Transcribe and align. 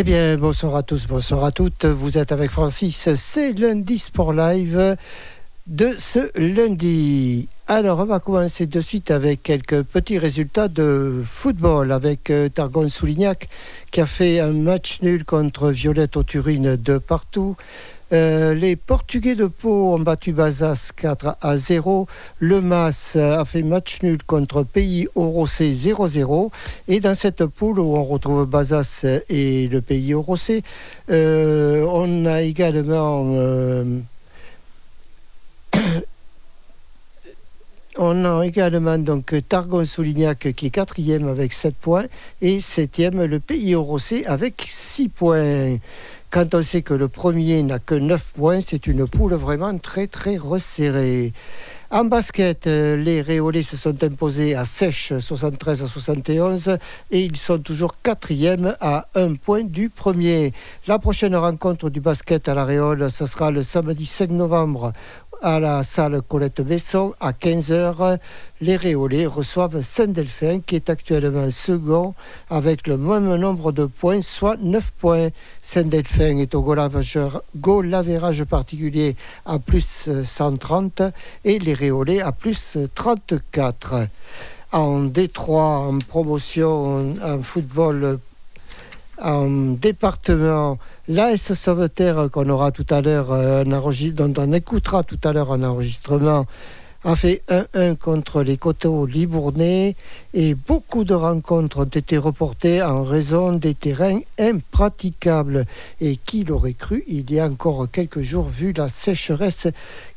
Eh 0.00 0.02
bien, 0.02 0.38
bonsoir 0.38 0.76
à 0.76 0.82
tous, 0.82 1.06
bonsoir 1.06 1.44
à 1.44 1.52
toutes. 1.52 1.84
Vous 1.84 2.16
êtes 2.16 2.32
avec 2.32 2.50
Francis. 2.50 3.12
C'est 3.16 3.52
lundi 3.52 3.98
Sport 3.98 4.32
Live 4.32 4.96
de 5.66 5.90
ce 5.98 6.30
lundi. 6.38 7.50
Alors, 7.68 7.98
on 7.98 8.06
va 8.06 8.18
commencer 8.18 8.64
de 8.64 8.80
suite 8.80 9.10
avec 9.10 9.42
quelques 9.42 9.82
petits 9.82 10.16
résultats 10.16 10.68
de 10.68 11.22
football 11.22 11.92
avec 11.92 12.30
euh, 12.30 12.48
Targon 12.48 12.88
Soulignac 12.88 13.50
qui 13.90 14.00
a 14.00 14.06
fait 14.06 14.40
un 14.40 14.52
match 14.52 15.02
nul 15.02 15.26
contre 15.26 15.68
Violette 15.68 16.16
au 16.16 16.22
Turine 16.22 16.76
de 16.76 16.96
partout. 16.96 17.58
Euh, 18.12 18.54
les 18.54 18.74
Portugais 18.74 19.36
de 19.36 19.46
Pau 19.46 19.94
ont 19.94 20.00
battu 20.00 20.32
Bazas 20.32 20.90
4 20.96 21.36
à 21.40 21.56
0. 21.56 22.08
Le 22.40 22.60
Mas 22.60 23.16
a 23.16 23.44
fait 23.44 23.62
match 23.62 24.02
nul 24.02 24.18
contre 24.24 24.64
Pays 24.64 25.06
Orosé 25.14 25.72
0-0. 25.72 26.50
Et 26.88 26.98
dans 27.00 27.14
cette 27.14 27.46
poule 27.46 27.78
où 27.78 27.96
on 27.96 28.04
retrouve 28.04 28.46
Bazas 28.46 29.06
et 29.28 29.68
le 29.68 29.80
Pays 29.80 30.12
Orosé, 30.14 30.64
euh, 31.10 31.86
on 31.88 32.26
a 32.26 32.42
également. 32.42 33.22
Euh, 33.36 34.00
on 37.96 38.24
a 38.24 38.44
également 38.44 38.98
donc 38.98 39.34
Targon 39.48 39.84
Soulignac 39.84 40.52
qui 40.56 40.66
est 40.66 40.70
quatrième 40.70 41.28
avec 41.28 41.52
7 41.52 41.76
points 41.76 42.06
et 42.42 42.60
septième 42.60 43.22
le 43.22 43.38
Pays 43.38 43.76
Orosé 43.76 44.26
avec 44.26 44.64
6 44.66 45.10
points. 45.10 45.76
Quand 46.30 46.54
on 46.54 46.62
sait 46.62 46.82
que 46.82 46.94
le 46.94 47.08
premier 47.08 47.60
n'a 47.64 47.80
que 47.80 47.96
9 47.96 48.24
points, 48.36 48.60
c'est 48.60 48.86
une 48.86 49.08
poule 49.08 49.34
vraiment 49.34 49.76
très 49.78 50.06
très 50.06 50.36
resserrée. 50.36 51.32
En 51.90 52.04
basket, 52.04 52.68
euh, 52.68 52.96
les 52.96 53.20
Réolais 53.20 53.64
se 53.64 53.76
sont 53.76 54.04
imposés 54.04 54.54
à 54.54 54.64
Sèche 54.64 55.12
73 55.18 55.82
à 55.82 55.88
71 55.88 56.78
et 57.10 57.24
ils 57.24 57.36
sont 57.36 57.58
toujours 57.58 58.00
quatrième 58.00 58.76
à 58.80 59.08
un 59.16 59.34
point 59.34 59.64
du 59.64 59.90
premier. 59.90 60.52
La 60.86 61.00
prochaine 61.00 61.34
rencontre 61.34 61.90
du 61.90 62.00
basket 62.00 62.48
à 62.48 62.54
la 62.54 62.64
Réole, 62.64 63.10
ce 63.10 63.26
sera 63.26 63.50
le 63.50 63.64
samedi 63.64 64.06
5 64.06 64.30
novembre 64.30 64.92
à 65.42 65.60
la 65.60 65.82
salle 65.82 66.20
Colette 66.22 66.60
Besson 66.60 67.14
à 67.20 67.32
15h. 67.32 68.18
Les 68.60 68.76
Réolais 68.76 69.26
reçoivent 69.26 69.80
Saint-Delphin 69.80 70.60
qui 70.66 70.76
est 70.76 70.90
actuellement 70.90 71.50
second 71.50 72.14
avec 72.50 72.86
le 72.86 72.96
même 72.96 73.34
nombre 73.36 73.72
de 73.72 73.86
points, 73.86 74.22
soit 74.22 74.56
9 74.60 74.92
points. 74.92 75.28
Saint-Delphin 75.62 76.38
est 76.38 76.54
au 76.54 76.62
goal 76.62 76.78
particulier 78.48 79.16
à 79.46 79.58
plus 79.58 80.10
130 80.24 81.02
et 81.44 81.58
les 81.58 81.74
Réolais 81.74 82.20
à 82.20 82.32
plus 82.32 82.76
34. 82.94 84.06
En 84.72 85.00
Détroit, 85.00 85.78
en 85.78 85.98
promotion 85.98 87.16
en 87.22 87.42
football 87.42 88.20
en 89.22 89.74
département 89.80 90.78
L'AS 91.08 91.54
Sauveterre 91.54 92.28
qu'on 92.30 92.48
aura 92.48 92.70
tout 92.70 92.86
à 92.88 93.00
l'heure, 93.00 93.32
euh, 93.32 93.64
dont 93.64 94.32
on 94.36 94.52
écoutera 94.52 95.02
tout 95.02 95.18
à 95.24 95.32
l'heure 95.32 95.50
un 95.50 95.64
enregistrement, 95.64 96.46
a 97.02 97.16
fait 97.16 97.42
1-1 97.48 97.96
contre 97.96 98.42
les 98.42 98.58
coteaux 98.58 99.06
libournais 99.06 99.96
et 100.34 100.54
beaucoup 100.54 101.04
de 101.04 101.14
rencontres 101.14 101.78
ont 101.78 101.84
été 101.84 102.18
reportées 102.18 102.82
en 102.82 103.02
raison 103.02 103.54
des 103.54 103.74
terrains 103.74 104.20
impraticables. 104.38 105.64
Et 106.00 106.16
qui 106.16 106.44
l'aurait 106.44 106.74
cru 106.74 107.02
il 107.08 107.32
y 107.32 107.40
a 107.40 107.46
encore 107.46 107.88
quelques 107.90 108.20
jours 108.20 108.48
vu 108.48 108.72
la 108.72 108.88
sécheresse 108.88 109.66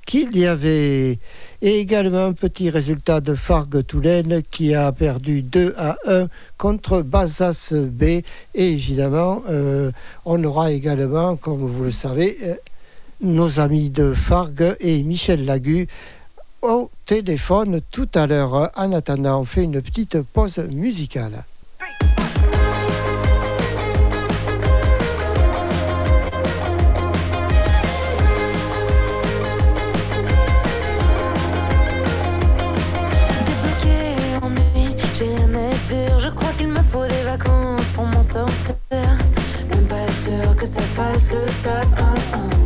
qu'il 0.06 0.38
y 0.38 0.46
avait. 0.46 1.20
Et 1.62 1.80
également 1.80 2.26
un 2.26 2.34
petit 2.34 2.70
résultat 2.70 3.22
de 3.22 3.36
Fargue 3.36 3.86
Toulaine 3.86 4.44
qui 4.52 4.76
a 4.76 4.92
perdu 4.92 5.42
2 5.42 5.76
à 5.78 5.98
1 6.08 6.28
contre 6.58 7.02
Bazas 7.02 7.74
B. 7.74 8.04
Et 8.04 8.24
évidemment, 8.56 9.44
euh, 9.50 9.92
on 10.26 10.44
aura 10.44 10.72
également, 10.72 11.36
comme 11.36 11.66
vous 11.66 11.86
le 11.86 11.92
savez, 11.92 12.38
euh, 12.44 12.56
nos 13.22 13.60
amis 13.60 13.90
de 13.90 14.14
Fargue 14.14 14.76
et 14.80 15.02
Michel 15.04 15.46
Lagu 15.46 15.88
au 16.62 16.90
téléphone 17.06 17.82
tout 17.92 18.10
à 18.14 18.28
l'heure. 18.28 18.72
En 18.76 18.92
attendant, 18.92 19.42
on 19.42 19.46
fait 19.46 19.64
une 19.64 19.82
petite 19.82 20.22
pause 20.22 20.58
musicale. 20.58 21.44
Sûr 40.96 41.28
que 41.28 41.52
ça 41.64 41.82
fasse 41.96 42.63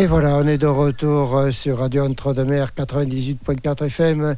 Et 0.00 0.06
voilà, 0.06 0.36
on 0.36 0.48
est 0.48 0.56
de 0.56 0.66
retour 0.66 1.36
euh, 1.36 1.50
sur 1.50 1.80
Radio 1.80 2.06
Entre-de-Mer 2.06 2.70
98.4 2.74 3.84
FM. 3.84 4.34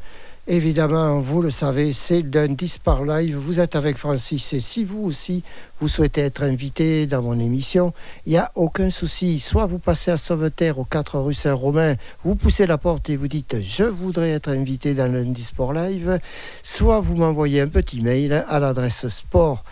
Évidemment, 0.48 1.20
vous 1.20 1.40
le 1.40 1.50
savez, 1.50 1.92
c'est 1.92 2.22
lundi 2.34 2.80
par 2.82 3.04
live. 3.04 3.36
Vous 3.36 3.60
êtes 3.60 3.76
avec 3.76 3.96
Francis 3.96 4.54
et 4.54 4.58
si 4.58 4.82
vous 4.82 5.04
aussi, 5.04 5.44
vous 5.78 5.86
souhaitez 5.86 6.22
être 6.22 6.42
invité 6.42 7.06
dans 7.06 7.22
mon 7.22 7.38
émission, 7.38 7.94
il 8.26 8.32
n'y 8.32 8.38
a 8.38 8.50
aucun 8.56 8.90
souci. 8.90 9.38
Soit 9.38 9.66
vous 9.66 9.78
passez 9.78 10.10
à 10.10 10.16
Sauveterre 10.16 10.80
au 10.80 10.84
4 10.84 11.20
rue 11.20 11.32
Saint-Romain, 11.32 11.94
vous 12.24 12.34
poussez 12.34 12.66
la 12.66 12.76
porte 12.76 13.08
et 13.08 13.14
vous 13.14 13.28
dites 13.28 13.58
je 13.62 13.84
voudrais 13.84 14.30
être 14.30 14.48
invité 14.48 14.94
dans 14.94 15.12
lundi 15.12 15.44
sport 15.44 15.72
live, 15.72 16.18
soit 16.64 16.98
vous 16.98 17.14
m'envoyez 17.14 17.60
un 17.60 17.68
petit 17.68 18.00
mail 18.00 18.44
à 18.48 18.58
l'adresse 18.58 19.06
sport 19.06 19.62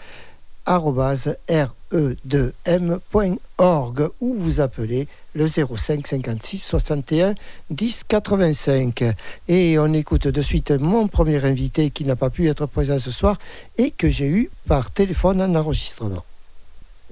re2m.org 1.93 4.11
ou 4.21 4.35
vous 4.35 4.61
appelez 4.61 5.09
le 5.35 5.47
05 5.47 6.07
56 6.07 6.59
61 6.59 7.35
10 7.71 8.05
85. 8.09 9.05
Et 9.49 9.79
on 9.79 9.93
écoute 9.93 10.29
de 10.29 10.43
suite 10.43 10.71
mon 10.71 11.09
premier 11.09 11.45
invité 11.45 11.91
qui 11.91 12.05
n'a 12.05 12.17
pas 12.17 12.31
pu 12.31 12.49
être 12.49 12.67
présent 12.67 12.99
ce 12.99 13.11
soir 13.11 13.39
et 13.79 13.91
que 13.91 14.11
j'ai 14.11 14.27
eu 14.27 14.51
par 14.67 14.91
téléphone 14.91 15.43
en 15.43 15.55
enregistrement. 15.55 16.25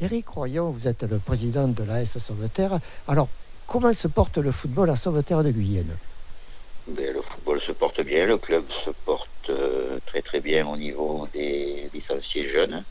Éric 0.00 0.28
Royon, 0.28 0.70
vous 0.70 0.86
êtes 0.86 1.02
le 1.02 1.18
président 1.18 1.66
de 1.66 1.82
la 1.82 2.02
S 2.02 2.18
Sauveterre. 2.18 2.78
Alors, 3.08 3.28
comment 3.66 3.92
se 3.92 4.06
porte 4.06 4.38
le 4.38 4.52
football 4.52 4.90
à 4.90 4.96
Sauveterre 4.96 5.42
de 5.42 5.50
Guyenne? 5.50 5.96
Ben, 6.86 7.12
Le 7.12 7.20
football 7.20 7.60
se 7.60 7.72
porte 7.72 8.00
bien, 8.02 8.26
le 8.26 8.38
club 8.38 8.64
se 8.70 8.90
porte 9.04 9.50
euh, 9.50 9.98
très 10.06 10.22
très 10.22 10.40
bien 10.40 10.66
au 10.66 10.76
niveau 10.76 11.28
des 11.34 11.90
licenciés 11.92 12.44
jeunes 12.44 12.84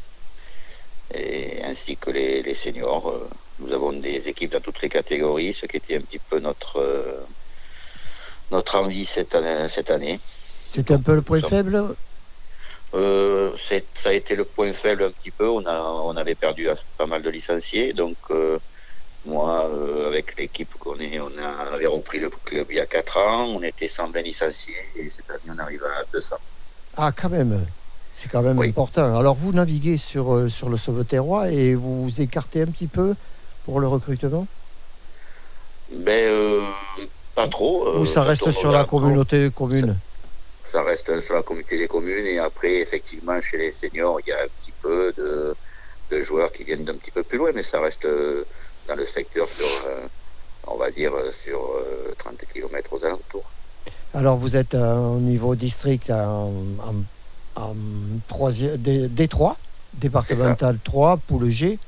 et 1.13 1.63
ainsi 1.63 1.98
que 1.98 2.12
les, 2.12 2.42
les 2.44 2.56
seniors. 2.56 3.09
Euh, 3.09 3.30
nous 3.59 3.74
avons 3.74 3.92
des 3.92 4.30
équipes 4.30 4.51
dans 4.51 4.59
toutes 4.59 4.81
les 4.81 4.89
catégories, 4.89 5.54
ce 5.54 5.65
qui 5.65 5.77
était 5.77 5.98
un 5.98 6.01
petit 6.01 6.19
peu 6.19 6.39
notre, 6.39 6.80
euh, 6.80 7.25
notre 8.51 8.75
envie 8.75 9.06
cette 9.06 9.33
année. 9.33 9.68
Cette 9.69 9.89
année. 9.89 10.19
C'est 10.68 10.92
un 10.92 11.00
peu 11.00 11.15
le 11.15 11.21
point 11.21 11.42
faible? 11.42 11.95
Euh, 12.94 13.51
ça 13.94 14.09
a 14.09 14.13
été 14.13 14.36
le 14.36 14.45
point 14.45 14.74
faible 14.74 15.04
un 15.04 15.09
petit 15.09 15.31
peu. 15.31 15.48
On, 15.48 15.65
a, 15.65 15.81
on 15.81 16.15
avait 16.15 16.36
perdu 16.36 16.68
pas 16.98 17.06
mal 17.06 17.21
de 17.21 17.30
licenciés. 17.30 17.94
Donc, 17.94 18.18
euh, 18.30 18.60
moi, 19.25 19.69
avec 20.06 20.38
l'équipe 20.38 20.74
qu'on 20.80 21.00
est, 21.00 21.19
on 21.19 21.31
a, 21.42 21.74
avait 21.74 21.88
repris 21.88 22.19
le 22.19 22.30
club 22.30 22.68
il 22.69 22.77
y 22.77 22.80
a 22.80 22.86
4 22.86 23.18
ans. 23.18 23.45
On 23.45 23.63
était 23.63 23.88
120 23.88 24.21
licenciés 24.21 24.75
et 24.95 25.10
cette 25.10 25.30
année, 25.30 25.51
on 25.56 25.57
arrive 25.57 25.83
à 25.83 26.03
200. 26.13 26.36
Ah, 26.98 27.12
quand 27.12 27.30
même 27.30 27.65
c'est 28.18 28.30
quand 28.31 28.42
même 28.42 28.58
Oui. 28.58 28.69
important. 28.69 29.16
Alors 29.16 29.36
vous 29.36 29.52
naviguez 29.54 29.98
sur, 29.98 30.34
euh, 30.34 30.50
sur 30.50 30.69
le 30.69 30.78
Sauveterrois 30.78 31.52
et 31.52 31.75
vous 31.75 32.04
vous 32.04 32.19
écartez 32.22 32.64
un 32.64 32.66
petit 32.66 32.88
peu 32.88 33.14
pour 33.64 33.80
le 33.80 33.88
recrutement? 33.88 34.48
Ben, 35.92 36.12
euh, 36.25 36.62
pas 37.36 37.48
trop. 37.48 37.88
euh, 37.88 38.00
Ou 38.00 38.06
ça 38.06 38.24
reste 38.24 38.50
sur 38.50 38.72
la 38.72 38.86
communauté 38.86 39.52
commune? 39.52 39.96
Ça 40.66 40.81
reste 40.81 41.19
sur 41.19 41.36
la 41.36 41.44
communauté 41.44 41.78
des 41.78 41.88
communes 41.88 42.25
et 42.25 42.40
après, 42.40 42.78
effectivement, 42.80 43.40
chez 43.40 43.58
les 43.58 43.69
seniors, 43.72 44.20
il 44.25 44.30
y 44.30 44.34
a 44.34 44.38
un 44.40 44.48
petit 44.60 44.74
peu 44.81 45.13
de, 45.16 45.56
de 46.12 46.22
joueurs 46.22 46.52
qui 46.52 46.63
viennent 46.63 46.86
d'un 46.86 46.96
petit 46.96 47.12
peu 47.12 47.22
plus 47.22 47.38
loin, 47.38 47.52
mais 47.54 47.62
ça 47.62 47.80
reste 47.80 48.08
dans 48.88 48.96
le 48.96 49.06
secteur 49.06 49.48
sur, 49.48 49.68
on 50.66 50.75
va 50.78 50.90
dire, 50.90 51.12
sur 51.31 51.60
euh, 51.60 52.13
30 52.18 52.34
km 52.52 52.94
aux 52.94 53.06
alentours. 53.06 53.46
Alors 54.16 54.38
vous 54.38 54.56
êtes 54.58 54.74
au 54.74 55.20
niveau 55.20 55.54
district 55.56 56.10
en, 56.10 56.52
en, 56.80 56.96
en 57.57 57.75
troisième, 58.27 58.77
D- 58.77 59.09
D3, 59.09 59.56
départemental 59.94 60.80
3, 60.83 61.18
poule 61.18 61.50
G. 61.50 61.80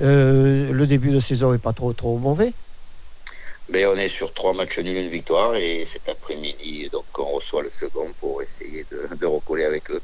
Euh, 0.00 0.72
le 0.72 0.86
début 0.86 1.10
de 1.10 1.20
saison 1.20 1.52
n'est 1.52 1.58
pas 1.58 1.72
trop, 1.72 1.92
trop 1.92 2.18
mauvais. 2.18 2.52
Mais 3.68 3.86
on 3.86 3.96
est 3.96 4.08
sur 4.08 4.32
trois 4.34 4.52
matchs 4.52 4.78
nuls, 4.80 4.96
une 4.96 5.08
victoire, 5.10 5.54
et 5.56 5.84
cet 5.84 6.08
après-midi, 6.08 6.88
donc 6.90 7.06
on 7.18 7.32
reçoit 7.36 7.62
le 7.62 7.70
second 7.70 8.12
pour 8.18 8.42
essayer 8.42 8.84
de, 8.90 9.08
de 9.16 9.26
recoller 9.26 9.64
avec 9.64 9.90
eux. 9.90 10.02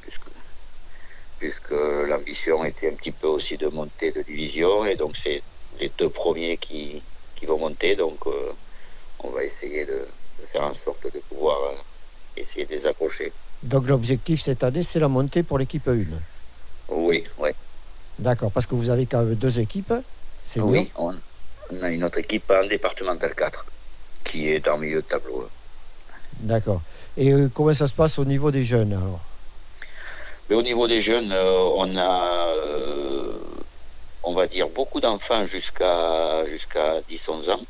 Puisque, 0.00 0.30
puisque 1.38 1.70
l'ambition 1.72 2.64
était 2.64 2.90
un 2.90 2.94
petit 2.96 3.12
peu 3.12 3.26
aussi 3.26 3.56
de 3.56 3.68
monter 3.68 4.12
de 4.12 4.22
division, 4.22 4.84
et 4.86 4.96
donc 4.96 5.16
c'est 5.16 5.42
les 5.80 5.90
deux 5.98 6.10
premiers 6.10 6.58
qui, 6.58 7.02
qui 7.34 7.46
vont 7.46 7.58
monter, 7.58 7.96
donc 7.96 8.26
euh, 8.26 8.52
on 9.20 9.30
va 9.30 9.44
essayer 9.44 9.86
de, 9.86 10.08
de 10.40 10.46
faire 10.46 10.62
en 10.64 10.74
sorte 10.74 11.04
de 11.12 11.20
pouvoir 11.28 11.58
euh, 11.72 11.76
essayer 12.36 12.66
de 12.66 12.72
les 12.72 12.86
accrocher. 12.86 13.32
Donc 13.64 13.88
l'objectif 13.88 14.42
cette 14.42 14.62
année, 14.62 14.82
c'est 14.82 15.00
la 15.00 15.08
montée 15.08 15.42
pour 15.42 15.58
l'équipe 15.58 15.88
1. 15.88 15.96
Oui, 16.90 17.24
oui. 17.38 17.50
D'accord, 18.18 18.50
parce 18.52 18.66
que 18.66 18.74
vous 18.74 18.90
avez 18.90 19.06
quand 19.06 19.22
même 19.22 19.34
deux 19.34 19.58
équipes. 19.58 19.94
C'est 20.42 20.60
Oui, 20.60 20.90
on, 20.96 21.14
on 21.70 21.82
a 21.82 21.90
une 21.90 22.04
autre 22.04 22.18
équipe 22.18 22.50
en 22.50 22.66
départemental 22.66 23.34
4 23.34 23.64
qui 24.22 24.48
est 24.48 24.68
en 24.68 24.76
milieu 24.76 24.96
de 25.00 25.06
tableau. 25.06 25.48
D'accord. 26.40 26.82
Et 27.16 27.32
euh, 27.32 27.48
comment 27.52 27.72
ça 27.72 27.86
se 27.86 27.92
passe 27.94 28.18
au 28.18 28.24
niveau 28.24 28.50
des 28.50 28.64
jeunes 28.64 28.92
alors? 28.92 29.20
Mais 30.50 30.56
au 30.56 30.62
niveau 30.62 30.86
des 30.86 31.00
jeunes, 31.00 31.32
euh, 31.32 31.58
on 31.76 31.96
a, 31.96 32.48
euh, 32.48 33.32
on 34.24 34.34
va 34.34 34.46
dire, 34.46 34.68
beaucoup 34.68 35.00
d'enfants 35.00 35.46
jusqu'à 35.46 36.44
jusqu'à 36.50 37.00
10-11 37.10 37.50
ans. 37.50 37.60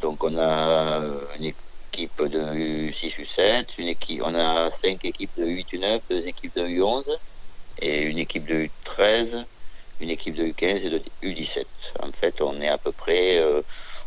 Donc 0.00 0.24
on 0.24 0.36
a 0.38 1.00
une 1.38 1.44
équipe 1.44 1.56
de 2.04 2.90
U6, 2.90 3.14
U7, 3.24 3.66
une 3.78 3.88
équipe, 3.88 4.22
on 4.24 4.34
a 4.34 4.70
cinq 4.70 5.04
équipes 5.04 5.30
de 5.38 5.44
U8, 5.44 5.66
U9, 5.74 6.00
deux 6.10 6.26
équipes 6.26 6.54
de 6.56 6.66
U11 6.66 7.04
et 7.80 8.02
une 8.02 8.18
équipe 8.18 8.46
de 8.46 8.68
U13, 8.84 9.44
une 10.00 10.10
équipe 10.10 10.34
de 10.34 10.44
U15 10.44 10.86
et 10.86 10.90
de 10.90 11.02
U17. 11.22 11.64
En 12.02 12.12
fait, 12.12 12.40
on 12.40 12.60
est 12.60 12.68
à 12.68 12.78
peu 12.78 12.92
près, 12.92 13.38
euh, 13.38 13.62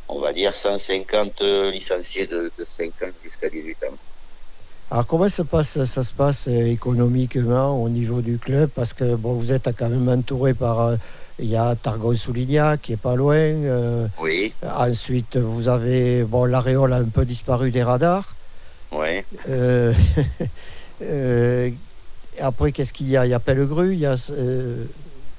on 0.07 0.19
va 0.19 0.33
dire, 0.33 0.55
150 0.55 1.41
licenciés 1.73 2.27
de, 2.27 2.51
de 2.57 2.63
5 2.63 2.91
jusqu'à 3.21 3.49
18 3.49 3.83
ans. 3.85 3.97
Alors 4.91 5.05
comment 5.05 5.29
se 5.29 5.43
passe, 5.43 5.83
ça 5.85 6.03
se 6.03 6.13
passe 6.13 6.47
euh, 6.47 6.65
économiquement 6.65 7.81
au 7.81 7.89
niveau 7.89 8.21
du 8.21 8.39
club? 8.39 8.69
Parce 8.73 8.93
que 8.93 9.15
bon, 9.15 9.33
vous 9.33 9.51
êtes 9.51 9.69
quand 9.77 9.89
même 9.89 10.09
entouré 10.09 10.53
par... 10.53 10.79
euh, 10.79 10.95
il 11.39 11.49
y 11.49 11.55
a 11.55 11.75
Targon-Soulignac 11.75 12.81
qui 12.81 12.93
est 12.93 12.97
pas 13.01 13.15
loin. 13.15 13.35
euh, 13.35 14.07
Oui, 14.19 14.53
ensuite, 14.63 15.37
vous 15.37 15.67
avez... 15.67 16.23
Bon, 16.23 16.45
l'Aréole 16.45 16.93
a 16.93 16.97
un 16.97 17.05
peu 17.05 17.25
disparu 17.25 17.71
des 17.71 17.83
radars. 17.83 18.35
oui. 18.91 19.23
Euh, 19.49 19.93
euh, 21.01 21.69
après, 22.41 22.71
qu'est-ce 22.71 22.93
qu'il 22.93 23.09
y 23.09 23.17
a? 23.17 23.25
Il 23.25 23.29
y 23.29 23.33
a 23.33 23.39
Pellegru, 23.39 23.93
il 23.93 23.99
y 23.99 24.05
a 24.05 24.15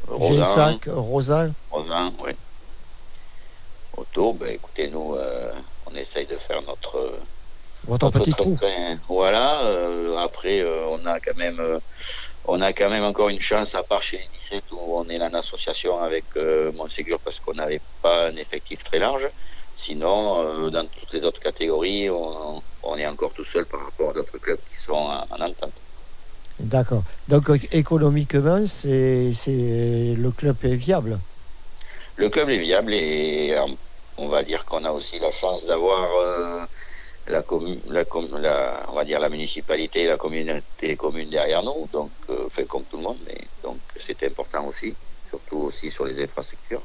Rosan. 0.09 0.79
Rosan. 0.87 1.51
Rosan, 1.71 2.13
oui. 2.25 2.33
Autour, 3.97 4.35
ben, 4.35 4.49
écoutez, 4.51 4.89
nous, 4.91 5.17
on 5.91 5.95
essaye 5.97 6.27
de 6.27 6.37
faire 6.37 6.61
notre, 6.67 7.13
Votre 7.87 8.07
notre 8.07 8.19
petit 8.21 8.33
trou. 8.33 8.57
train. 8.57 8.97
Voilà. 9.09 9.61
après, 10.23 10.65
on 10.91 11.07
a 11.07 11.19
quand 11.21 11.37
même, 11.37 11.61
on 12.45 12.61
a 12.61 12.73
quand 12.73 12.91
même 12.91 13.05
encore 13.05 13.29
une 13.29 13.41
chance, 13.41 13.75
à 13.75 13.83
part 13.83 14.03
chez 14.03 14.19
les 14.19 14.29
17 14.41 14.65
où 14.73 14.97
on 14.99 15.09
est 15.09 15.21
en 15.23 15.33
association 15.35 16.01
avec 16.03 16.25
euh, 16.37 16.73
Montségur 16.73 17.21
parce 17.21 17.41
qu'on 17.41 17.55
n'avait 17.55 17.83
pas 18.03 18.29
un 18.29 18.37
effectif 18.37 18.83
très 18.85 18.99
large. 18.99 19.29
Sinon, 19.77 20.67
euh, 20.67 20.71
dans 20.71 20.87
toutes 20.87 21.13
les 21.13 21.25
autres 21.25 21.41
catégories, 21.41 22.11
on, 22.11 22.63
on 22.83 22.97
est 22.99 23.07
encore 23.07 23.33
tout 23.33 23.45
seul 23.45 23.67
par 23.67 23.85
rapport 23.85 24.11
à 24.11 24.13
d'autres 24.15 24.39
clubs 24.39 24.61
qui 24.69 24.77
sont 24.77 24.93
en, 24.95 25.25
en 25.31 25.41
entente. 25.41 25.73
D'accord. 26.59 27.05
Donc 27.29 27.51
économiquement, 27.73 28.67
c'est 28.67 29.33
c'est- 29.33 30.15
le 30.17 30.31
club 30.31 30.57
est 30.65 30.75
viable? 30.77 31.19
Le 32.17 32.29
club 32.29 32.51
est 32.51 32.59
viable 32.59 32.93
et 32.95 33.57
on 34.17 34.29
va 34.29 34.43
dire 34.43 34.65
qu'on 34.65 34.85
a 34.85 34.91
aussi 34.91 35.19
la 35.19 35.31
chance 35.33 35.65
d'avoir 35.65 36.09
euh, 36.23 36.65
la, 37.31 37.43
commu- 37.43 37.79
la, 37.89 38.03
la- 38.41 38.83
on 38.89 38.95
va 38.95 39.05
dire 39.05 39.19
la 39.21 39.29
municipalité 39.29 40.03
et 40.03 40.07
la 40.09 40.17
communauté 40.17 40.97
commune 40.97 41.29
derrière 41.29 41.63
nous, 41.63 41.89
donc 41.93 42.11
euh, 42.31 42.49
fait 42.51 42.65
comme 42.65 42.85
tout 42.85 42.97
le 42.97 43.03
monde, 43.03 43.19
mais 43.27 43.39
donc 43.63 43.79
c'est 43.99 44.23
important 44.25 44.65
aussi, 44.67 44.95
surtout 45.29 45.59
aussi 45.59 45.91
sur 45.91 46.05
les 46.05 46.23
infrastructures. 46.23 46.83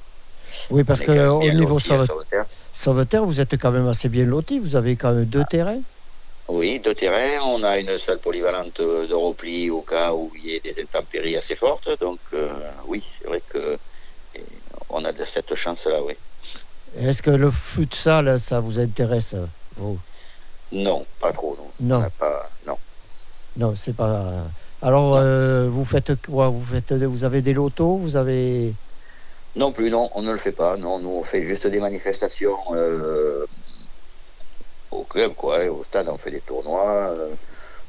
Oui, 0.70 0.84
parce 0.84 1.02
On 1.02 1.06
qu'au 1.06 1.40
bien 1.40 1.54
niveau 1.54 1.80
Sauveterre. 1.80 2.46
Sauveterre, 2.74 3.26
vous 3.26 3.40
êtes 3.42 3.58
quand 3.58 3.72
même 3.72 3.88
assez 3.88 4.10
bien 4.10 4.26
loti. 4.26 4.60
Vous 4.60 4.76
avez 4.76 4.96
quand 4.96 5.12
même 5.14 5.26
deux 5.26 5.42
Ah. 5.42 5.50
terrains. 5.50 5.82
Oui, 6.48 6.80
deux 6.80 6.94
terrains, 6.94 7.42
on 7.44 7.64
a 7.64 7.78
une 7.80 7.98
salle 7.98 8.20
polyvalente 8.20 8.80
de 8.80 9.14
repli 9.14 9.70
au 9.72 9.82
cas 9.82 10.14
où 10.14 10.32
il 10.36 10.46
y 10.46 10.56
ait 10.56 10.60
des 10.60 10.76
intempéries 10.82 11.36
assez 11.38 11.56
fortes, 11.56 11.90
donc 12.00 12.20
euh, 12.34 12.48
oui, 12.88 13.04
c'est 13.20 13.28
vrai 13.28 13.42
que 13.50 13.78
on 14.90 15.04
a 15.04 15.12
de 15.12 15.26
cette 15.26 15.56
chance-là, 15.56 16.02
oui. 16.04 16.14
Est-ce 17.00 17.22
que 17.24 17.32
le 17.32 17.50
futsal, 17.52 18.40
ça 18.40 18.60
vous 18.60 18.78
intéresse 18.80 19.36
vous? 19.76 19.98
Non, 20.72 21.06
pas 21.22 21.32
trop, 21.32 21.58
non. 21.58 22.00
Non. 22.00 22.10
Pas, 22.18 22.50
non. 22.68 22.78
Non, 23.58 23.74
c'est 23.76 23.94
pas. 23.94 24.24
Alors, 24.82 25.16
euh, 25.16 25.70
vous 25.70 25.86
faites 25.86 26.22
quoi? 26.26 26.50
Vous 26.50 26.64
faites, 26.64 26.92
vous 26.94 27.24
avez 27.24 27.42
des 27.42 27.54
lotos? 27.54 27.98
Vous 27.98 28.16
avez 28.16 28.74
Non 29.56 29.72
plus, 29.72 29.90
non, 29.90 30.10
on 30.14 30.22
ne 30.22 30.32
le 30.32 30.38
fait 30.38 30.52
pas. 30.52 30.78
Non, 30.78 31.00
nous 31.00 31.10
on 31.10 31.24
fait 31.24 31.46
juste 31.46 31.68
des 31.68 31.80
manifestations 31.80 32.58
euh, 32.74 33.46
au 34.92 35.04
club, 35.04 35.34
quoi, 35.34 35.64
au 35.66 35.84
stade. 35.84 36.10
On 36.10 36.18
fait 36.18 36.32
des 36.32 36.42
tournois. 36.42 37.10
euh, 37.10 37.30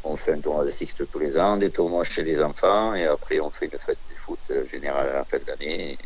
on 0.04 0.16
fait 0.16 0.35
un 0.35 0.40
tournoi 0.40 0.64
de 0.64 0.71
Sixte 0.71 1.11
tous 1.11 1.18
les 1.18 1.37
ans, 1.37 1.56
des 1.56 1.71
tournois 1.71 2.04
chez 2.04 2.23
les 2.23 2.40
enfants, 2.40 2.95
et 2.95 3.06
après 3.06 3.40
on 3.40 3.50
fait 3.50 3.66
une 3.66 3.78
fête 3.78 3.99
du 4.09 4.14
foot 4.16 4.38
euh, 4.50 4.64
générale 4.66 5.09
à 5.09 5.12
la 5.14 5.25
fin 5.25 5.38
de 5.38 5.45
l'année. 5.49 5.99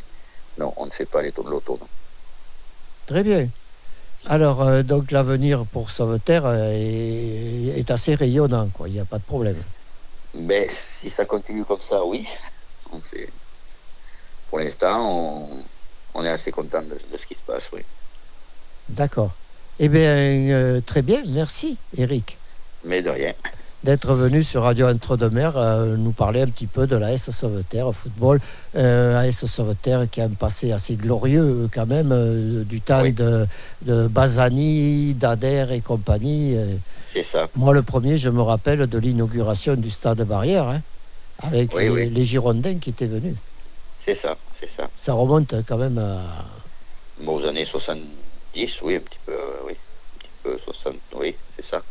Non, 0.57 0.73
on 0.79 0.87
ne 0.87 0.91
fait 0.91 1.05
pas 1.05 1.21
les 1.21 1.33
tours 1.33 1.45
de 1.45 1.51
l'auto. 1.51 1.77
non. 1.79 1.87
Très 3.07 3.23
bien. 3.23 3.47
Alors, 4.27 4.63
euh, 4.63 4.83
donc 4.83 5.11
l'avenir 5.11 5.65
pour 5.67 5.91
Sauveterre 5.91 6.45
euh, 6.47 6.73
est, 6.73 7.79
est 7.79 7.91
assez 7.91 8.15
rayonnant, 8.15 8.69
quoi. 8.73 8.89
Il 8.89 8.93
n'y 8.95 9.01
a 9.01 9.05
pas 9.05 9.19
de 9.19 9.25
problème. 9.25 9.57
Mais 10.35 10.67
si 10.69 11.09
ça 11.11 11.25
continue 11.25 11.65
comme 11.65 11.81
ça, 11.89 12.05
oui. 12.05 12.27
On 12.93 13.01
sait- 13.03 13.29
Pour 14.49 14.59
l'instant, 14.59 15.09
on, 15.09 15.49
on 16.15 16.25
est 16.25 16.29
assez 16.29 16.53
content 16.53 16.83
de, 16.83 16.89
de 17.13 17.19
ce 17.19 17.27
qui 17.27 17.35
se 17.35 17.41
passe, 17.47 17.69
oui. 17.73 17.81
D'accord. 18.89 19.33
Eh 19.79 19.89
bien, 19.89 20.13
euh, 20.13 20.81
très 20.85 21.03
bien. 21.03 21.23
Merci, 21.29 21.79
Eric, 21.97 22.37
Mais 22.85 23.03
de 23.03 23.11
rien. 23.11 23.33
D'être 23.83 24.13
venu 24.15 24.43
sur 24.43 24.63
Radio 24.65 24.89
Entre-deux-Mers 24.89 25.57
euh, 25.57 25.97
nous 25.97 26.13
parler 26.13 26.43
un 26.43 26.47
petit 26.49 26.67
peu 26.67 26.87
de 26.87 26.97
la 26.97 27.13
S 27.13 27.31
Sauveterre 27.31 27.91
football. 27.95 28.41
Euh, 28.77 29.19
AS 29.29 29.47
Sauveterre 29.47 30.07
qui 30.11 30.21
a 30.21 30.25
un 30.25 30.29
passé 30.29 30.73
assez 30.73 30.97
glorieux, 30.97 31.43
euh, 31.65 31.69
quand 31.73 31.87
même, 31.87 32.11
euh, 32.13 32.63
du 32.65 32.81
temps 32.81 33.03
Oui. 33.03 33.13
de, 33.13 33.47
de 33.83 34.07
Bazani, 34.07 35.15
Dader 35.15 35.67
et 35.71 35.81
compagnie. 35.81 36.57
C'est 37.07 37.23
ça. 37.23 37.49
Moi, 37.57 37.73
le 37.75 37.83
premier, 37.83 38.19
je 38.19 38.29
me 38.29 38.43
rappelle 38.43 38.87
de 38.87 38.99
l'inauguration 38.99 39.75
du 39.77 39.91
stade 39.91 40.21
Barrière, 40.23 40.69
hein, 40.69 40.81
avec 41.43 41.75
Oui, 41.75 41.85
les, 41.85 41.91
oui. 41.91 42.11
les 42.11 42.25
Girondins 42.25 42.79
qui 42.79 42.91
étaient 42.91 43.07
venus. 43.07 43.35
C'est 43.99 44.15
ça. 44.15 44.37
C'est 44.59 44.69
ça. 44.69 44.89
Ça 44.97 45.15
remonte 45.15 45.55
quand 45.67 45.79
même 45.79 45.99
à. 45.99 46.19
Bon, 47.25 47.37
aux 47.41 47.45
années 47.47 47.65
70, 47.65 48.05
oui, 48.83 48.97
un 48.97 49.01
petit 49.01 49.19
peu, 49.27 49.33
oui. 49.67 49.73
Un 49.73 50.19
petit 50.19 50.31
peu 50.43 50.59
60, 50.65 50.95
oui, 51.19 51.35
c'est 51.57 51.65
ça. 51.65 51.83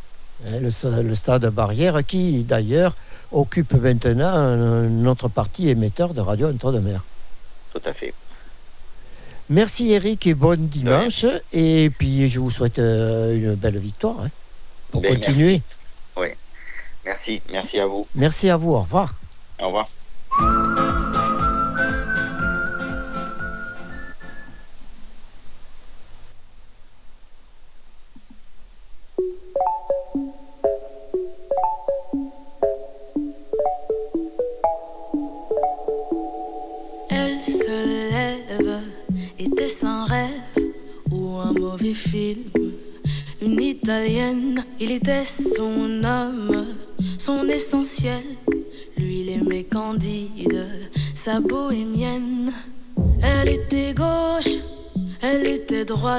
Hein, 0.47 0.59
le, 0.61 0.69
sta- 0.69 1.01
le 1.01 1.15
stade 1.15 1.45
Barrière, 1.47 2.05
qui 2.05 2.43
d'ailleurs 2.43 2.95
occupe 3.31 3.73
maintenant 3.73 4.55
notre 4.89 5.27
parti 5.27 5.69
émetteur 5.69 6.13
de 6.13 6.21
Radio 6.21 6.49
Entre-deux-Mers. 6.49 7.03
Tout 7.73 7.81
à 7.85 7.93
fait. 7.93 8.13
Merci 9.49 9.91
Eric 9.93 10.27
et 10.27 10.33
bon 10.35 10.59
dimanche. 10.69 11.25
Et 11.53 11.89
puis 11.97 12.29
je 12.29 12.39
vous 12.39 12.51
souhaite 12.51 12.79
euh, 12.79 13.35
une 13.35 13.55
belle 13.55 13.77
victoire 13.79 14.15
hein, 14.23 14.29
pour 14.91 15.01
Ben, 15.01 15.15
continuer. 15.15 15.61
Merci. 17.05 17.41
Merci 17.51 17.79
à 17.79 17.87
vous. 17.87 18.07
Merci 18.13 18.49
à 18.49 18.57
vous. 18.57 18.73
Au 18.73 18.81
revoir. 18.81 19.15
Au 19.59 19.67
revoir. 19.67 19.89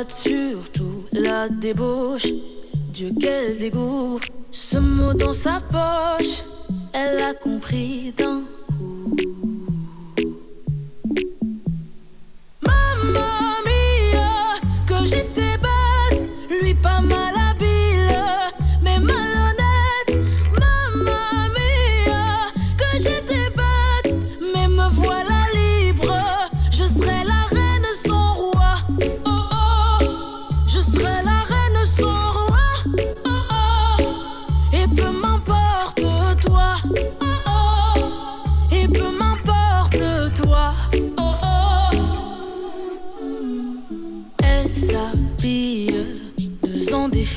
Surtout 0.09 1.05
la 1.13 1.49
débauche. 1.49 2.27
Dieu, 2.93 3.11
quel 3.21 3.59
dégoût, 3.59 4.19
ce 4.51 4.79
mot 4.79 5.13
dans 5.13 5.33
sa 5.33 5.61
poche, 5.61 6.45
elle 6.93 7.21
a 7.21 7.35
compris 7.35 8.13
d'un 8.17 8.43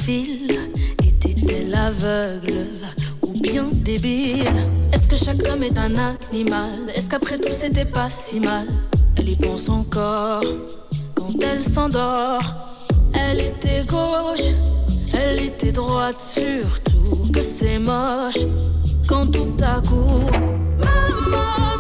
Était-elle 0.06 1.74
aveugle 1.74 2.68
ou 3.22 3.32
bien 3.40 3.70
débile 3.72 4.52
Est-ce 4.92 5.08
que 5.08 5.16
chaque 5.16 5.48
homme 5.48 5.64
est 5.64 5.78
un 5.78 5.94
animal? 5.96 6.72
Est-ce 6.94 7.10
qu'après 7.10 7.38
tout 7.38 7.54
c'était 7.58 7.86
pas 7.86 8.10
si 8.10 8.42
mal? 8.42 8.68
Elle 9.16 9.30
y 9.30 9.36
pense 9.38 9.70
encore 9.70 10.44
quand 11.16 11.42
elle 11.42 11.64
s'endort. 11.64 12.42
Elle 13.14 13.40
était 13.40 13.86
gauche, 13.86 14.52
elle 15.14 15.42
était 15.42 15.72
droite, 15.72 16.20
surtout 16.20 17.32
que 17.32 17.42
c'est 17.42 17.80
moche 17.80 18.46
quand 19.08 19.28
tout 19.28 19.56
à 19.62 19.80
coup. 19.80 20.30
Mamma 20.80 21.78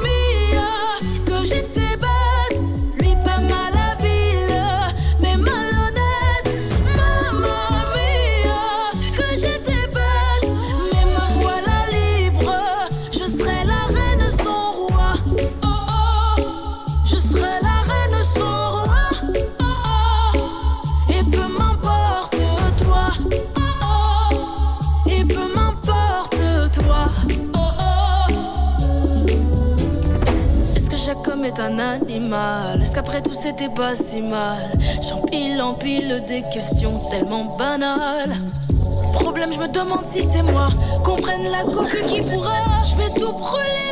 un 31.64 31.80
animal 31.80 32.82
Est-ce 32.82 32.94
qu'après 32.94 33.22
tout 33.22 33.34
c'était 33.34 33.70
pas 33.70 33.96
si 33.96 34.22
mal? 34.22 34.72
J'empile, 35.08 35.62
empile 35.62 36.24
des 36.28 36.44
questions 36.54 37.00
tellement 37.10 37.46
banales. 37.58 38.34
Problème, 39.14 39.52
je 39.54 39.60
me 39.60 39.68
demande 39.68 40.04
si 40.04 40.22
c'est 40.24 40.42
moi. 40.52 40.70
Comprenne 41.04 41.50
la 41.50 41.64
coque 41.64 42.02
qui 42.08 42.22
pourra. 42.22 42.82
Je 42.86 42.96
vais 42.98 43.10
tout 43.20 43.32
brûler, 43.32 43.83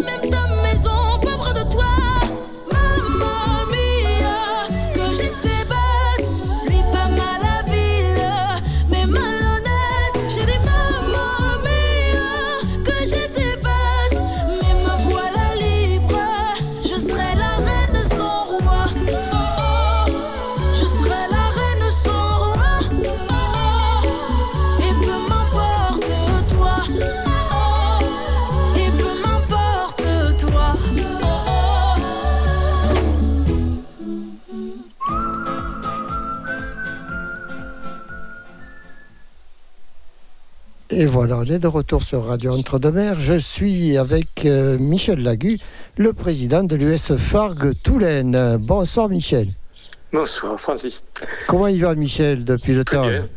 voilà, 41.24 41.38
on 41.38 41.44
est 41.44 41.60
de 41.60 41.68
retour 41.68 42.02
sur 42.02 42.26
Radio 42.26 42.52
Entre-deux-Mers. 42.52 43.20
Je 43.20 43.38
suis 43.38 43.96
avec 43.96 44.44
euh, 44.46 44.80
Michel 44.80 45.22
Lagu, 45.22 45.60
le 45.96 46.14
président 46.14 46.64
de 46.64 46.76
l'US 46.76 47.16
Fargue 47.16 47.74
Toulaine. 47.84 48.58
Bonsoir 48.60 49.08
Michel. 49.08 49.50
Bonsoir 50.12 50.60
Francis. 50.60 51.04
Comment 51.46 51.68
il 51.68 51.80
va 51.80 51.94
Michel 51.94 52.44
depuis 52.44 52.74
le 52.74 52.84
Très 52.84 52.96
temps 52.96 53.08
bien. 53.08 53.28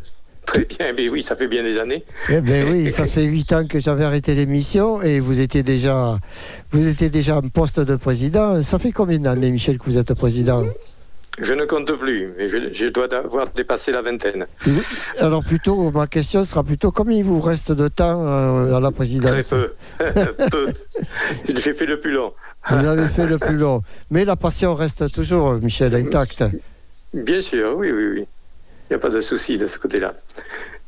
Très 0.47 0.65
bien, 0.65 0.93
mais 0.97 1.11
oui, 1.11 1.21
ça 1.21 1.35
fait 1.35 1.47
bien 1.47 1.61
des 1.61 1.77
années. 1.77 2.03
Eh 2.29 2.41
bien 2.41 2.65
oui, 2.65 2.89
ça 2.89 3.05
fait 3.05 3.25
huit 3.25 3.53
ans 3.53 3.67
que 3.67 3.79
j'avais 3.79 4.03
arrêté 4.03 4.33
l'émission 4.33 5.03
et 5.03 5.19
vous 5.19 5.39
étiez 5.39 5.61
déjà, 5.61 6.17
vous 6.71 6.87
étiez 6.87 7.11
déjà 7.11 7.37
en 7.37 7.47
poste 7.49 7.79
de 7.79 7.95
président. 7.97 8.63
Ça 8.63 8.79
fait 8.79 8.93
combien 8.93 9.19
d'années 9.19 9.51
Michel 9.51 9.77
que 9.77 9.85
vous 9.85 9.99
êtes 9.99 10.11
président? 10.15 10.63
Je 11.37 11.53
ne 11.53 11.65
compte 11.65 11.91
plus, 11.97 12.29
mais 12.37 12.47
je, 12.47 12.57
je 12.73 12.87
dois 12.87 13.13
avoir 13.13 13.47
dépassé 13.51 13.91
la 13.91 14.01
vingtaine. 14.01 14.45
Alors 15.19 15.43
plutôt, 15.43 15.91
ma 15.91 16.07
question 16.07 16.43
sera 16.45 16.63
plutôt 16.63 16.91
combien 16.91 17.17
il 17.17 17.25
vous 17.25 17.41
reste 17.41 17.71
de 17.73 17.87
temps 17.89 18.25
euh, 18.25 18.73
à 18.75 18.79
la 18.79 18.87
Très 18.89 18.95
présidence 18.95 19.49
peu. 19.49 19.73
peu. 20.51 20.67
J'ai 21.53 21.73
fait 21.73 21.85
le 21.85 21.99
plus 21.99 22.13
long. 22.13 22.31
Vous 22.69 22.85
avez 22.85 23.07
fait 23.07 23.27
le 23.27 23.37
plus 23.37 23.57
long. 23.57 23.81
Mais 24.11 24.23
la 24.23 24.37
passion 24.37 24.75
reste 24.75 25.11
toujours, 25.13 25.53
Michel, 25.55 25.93
intacte. 25.95 26.43
Bien 27.13 27.41
sûr, 27.41 27.75
oui, 27.77 27.91
oui, 27.91 28.07
oui. 28.15 28.25
Il 28.89 28.93
n'y 28.93 28.95
a 28.95 28.99
pas 28.99 29.09
de 29.09 29.19
souci 29.19 29.57
de 29.57 29.65
ce 29.65 29.77
côté-là. 29.79 30.13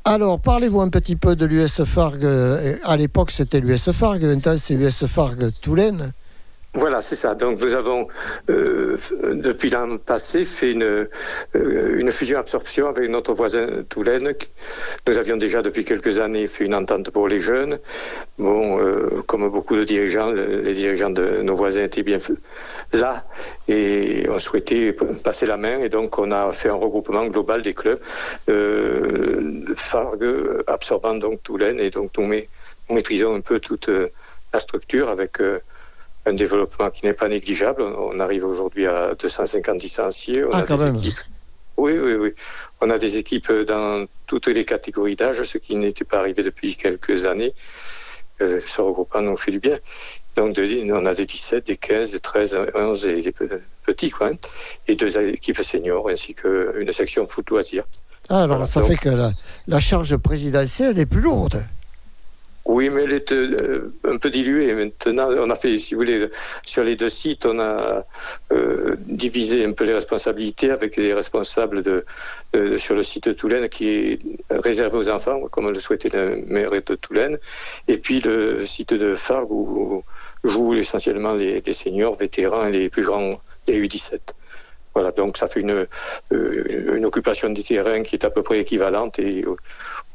Alors, 0.06 0.39
parlez-vous 0.39 0.80
un 0.80 0.89
petit 0.89 1.18
peu 1.18 1.36
de 1.36 1.46
l'US 1.46 1.84
Farg. 1.84 2.24
euh, 2.24 2.77
À 2.86 2.96
l'époque, 2.96 3.32
c'était 3.32 3.60
l'US 3.60 3.92
Farg. 3.92 4.24
Maintenant, 4.24 4.56
c'est 4.58 4.75
l'US 4.75 5.06
Farg 5.08 5.50
Toulaine. 5.62 6.13
Voilà, 6.77 7.01
c'est 7.01 7.15
ça. 7.15 7.34
Donc 7.34 7.60
nous 7.60 7.74
avons, 7.74 8.07
euh, 8.51 8.96
depuis 9.34 9.72
l'an 9.72 9.98
passé, 9.98 10.46
fait 10.46 10.74
une, 10.74 10.84
euh, 11.55 12.12
fusion-absorption 12.12 12.86
avec 12.88 13.10
notre 13.10 13.34
voisin 13.34 13.65
Toulaine. 13.89 14.31
Nous 15.07 15.17
avions 15.17 15.38
déjà 15.38 15.63
depuis 15.63 15.84
quelques 15.84 16.19
années 16.19 16.46
fait 16.46 16.65
une 16.65 16.75
entente 16.75 17.10
pour 17.10 17.27
les 17.27 17.39
jeunes. 17.39 17.79
Bon, 18.38 18.79
euh, 18.79 19.24
comme 19.25 19.50
beaucoup 19.50 19.75
de 19.75 19.84
dirigeants, 19.86 20.29
le- 20.31 20.62
les 20.62 20.74
dirigeants 20.74 21.10
de 21.10 21.41
nos 21.41 21.55
voisins 21.55 21.81
étaient 21.81 22.03
bien 22.03 22.19
là 22.93 23.25
et 23.67 24.25
on 24.29 24.38
souhaitait 24.38 24.96
passer 25.24 25.48
la 25.48 25.57
main 25.57 25.79
et 25.79 25.89
donc 25.89 26.19
on 26.19 26.29
a 26.31 26.51
fait 26.51 26.69
un 26.69 26.75
regroupement 26.75 27.25
global 27.25 27.63
des 27.63 27.74
clubs. 27.74 28.00
Euh, 28.50 29.63
Fargue 29.75 30.63
absorbant 30.67 31.15
donc 31.15 31.39
et 31.60 31.89
donc 31.89 32.12
nous, 32.19 32.25
ma- 32.27 32.36
nous 32.89 32.96
maîtrisons 32.96 33.34
un 33.34 33.41
peu 33.41 33.60
toute 33.60 33.89
la 34.53 34.60
structure 34.60 35.10
avec 35.10 35.41
un 36.27 36.34
développement 36.34 36.89
qui 36.89 37.05
n'est 37.05 37.13
pas 37.13 37.29
négligeable. 37.29 37.81
On 37.81 38.19
arrive 38.19 38.46
aujourd'hui 38.46 38.86
à 38.88 39.15
250 39.15 39.81
licenciés. 39.81 40.43
On 40.46 40.51
Ah, 40.51 40.60
a 40.60 40.63
quand 40.63 40.75
des 40.75 40.86
même. 40.86 40.96
équipes. 40.96 41.17
Oui, 41.77 41.93
oui, 41.98 42.13
oui. 42.15 42.34
On 42.81 42.89
a 42.89 42.98
des 42.98 43.17
équipes 43.17 43.51
dans 43.67 44.05
toutes 44.25 44.48
les 44.48 44.65
catégories 44.65 45.15
d'âge, 45.15 45.41
ce 45.43 45.57
qui 45.60 45.75
n'était 45.75 46.05
pas 46.05 46.19
arrivé 46.19 46.41
depuis 46.43 46.75
quelques 46.75 47.25
années. 47.25 47.53
Euh, 48.41 48.60
ce 48.60 48.81
regroupement 48.81 49.22
nous 49.22 49.38
fait 49.38 49.51
du 49.51 49.60
bien. 49.60 49.77
Donc, 50.36 50.53
de- 50.55 50.91
on 50.91 51.05
a 51.07 51.13
des 51.13 51.25
17, 51.25 51.65
des 51.67 51.77
15, 51.77 52.12
des 52.12 52.19
13, 52.19 52.57
11 52.75 53.05
et 53.07 53.22
des 53.22 53.31
pe- 53.31 53.62
petits, 53.84 54.12
quoi. 54.12 54.27
hein. 54.29 54.34
Et 54.88 54.96
deux 54.96 55.17
équipes 55.19 55.57
seniors, 55.57 56.07
ainsi 56.10 56.36
qu'une 56.36 56.91
section 56.91 57.25
foot 57.25 57.50
loisirs. 57.50 57.86
Ah, 58.29 58.43
alors, 58.43 58.57
Voilà, 58.57 58.65
ça 58.72 58.81
donc- 58.81 58.89
fait 58.89 58.98
que 58.98 59.10
la, 59.10 59.31
la 59.67 59.79
charge 59.79 60.15
présidentielle 60.17 61.00
est 61.00 61.05
plus 61.07 61.22
lourde. 61.22 61.63
Oui, 62.67 62.89
mais 62.89 63.03
elle 63.03 63.13
est 63.13 63.31
euh, 63.31 63.93
un 64.03 64.17
peu 64.17 64.29
diluée. 64.29 64.74
Maintenant, 64.74 65.29
on 65.38 65.50
a 65.50 65.55
fait, 65.55 65.77
si 65.77 65.93
vous 65.93 66.00
voulez, 66.00 66.27
sur 66.63 66.83
les 66.83 66.97
deux 66.97 67.07
sites, 67.07 67.45
on 67.45 67.59
a 67.59 68.05
euh, 68.51 68.97
divisé 69.07 69.63
un 69.63 69.71
peu 69.71 69.86
les 69.86 69.93
responsabilités 69.93 70.69
avec 70.71 70.97
les 70.97 71.13
responsables 71.13 71.81
de, 71.81 72.05
sur 72.75 72.95
le 72.95 73.03
site 73.03 73.29
de 73.29 73.33
Toulaine 73.33 73.69
qui 73.69 73.89
est 73.89 74.19
réservé 74.50 74.97
aux 74.97 75.07
enfants, 75.07 75.47
comme 75.47 75.69
le 75.69 75.79
souhaitait 75.79 76.09
le 76.09 76.41
maire 76.45 76.71
de 76.71 76.95
Toulaine, 76.95 77.38
et 77.88 77.97
puis 78.00 78.19
le 78.19 78.59
site 78.65 78.93
de 78.93 79.15
Fargue 79.15 79.51
où 79.51 80.03
jouent 80.43 80.74
essentiellement 80.74 81.36
les, 81.36 81.62
seniors, 81.71 82.15
vétérans 82.15 82.67
et 82.67 82.71
les 82.71 82.89
plus 82.89 83.05
grands, 83.05 83.29
les 83.67 83.81
U17. 83.81 84.19
Voilà, 84.98 85.12
donc 85.12 85.38
ça 85.38 85.46
fait 85.46 85.60
une, 85.60 85.86
euh, 86.32 86.96
une 86.98 87.06
occupation 87.06 87.51
du 87.51 87.63
terrain 87.63 88.01
qui 88.01 88.16
est 88.16 88.25
à 88.25 88.32
peu 88.32 88.42
près 88.42 88.58
équivalente 88.62 89.20
et 89.20 89.46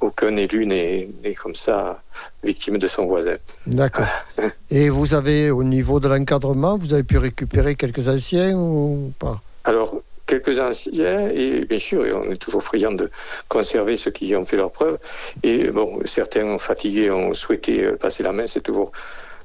aucun 0.01 0.35
élu 0.35 0.67
n'est 0.67 1.09
comme 1.41 1.55
ça 1.55 2.03
victime 2.42 2.79
de 2.79 2.88
son 2.88 3.07
voisin. 3.07 3.37
D'accord. 3.68 4.09
Et 4.73 4.88
vous 4.90 5.14
avez, 5.14 5.53
au 5.53 5.62
niveau 5.62 6.01
de 6.01 6.09
l'encadrement, 6.09 6.77
vous 6.77 6.95
avez 6.95 7.05
pu 7.05 7.16
récupérer 7.16 7.77
quelques 7.77 8.09
anciens 8.09 8.57
ou 8.59 9.12
pas? 9.21 9.40
Alors, 9.62 9.95
quelques 10.27 10.59
anciens, 10.59 11.29
et 11.29 11.64
bien 11.64 11.79
sûr, 11.79 12.05
et 12.05 12.12
on 12.12 12.25
est 12.25 12.42
toujours 12.47 12.64
friand 12.64 12.90
de 12.90 13.09
conserver 13.47 13.95
ceux 13.95 14.11
qui 14.11 14.35
ont 14.35 14.45
fait 14.45 14.57
leurs 14.57 14.73
preuves. 14.73 14.99
Et 15.45 15.71
bon, 15.71 16.01
certains 16.07 16.45
ont 16.45 16.59
fatigué, 16.59 17.09
ont 17.12 17.35
souhaité 17.35 17.85
euh, 17.85 17.97
passer 17.97 18.25
la 18.25 18.33
main, 18.33 18.47
c'est 18.47 18.62
toujours 18.62 18.90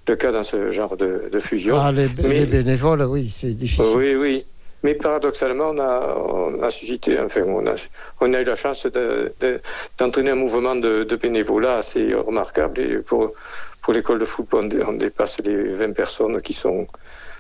le 0.08 0.16
cas 0.16 0.32
dans 0.32 0.44
ce 0.44 0.72
genre 0.72 0.96
de, 0.98 1.30
de 1.32 1.40
fusion. 1.40 1.76
Ah, 1.78 1.92
les, 1.92 2.08
Mais- 2.24 2.40
les 2.40 2.46
bénévoles, 2.48 3.04
oui, 3.04 3.32
c'est 3.38 3.54
difficile. 3.54 3.94
Oui, 3.96 4.16
oui. 4.16 4.46
Mais 4.84 4.96
paradoxalement, 4.96 5.70
on 5.72 5.80
a, 5.80 6.16
on 6.18 6.62
a 6.62 6.70
suscité, 6.70 7.20
enfin, 7.20 7.42
on 7.48 7.66
a, 7.68 7.74
on 8.22 8.34
a 8.34 8.42
eu 8.42 8.44
la 8.44 8.56
chance 8.56 8.86
de- 8.86 9.34
de- 9.40 9.60
d'entraîner 9.98 10.32
un 10.32 10.36
mouvement 10.36 10.76
de, 10.76 11.04
de 11.04 11.16
bénévolat 11.16 11.78
assez 11.78 12.14
remarquable. 12.14 13.04
Pour, 13.04 13.34
pour 13.82 13.94
l'école 13.94 14.20
de 14.20 14.26
football, 14.26 14.66
on, 14.66 14.68
dé- 14.68 14.84
on 14.88 14.94
dépasse 14.94 15.40
les 15.44 15.74
20 15.74 15.94
personnes 15.94 16.42
qui 16.42 16.54
sont 16.54 16.86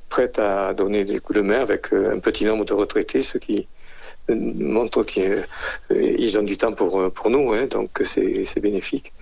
prêtes 0.09 0.39
à 0.39 0.73
donner 0.73 1.03
des 1.03 1.19
coups 1.19 1.37
de 1.37 1.43
main 1.43 1.59
avec 1.61 1.93
euh, 1.93 2.15
un 2.15 2.19
petit 2.19 2.45
nombre 2.45 2.65
de 2.65 2.73
retraités, 2.73 3.21
ce 3.21 3.37
qui 3.37 3.67
euh, 4.29 4.35
montre 4.35 5.03
qu'ils 5.03 6.37
ont 6.39 6.43
du 6.43 6.57
temps 6.57 6.73
pour, 6.73 6.99
euh, 6.99 7.09
pour 7.09 7.29
nous, 7.29 7.53
hein, 7.53 7.65
donc 7.65 7.91
c'est 8.03 8.45
c'est 8.45 8.59
bénéfique. 8.61 9.13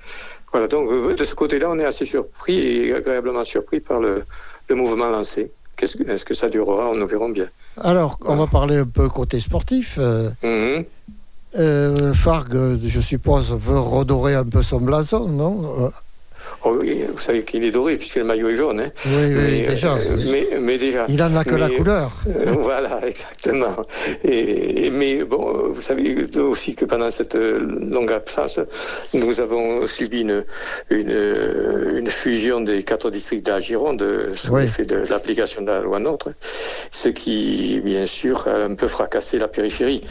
Voilà, 0.51 0.67
donc 0.67 0.89
euh, 0.91 1.13
de 1.15 1.23
ce 1.23 1.35
côté-là, 1.35 1.69
on 1.69 1.79
est 1.79 1.85
assez 1.85 2.05
surpris 2.05 2.59
et 2.87 2.93
agréablement 2.93 3.43
surpris 3.43 3.81
par 3.81 3.99
le, 3.99 4.23
le 4.69 4.75
mouvement 4.75 5.07
lancé. 5.09 5.51
Est-ce 5.83 6.25
que 6.25 6.33
ça 6.33 6.49
durera 6.49 6.93
Nous 6.95 7.07
verrons 7.07 7.29
bien. 7.29 7.47
Alors, 7.81 8.17
on 8.25 8.35
va 8.35 8.47
parler 8.47 8.77
un 8.77 8.85
peu 8.85 9.09
côté 9.09 9.39
sportif. 9.39 9.97
Mhm. 9.97 10.85
euh, 11.57 12.13
Fargue, 12.13 12.79
je 12.83 12.99
suppose, 12.99 13.53
veut 13.53 13.79
redorer 13.79 14.35
un 14.35 14.45
peu 14.45 14.61
son 14.61 14.79
blason, 14.81 15.27
non? 15.29 15.85
Euh, 15.85 15.89
Oh 16.63 16.73
vous 17.11 17.17
savez 17.17 17.43
qu'il 17.43 17.63
est 17.65 17.71
doré 17.71 17.97
puisque 17.97 18.15
le 18.15 18.23
maillot 18.23 18.49
est 18.49 18.55
jaune. 18.55 18.79
hein. 18.79 18.91
Oui, 19.05 19.25
oui, 19.27 19.33
mais, 19.35 19.65
déjà. 19.67 19.93
euh, 19.95 20.15
mais, 20.31 20.47
mais 20.61 20.77
déjà. 20.77 21.05
Il 21.09 21.21
en 21.21 21.35
a 21.35 21.43
que 21.43 21.55
la 21.55 21.69
couleur. 21.69 22.11
Euh, 22.27 22.45
voilà, 22.59 23.05
exactement. 23.07 23.75
Et, 24.23 24.85
et- 24.85 24.89
mais 24.89 25.23
bon, 25.25 25.69
vous 25.71 25.81
savez 25.81 26.25
aussi 26.39 26.75
que 26.75 26.85
pendant 26.85 27.11
cette 27.11 27.35
euh, 27.35 27.59
longue 27.59 28.11
absence, 28.11 28.59
nous 29.13 29.41
avons 29.41 29.85
subi 29.85 30.21
une, 30.21 30.43
une, 30.89 31.95
une 31.97 32.09
fusion 32.09 32.61
des 32.61 32.83
quatre 32.83 33.09
districts 33.11 33.45
de 33.45 33.51
la 33.51 33.59
Gironde 33.59 34.03
sous 34.33 34.53
Oui. 34.53 34.61
l'effet 34.61 34.85
de 34.85 34.97
l'application 35.09 35.61
de 35.61 35.67
la 35.67 35.81
loi 35.81 35.99
NOTRe, 35.99 36.29
ce 36.91 37.09
qui, 37.09 37.79
bien 37.83 38.05
sûr, 38.05 38.47
a 38.47 38.55
un 38.63 38.75
peu 38.75 38.87
fracassé 38.87 39.37
la 39.37 39.47
périphérie. 39.47 40.01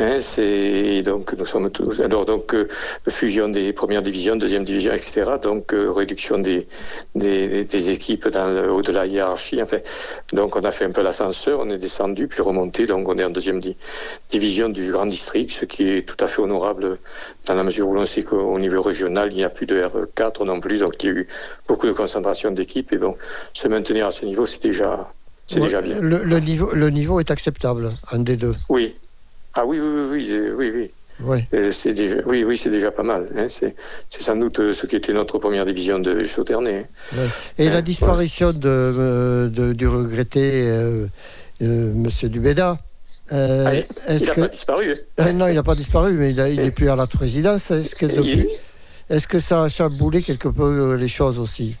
Hein, 0.00 0.20
c'est 0.20 1.02
donc 1.02 1.32
nous 1.32 1.46
sommes 1.46 1.70
tous 1.70 2.00
alors 2.00 2.24
donc 2.26 2.54
euh, 2.54 2.68
fusion 3.08 3.48
des 3.48 3.72
premières 3.72 4.02
divisions, 4.02 4.36
deuxième 4.36 4.62
division, 4.62 4.92
etc. 4.92 5.24
Donc 5.42 5.72
euh, 5.72 5.90
réduction 5.90 6.38
des, 6.38 6.68
des, 7.14 7.64
des 7.64 7.90
équipes 7.90 8.28
dans 8.28 8.48
le 8.48 8.70
haut 8.70 8.82
de 8.82 8.92
la 8.92 9.06
hiérarchie. 9.06 9.60
Enfin, 9.62 9.78
donc 10.34 10.54
on 10.56 10.60
a 10.60 10.70
fait 10.70 10.84
un 10.84 10.90
peu 10.92 11.02
l'ascenseur, 11.02 11.60
on 11.60 11.70
est 11.70 11.78
descendu 11.78 12.28
puis 12.28 12.42
remonté. 12.42 12.84
Donc 12.86 13.08
on 13.08 13.16
est 13.16 13.24
en 13.24 13.30
deuxième 13.30 13.58
di- 13.58 13.76
division 14.28 14.68
du 14.68 14.92
grand 14.92 15.06
district, 15.06 15.50
ce 15.50 15.64
qui 15.64 15.88
est 15.88 16.06
tout 16.06 16.22
à 16.22 16.28
fait 16.28 16.42
honorable 16.42 16.98
dans 17.46 17.54
la 17.56 17.64
mesure 17.64 17.88
où 17.88 17.94
l'on 17.94 18.04
sait 18.04 18.22
qu'au 18.22 18.58
niveau 18.58 18.82
régional 18.82 19.32
il 19.32 19.36
n'y 19.38 19.44
a 19.44 19.50
plus 19.50 19.66
de 19.66 19.82
R4 19.82 20.44
non 20.44 20.60
plus. 20.60 20.78
Donc 20.80 21.02
il 21.02 21.06
y 21.06 21.10
a 21.10 21.14
eu 21.16 21.26
beaucoup 21.66 21.86
de 21.86 21.92
concentration 21.92 22.50
d'équipes 22.52 22.92
et 22.92 22.98
bon 22.98 23.16
se 23.54 23.66
maintenir 23.68 24.06
à 24.06 24.10
ce 24.10 24.26
niveau 24.26 24.44
c'est 24.44 24.62
déjà 24.62 25.10
c'est 25.46 25.60
Ouais, 25.60 25.64
déjà 25.64 25.80
bien. 25.80 25.98
Le, 25.98 26.22
le 26.22 26.40
niveau, 26.40 26.70
le 26.74 26.90
niveau 26.90 27.20
est 27.20 27.30
acceptable, 27.30 27.90
un 28.12 28.18
des 28.18 28.36
deux? 28.36 28.52
Oui. 28.68 28.94
Ah 29.54 29.64
oui 29.66 29.78
oui 29.80 29.92
oui 29.92 30.06
oui 30.10 30.28
euh, 30.32 30.54
oui 30.56 30.72
oui. 30.74 30.90
Oui. 31.20 31.44
Euh, 31.52 31.72
C'est 31.72 31.94
déjà, 31.94 32.18
oui, 32.26 32.44
oui, 32.44 32.56
c'est 32.56 32.70
déjà 32.70 32.92
pas 32.92 33.02
mal. 33.02 33.26
hein. 33.36 33.46
C'est, 33.48 33.74
sans 34.08 34.36
doute 34.36 34.60
euh, 34.60 34.72
ce 34.72 34.86
qui 34.86 34.94
était 34.94 35.12
notre 35.12 35.38
première 35.40 35.66
division 35.66 35.98
de 35.98 36.22
Sauternay. 36.22 36.86
Ouais. 37.12 37.18
Et 37.58 37.68
la 37.68 37.76
Ouais, 37.76 37.82
disparition 37.82 38.52
de, 38.52 39.50
de- 39.52 39.72
du 39.72 39.88
regretté 39.88 40.68
euh, 40.68 41.06
euh, 41.62 41.92
Monsieur 41.92 42.28
Dubéda, 42.28 42.78
euh, 43.32 43.64
Ah, 43.66 43.74
il 43.74 44.14
est-ce 44.14 44.26
n'a 44.26 44.34
que... 44.34 44.40
pas 44.42 44.48
disparu. 44.48 44.94
hein. 45.18 45.32
Non, 45.32 45.48
il 45.48 45.54
n'a 45.54 45.64
pas 45.64 45.74
disparu, 45.74 46.12
mais 46.12 46.30
il 46.30 46.36
n'est 46.60 46.70
plus 46.70 46.88
à 46.88 46.94
la 46.94 47.08
présidence. 47.08 47.72
Est-ce 47.72 47.96
que, 47.96 48.06
depuis- 48.06 48.46
est-ce 49.10 49.26
que 49.26 49.40
ça 49.40 49.64
a 49.64 49.68
chamboulé 49.68 50.22
quelque 50.22 50.46
peu 50.48 50.94
les 50.94 51.08
choses 51.08 51.40
aussi? 51.40 51.76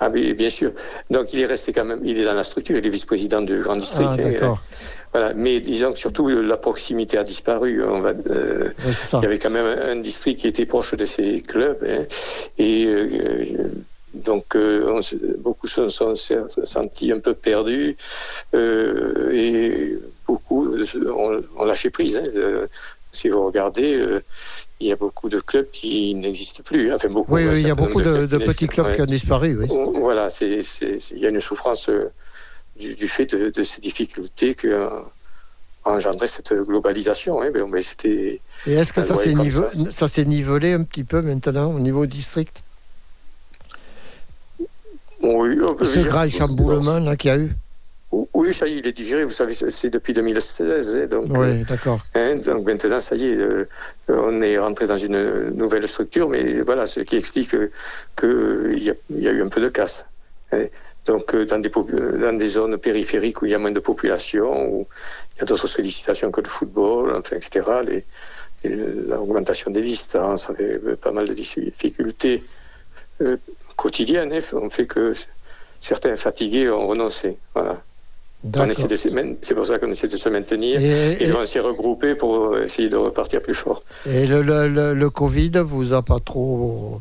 Ah 0.00 0.10
oui, 0.12 0.34
bien 0.34 0.50
sûr. 0.50 0.72
Donc 1.10 1.32
il 1.32 1.40
est 1.40 1.46
resté 1.46 1.72
quand 1.72 1.84
même, 1.84 2.00
il 2.04 2.18
est 2.18 2.24
dans 2.24 2.34
la 2.34 2.42
structure, 2.42 2.76
il 2.76 2.84
est 2.86 2.90
vice-président 2.90 3.42
du 3.42 3.56
Grand 3.58 3.76
District. 3.76 4.08
Ah, 4.10 4.16
hein. 4.18 4.30
d'accord. 4.32 4.58
Voilà. 5.12 5.32
Mais 5.34 5.60
disons 5.60 5.92
que 5.92 5.98
surtout 5.98 6.28
euh, 6.28 6.42
la 6.42 6.56
proximité 6.56 7.16
a 7.16 7.22
disparu. 7.22 7.82
On 7.84 8.00
va, 8.00 8.10
euh, 8.30 8.70
Oui, 8.86 8.92
il 9.12 9.22
y 9.22 9.26
avait 9.26 9.38
quand 9.38 9.50
même 9.50 9.66
un, 9.66 9.92
un 9.92 9.96
district 9.96 10.40
qui 10.40 10.48
était 10.48 10.66
proche 10.66 10.94
de 10.96 11.04
ces 11.04 11.40
clubs. 11.42 11.78
hein. 11.88 12.04
Et 12.58 12.86
euh, 12.86 13.70
donc 14.14 14.56
euh, 14.56 14.90
on 14.96 15.00
beaucoup 15.38 15.68
se 15.68 15.86
sont 15.86 16.14
sentis 16.16 17.12
un 17.12 17.20
peu 17.20 17.34
perdus. 17.34 17.96
euh, 18.54 19.30
et 19.32 19.96
beaucoup 20.26 20.74
ont, 20.74 21.42
ont 21.56 21.64
lâché 21.64 21.90
prise. 21.90 22.16
hein. 22.16 22.66
Si 23.14 23.28
vous 23.28 23.46
regardez, 23.46 23.98
euh, 23.98 24.22
il 24.80 24.88
y 24.88 24.92
a 24.92 24.96
beaucoup 24.96 25.28
de 25.28 25.40
clubs 25.40 25.70
qui 25.70 26.14
n'existent 26.14 26.62
plus. 26.64 26.92
Enfin, 26.92 27.08
beaucoup, 27.08 27.34
Oui, 27.34 27.44
un 27.44 27.52
oui, 27.52 27.60
il 27.62 27.68
y 27.68 27.70
a 27.70 27.74
beaucoup 27.74 28.02
de, 28.02 28.26
petits 28.38 28.66
clubs 28.66 28.86
ouais. 28.88 28.94
qui 28.96 29.02
ont 29.02 29.06
disparu. 29.06 29.56
Oui. 29.60 29.68
Voilà, 30.00 30.28
c'est, 30.28 30.58
il 31.12 31.18
y 31.18 31.26
a 31.26 31.30
une 31.30 31.40
souffrance 31.40 31.88
euh, 31.88 32.10
du, 32.78 32.94
du 32.94 33.08
fait 33.08 33.26
de, 33.34 33.48
de 33.50 33.62
ces 33.62 33.80
difficultés 33.80 34.54
que 34.54 34.68
euh, 34.68 34.88
engendré 35.84 36.26
cette 36.26 36.52
globalisation. 36.52 37.40
hein. 37.40 37.50
Mais 37.70 37.82
c'était, 37.82 38.40
Et 38.66 38.72
est-ce 38.72 38.92
que 38.92 39.00
ça 39.02 39.14
s'est 39.14 39.32
comme 39.32 39.46
nive- 39.46 39.84
ça. 39.86 39.90
ça 39.90 40.08
s'est 40.08 40.24
nivelé 40.24 40.72
un 40.72 40.82
petit 40.82 41.04
peu 41.04 41.22
maintenant 41.22 41.72
au 41.72 41.78
niveau 41.78 42.04
district? 42.06 42.62
Oui, 45.22 45.58
on 45.62 45.74
peut 45.74 45.84
Ce 45.84 46.00
grand 46.00 46.28
chamboulement 46.28 47.16
qu'il 47.16 47.28
y 47.30 47.32
a 47.32 47.38
eu? 47.38 47.52
Oui, 48.34 48.52
ça 48.54 48.66
y 48.66 48.74
est, 48.74 48.78
il 48.78 48.86
est 48.86 48.92
digéré. 48.92 49.24
Vous 49.24 49.30
savez, 49.30 49.54
c'est 49.54 49.90
depuis 49.90 50.12
2016. 50.12 50.96
hein, 50.96 51.06
donc, 51.06 51.36
euh, 51.36 51.40
Oui, 51.58 51.64
d'accord. 51.64 52.00
Hein, 52.14 52.36
donc 52.36 52.66
maintenant, 52.66 53.00
ça 53.00 53.16
y 53.16 53.28
est, 53.30 53.38
euh, 53.38 53.66
on 54.08 54.40
est 54.40 54.58
rentré 54.58 54.86
dans 54.86 54.96
une 54.96 55.50
nouvelle 55.50 55.86
structure, 55.88 56.28
mais 56.28 56.60
voilà, 56.60 56.86
ce 56.86 57.00
qui 57.00 57.16
explique 57.16 57.54
qu'il 58.18 58.78
y, 59.10 59.22
y 59.24 59.28
a 59.28 59.32
eu 59.32 59.42
un 59.42 59.48
peu 59.48 59.60
de 59.60 59.68
casse. 59.68 60.06
hein. 60.52 60.66
Donc 61.06 61.34
euh, 61.34 61.44
dans 61.44 61.58
des, 61.58 61.68
popu- 61.68 62.18
dans 62.18 62.32
des 62.34 62.46
zones 62.46 62.78
périphériques 62.78 63.42
où 63.42 63.46
il 63.46 63.52
y 63.52 63.54
a 63.54 63.58
moins 63.58 63.70
de 63.72 63.80
population, 63.80 64.48
où 64.72 64.86
il 65.36 65.40
y 65.40 65.42
a 65.42 65.44
d'autres 65.44 65.66
sollicitations 65.66 66.30
que 66.30 66.40
le 66.40 66.48
football, 66.48 67.14
enfin, 67.16 67.36
etc., 67.36 67.82
les, 67.86 68.04
l'augmentation 69.08 69.70
des 69.70 69.82
distances, 69.82 70.48
avec 70.50 70.60
euh, 70.84 70.96
pas 70.96 71.10
mal 71.12 71.26
de 71.28 71.34
difficultés 71.34 72.42
euh, 73.20 73.36
quotidiennes, 73.76 74.32
hein, 74.32 74.56
ont 74.56 74.70
fait 74.70 74.86
que 74.86 75.12
certains 75.80 76.16
fatigués 76.16 76.70
ont 76.70 76.86
renoncé. 76.86 77.36
Voilà. 77.54 77.82
C'est 79.40 79.54
pour 79.54 79.66
ça 79.66 79.78
qu'on 79.78 79.88
essaie 79.88 80.06
de 80.08 80.16
se 80.16 80.28
maintenir. 80.28 80.80
Et, 80.80 81.22
Et 81.24 81.32
on 81.32 81.44
s'est 81.44 81.60
regroupés 81.60 82.14
pour 82.14 82.58
essayer 82.58 82.88
de 82.88 82.96
repartir 82.96 83.40
plus 83.40 83.54
fort. 83.54 83.80
et 84.06 84.26
le, 84.26 84.42
le, 84.42 84.68
le, 84.68 84.94
le 84.94 85.10
Covid 85.10 85.52
vous 85.64 85.94
a 85.94 86.02
pas 86.02 86.18
trop, 86.20 87.00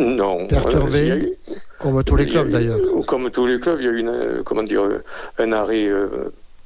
Non. 0.00 0.46
Perturbé, 0.46 1.10
euh, 1.10 1.16
eu- 1.16 1.32
comme 1.78 2.02
tous 2.04 2.16
les 2.16 2.26
clubs 2.26 2.48
eu- 2.48 2.52
d'ailleurs. 2.52 2.78
Comme 3.06 3.30
tous 3.30 3.46
les 3.46 3.58
clubs, 3.60 3.78
il 3.80 3.86
y 3.86 3.88
a 3.88 3.92
eu 3.92 3.98
une, 4.00 4.42
comment 4.44 4.62
dire, 4.64 4.82
un 5.38 5.52
arrêt 5.52 5.84
euh, 5.86 6.08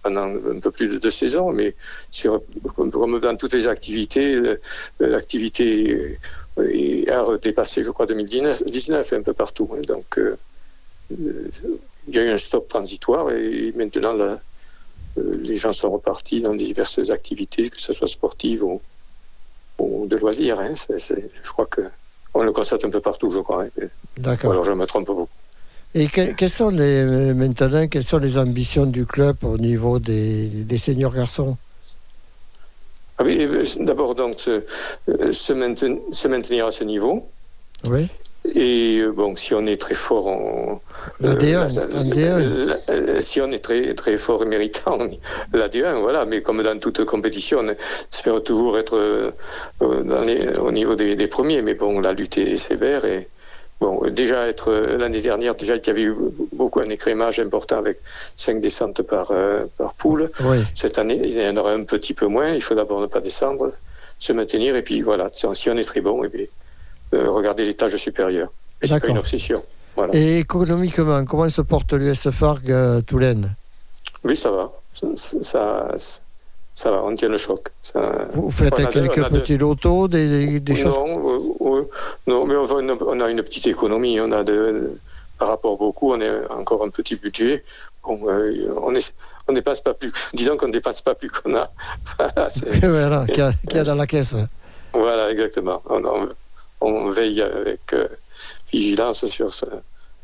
pendant 0.03 0.25
un 0.25 0.59
peu 0.61 0.71
plus 0.71 0.89
de 0.95 0.99
deux 0.99 1.11
saisons, 1.11 1.53
mais 1.53 1.75
sur, 2.11 2.41
comme, 2.75 2.91
comme 2.91 3.21
dans 3.21 3.37
toutes 3.37 3.53
les 3.53 3.69
activités, 3.69 4.41
l'activité 4.99 6.19
a 6.57 7.37
dépassé, 7.43 7.83
je 7.85 7.91
crois, 7.91 8.07
2019 8.07 8.65
19, 8.65 9.13
un 9.13 9.23
peu 9.23 9.33
partout. 9.35 9.69
hein. 9.75 9.81
donc, 9.87 10.07
euh, 10.19 10.37
euh, 11.13 11.49
il 12.09 12.15
y 12.15 12.19
a 12.19 12.25
eu 12.25 12.31
un 12.31 12.37
stop 12.37 12.69
transitoire 12.69 13.31
et 13.31 13.73
maintenant, 13.77 14.19
euh, 14.19 14.37
les 15.17 15.55
gens 15.57 15.73
sont 15.73 15.91
repartis 15.91 16.41
dans 16.41 16.55
diverses 16.55 17.11
activités, 17.11 17.69
que 17.71 17.81
ce 17.81 17.93
soit 17.93 18.07
sportives 18.07 18.63
ou, 18.65 18.81
ou 19.79 20.07
de 20.07 20.17
loisirs. 20.17 20.61
hein. 20.61 20.73
Je 20.89 21.51
crois 21.51 21.67
que 21.67 21.83
on 22.35 22.43
le 22.43 22.53
constate 22.53 22.85
un 22.85 22.91
peu 22.91 23.01
partout, 23.01 23.31
je 23.31 23.41
crois. 23.41 23.65
hein. 23.65 23.87
D'accord. 24.19 24.53
alors 24.53 24.65
je 24.65 24.73
me 24.73 24.87
trompe 24.87 25.07
beaucoup. 25.07 25.29
Et 25.95 26.07
que- 26.07 26.33
quelles 26.35 26.51
sont 26.51 26.71
les, 26.71 27.03
euh, 27.11 27.35
maintenant, 27.35 27.89
quelles 27.89 28.05
sont 28.05 28.19
les 28.19 28.39
ambitions 28.39 28.87
du 28.87 29.05
club 29.07 29.39
au 29.43 29.59
niveau 29.59 29.99
des, 29.99 30.47
des 30.49 30.79
seniors 30.79 31.13
garçons? 31.13 31.57
Ah 33.19 33.25
oui, 33.25 33.43
euh, 33.43 33.65
d'abord 33.81 34.15
donc 34.15 34.39
se, 34.39 34.63
se 35.33 36.29
maintenir 36.29 36.67
à 36.67 36.71
ce 36.71 36.85
niveau. 36.85 37.29
Oui. 37.89 38.07
Et 38.55 38.99
euh, 39.01 39.11
bon, 39.13 39.37
si 39.37 39.55
on 39.55 39.67
est 39.67 39.81
très 39.81 39.95
fort 39.95 40.27
en 40.29 40.81
euh, 41.25 41.35
D1, 41.35 41.69
ça- 41.69 41.83
en 41.93 42.05
D1. 42.05 42.39
la- 42.65 42.79
euh, 42.89 43.21
si 43.21 43.41
on 43.41 43.51
est 43.53 43.59
très 43.63 43.95
très 43.95 44.17
fort 44.17 44.47
méritant, 44.47 44.97
on 44.99 45.09
y- 45.09 45.21
la 45.53 45.69
D1, 45.69 46.01
voilà. 46.01 46.25
Mais 46.25 46.41
comme 46.41 46.63
dans 46.63 46.79
toute 46.79 47.05
compétition, 47.05 47.61
on 47.63 47.75
espère 48.11 48.43
toujours 48.43 48.79
être 48.79 48.97
euh, 48.97 49.31
dans 49.81 50.23
les- 50.23 50.49
au 50.59 50.73
niveau 50.73 50.95
des, 50.95 51.17
des 51.17 51.27
premiers. 51.27 51.61
Mais 51.61 51.75
bon, 51.75 52.01
la 52.01 52.13
lutte 52.15 52.39
est 52.39 52.57
sévère 52.57 53.05
et 53.05 53.29
bon, 53.79 54.01
déjà 54.09 54.47
être 54.49 54.73
l'année 54.73 55.21
dernière, 55.21 55.55
déjà 55.55 55.77
il 55.77 55.87
y 55.87 55.91
avait 55.91 56.03
eu 56.03 56.15
beaucoup 56.55 56.81
un 56.81 56.89
écrémage 56.89 57.41
important 57.41 57.77
avec 57.77 57.99
cinq 58.37 58.61
descentes 58.63 59.03
par 59.03 59.33
euh, 59.33 59.67
par 59.77 59.93
poule. 59.95 60.31
Oui. 60.45 60.59
Cette 60.75 60.99
année, 60.99 61.21
il 61.23 61.33
y 61.39 61.47
en 61.47 61.57
aura 61.59 61.73
un 61.73 61.85
petit 61.85 62.15
peu 62.15 62.27
moins. 62.27 62.49
Il 62.55 62.63
faut 62.63 62.75
d'abord 62.75 63.03
ne 63.03 63.07
pas 63.07 63.21
descendre, 63.21 63.71
se 64.19 64.33
maintenir, 64.33 64.77
et 64.77 64.83
puis 64.83 65.03
voilà. 65.03 65.29
Si 65.31 65.45
on, 65.45 65.53
si 65.55 65.69
on 65.69 65.77
est 65.77 65.85
très 65.85 66.01
bon, 66.01 66.25
et 66.25 66.29
bien, 66.29 66.47
euh, 67.15 67.29
regarder 67.31 67.65
l'étage 67.65 67.97
supérieur. 67.97 68.49
Et 68.83 68.87
c'est 68.87 69.01
pas 69.01 69.07
une 69.09 69.19
obsession. 69.19 69.63
Voilà. 69.97 70.15
Et 70.15 70.39
économiquement, 70.39 71.25
comment 71.25 71.49
se 71.49 71.63
porte 71.63 71.93
l'US 71.93 72.31
Farg 72.31 72.71
euh, 72.71 73.01
Toulaine? 73.03 73.55
Oui, 74.25 74.37
ça 74.37 74.51
va. 74.51 74.71
Ça, 74.93 75.07
ça, 75.43 75.89
ça 76.75 76.91
va. 76.91 77.03
On 77.05 77.15
tient 77.15 77.29
le 77.29 77.37
choc. 77.37 77.69
Ça- 77.83 78.27
Vous 78.33 78.51
faites 78.51 78.73
On 78.79 78.85
a 78.85 78.85
deux- 78.87 78.91
quelques 79.09 79.19
a 79.25 79.29
deux. 79.29 79.41
petits 79.41 79.59
lotos, 79.59 80.09
des, 80.09 80.61
des 80.61 80.77
choses 80.77 80.95
non, 80.95 81.07
euh, 81.29 81.79
euh, 81.81 81.89
non, 82.27 82.47
mais 82.47 82.55
on, 82.57 83.21
a 83.21 83.29
une 83.31 83.43
petite 83.43 83.67
économie. 83.67 84.21
On 84.21 84.31
a 84.33 84.43
de, 84.45 84.99
par 85.39 85.49
rapport 85.49 85.77
beaucoup, 85.77 86.13
on 86.15 86.21
a 86.21 86.53
encore 86.55 86.85
un 86.85 86.89
petit 86.91 87.17
budget. 87.17 87.65
Euh, 88.09 88.75
on 88.81 88.95
est, 88.95 89.15
on 89.49 89.53
dépasse 89.53 89.81
pas 89.81 89.93
plus. 89.95 90.13
Disons 90.35 90.57
qu'on 90.57 90.69
ne 90.69 90.73
dépasse 90.73 91.03
pas 91.03 91.15
plus 91.15 91.29
qu'on 91.31 91.55
a. 91.55 91.69
Voilà, 92.83 93.27
qu'il 93.27 93.39
y, 93.39 93.43
a- 93.43 93.53
y 93.75 93.79
a 93.79 93.85
dans 93.85 93.95
la 93.97 94.07
caisse. 94.07 94.37
Voilà, 94.95 95.31
exactement. 95.31 95.83
On, 95.89 96.29
on- 96.81 97.11
veille 97.11 97.43
avec 97.43 97.81
euh, 97.93 98.09
vigilance 98.73 99.27
sur 99.27 99.53
ce- 99.53 99.65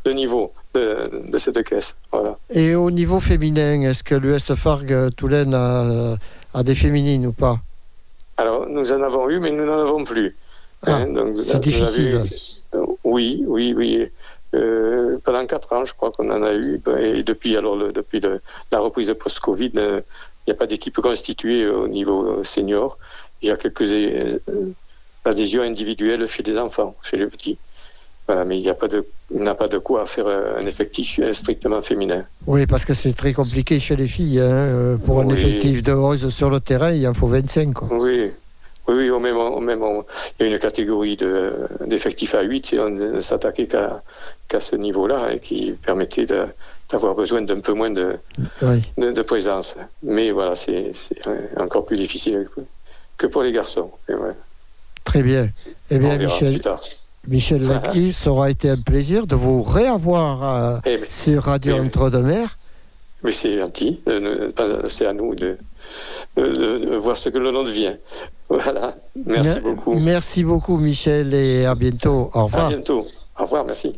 le 0.04 0.12
niveau 0.12 0.52
de, 0.74 1.30
de 1.32 1.38
cette 1.38 1.62
caisse. 1.64 1.96
Voilà. 2.12 2.38
Et 2.50 2.74
au 2.74 2.90
niveau 2.90 3.18
féminin, 3.20 3.82
est-ce 3.82 4.04
que 4.04 4.14
l'US 4.14 4.54
Farg 4.54 4.92
euh, 4.92 5.10
Toulaine 5.10 5.54
a, 5.54 6.16
a 6.54 6.62
des 6.62 6.74
féminines 6.74 7.26
ou 7.26 7.32
pas? 7.32 7.58
Alors, 8.36 8.66
nous 8.68 8.92
en 8.92 9.02
avons 9.02 9.28
eu, 9.30 9.40
mais 9.40 9.50
nous 9.50 9.64
n'en 9.64 9.80
avons 9.80 10.04
plus. 10.04 10.36
Ah, 10.86 10.96
Hein, 10.96 11.08
c'est 11.42 11.58
difficile. 11.60 12.22
euh, 12.74 12.84
oui, 13.02 13.42
oui, 13.46 13.72
oui. 13.74 14.06
Euh, 14.54 15.18
pendant 15.24 15.44
quatre 15.46 15.72
ans, 15.72 15.84
je 15.84 15.92
crois 15.94 16.12
qu'on 16.12 16.30
en 16.30 16.42
a 16.42 16.54
eu. 16.54 16.80
Ben, 16.84 16.98
Et 16.98 17.22
depuis, 17.22 17.56
alors, 17.56 17.74
le- 17.76 17.92
depuis 17.92 18.20
le- 18.20 18.40
la 18.70 18.78
reprise 18.80 19.12
post-Covid, 19.18 19.72
euh, 19.76 20.00
il 20.46 20.50
n'y 20.50 20.54
a 20.54 20.56
pas 20.56 20.66
d'équipe 20.66 20.96
constituée 21.00 21.66
au 21.66 21.88
niveau 21.88 22.42
senior. 22.44 22.96
Il 23.42 23.48
y 23.48 23.50
a 23.50 23.56
quelques 23.56 23.82
euh, 23.82 24.38
adhésions 25.26 25.62
individuelles 25.62 26.26
chez 26.26 26.42
des 26.42 26.56
enfants, 26.58 26.94
chez 27.02 27.16
les 27.16 27.26
petits. 27.26 27.58
Voilà, 28.26 28.44
mais 28.44 28.58
il 28.58 28.62
n'y 28.62 28.68
a 28.68 28.74
pas 28.74 28.88
de, 28.88 29.06
n'a 29.30 29.54
pas 29.54 29.68
de 29.68 29.78
quoi 29.78 30.04
faire 30.06 30.26
euh, 30.26 30.58
un 30.58 30.66
effectif 30.66 31.20
euh, 31.22 31.32
strictement 31.32 31.80
féminin. 31.80 32.24
Oui, 32.46 32.66
parce 32.66 32.84
que 32.84 32.92
c'est 32.92 33.12
très 33.16 33.32
compliqué 33.32 33.78
chez 33.78 33.94
les 33.94 34.08
filles. 34.08 34.40
hein, 34.40 34.44
euh, 34.50 34.96
Pour 34.96 35.20
un 35.20 35.28
effectif 35.28 35.80
de 35.82 35.92
11 35.92 36.28
sur 36.34 36.50
le 36.50 36.58
terrain, 36.58 36.90
il 36.90 37.06
en 37.06 37.14
faut 37.14 37.28
25. 37.28 37.72
Quoi. 37.72 37.88
Oui, 37.92 38.32
oui, 38.88 38.94
oui 38.98 39.10
au 39.10 39.20
même, 39.20 39.36
au 39.36 39.60
même 39.60 39.80
on- 39.82 40.04
il 40.40 40.46
y 40.46 40.48
a 40.48 40.52
une 40.52 40.58
catégorie 40.58 41.14
de- 41.16 41.52
d'effectifs 41.86 42.34
à 42.34 42.42
8 42.42 42.72
et 42.72 42.80
on 42.80 42.90
ne 42.90 43.20
s'attaquait 43.20 43.68
qu'à 43.68 44.02
qu'à 44.48 44.60
ce 44.60 44.74
niveau-là 44.76 45.32
et 45.32 45.38
qui 45.38 45.72
permettait 45.72 46.26
de- 46.26 46.46
d'avoir 46.90 47.14
besoin 47.14 47.42
d'un 47.42 47.60
peu 47.60 47.74
moins 47.74 47.90
de, 47.90 48.16
Oui. 48.62 48.82
de, 48.98 49.12
de 49.12 49.22
présence. 49.22 49.76
Mais 50.02 50.32
voilà, 50.32 50.56
c'est 50.56 50.90
c'est, 50.92 51.16
encore 51.58 51.84
plus 51.84 51.96
difficile 51.96 52.48
que- 52.56 52.60
que 53.18 53.26
pour 53.28 53.42
les 53.42 53.52
garçons. 53.52 53.90
Et 54.08 54.14
ouais, 54.14 54.34
Très 55.06 55.22
bien. 55.22 55.48
Eh 55.90 55.98
bien, 55.98 56.18
Michel. 56.18 56.60
Michel 57.26 57.62
ça 58.12 58.30
aura 58.30 58.50
été 58.50 58.68
un 58.70 58.76
plaisir 58.76 59.26
de 59.26 59.34
vous 59.34 59.62
réavoir 59.62 60.42
euh, 60.44 60.78
Eh 60.84 61.00
sur 61.08 61.44
Radio 61.44 61.74
Eh 61.76 61.80
oui. 61.80 61.86
Entre-deux-Mers. 61.86 62.58
mais 63.22 63.32
c'est 63.32 63.56
gentil, 63.56 64.00
c'est 64.88 65.06
à 65.06 65.12
nous 65.12 65.34
de, 65.34 65.56
de- 66.36 66.52
de 66.90 66.96
voir 66.96 67.16
ce 67.16 67.28
que 67.30 67.38
l'on 67.38 67.64
devient. 67.64 67.96
Voilà, 68.48 68.94
merci 69.26 69.48
Mer- 69.48 69.62
beaucoup. 69.62 69.94
Merci 69.98 70.44
beaucoup, 70.44 70.78
Michel, 70.78 71.34
et 71.34 71.66
à 71.66 71.74
bientôt. 71.74 72.30
Au 72.32 72.38
À 72.38 72.42
revoir. 72.44 72.68
bientôt. 72.68 73.04
Au 73.36 73.42
revoir, 73.42 73.64
merci. 73.64 73.92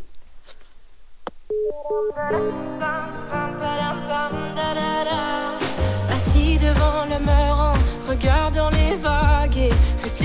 Assis 6.14 6.56
devant 6.58 7.04
le 7.04 7.18
mur 7.24 7.54
en 7.58 7.72
regardant 8.08 8.70
les 8.70 8.77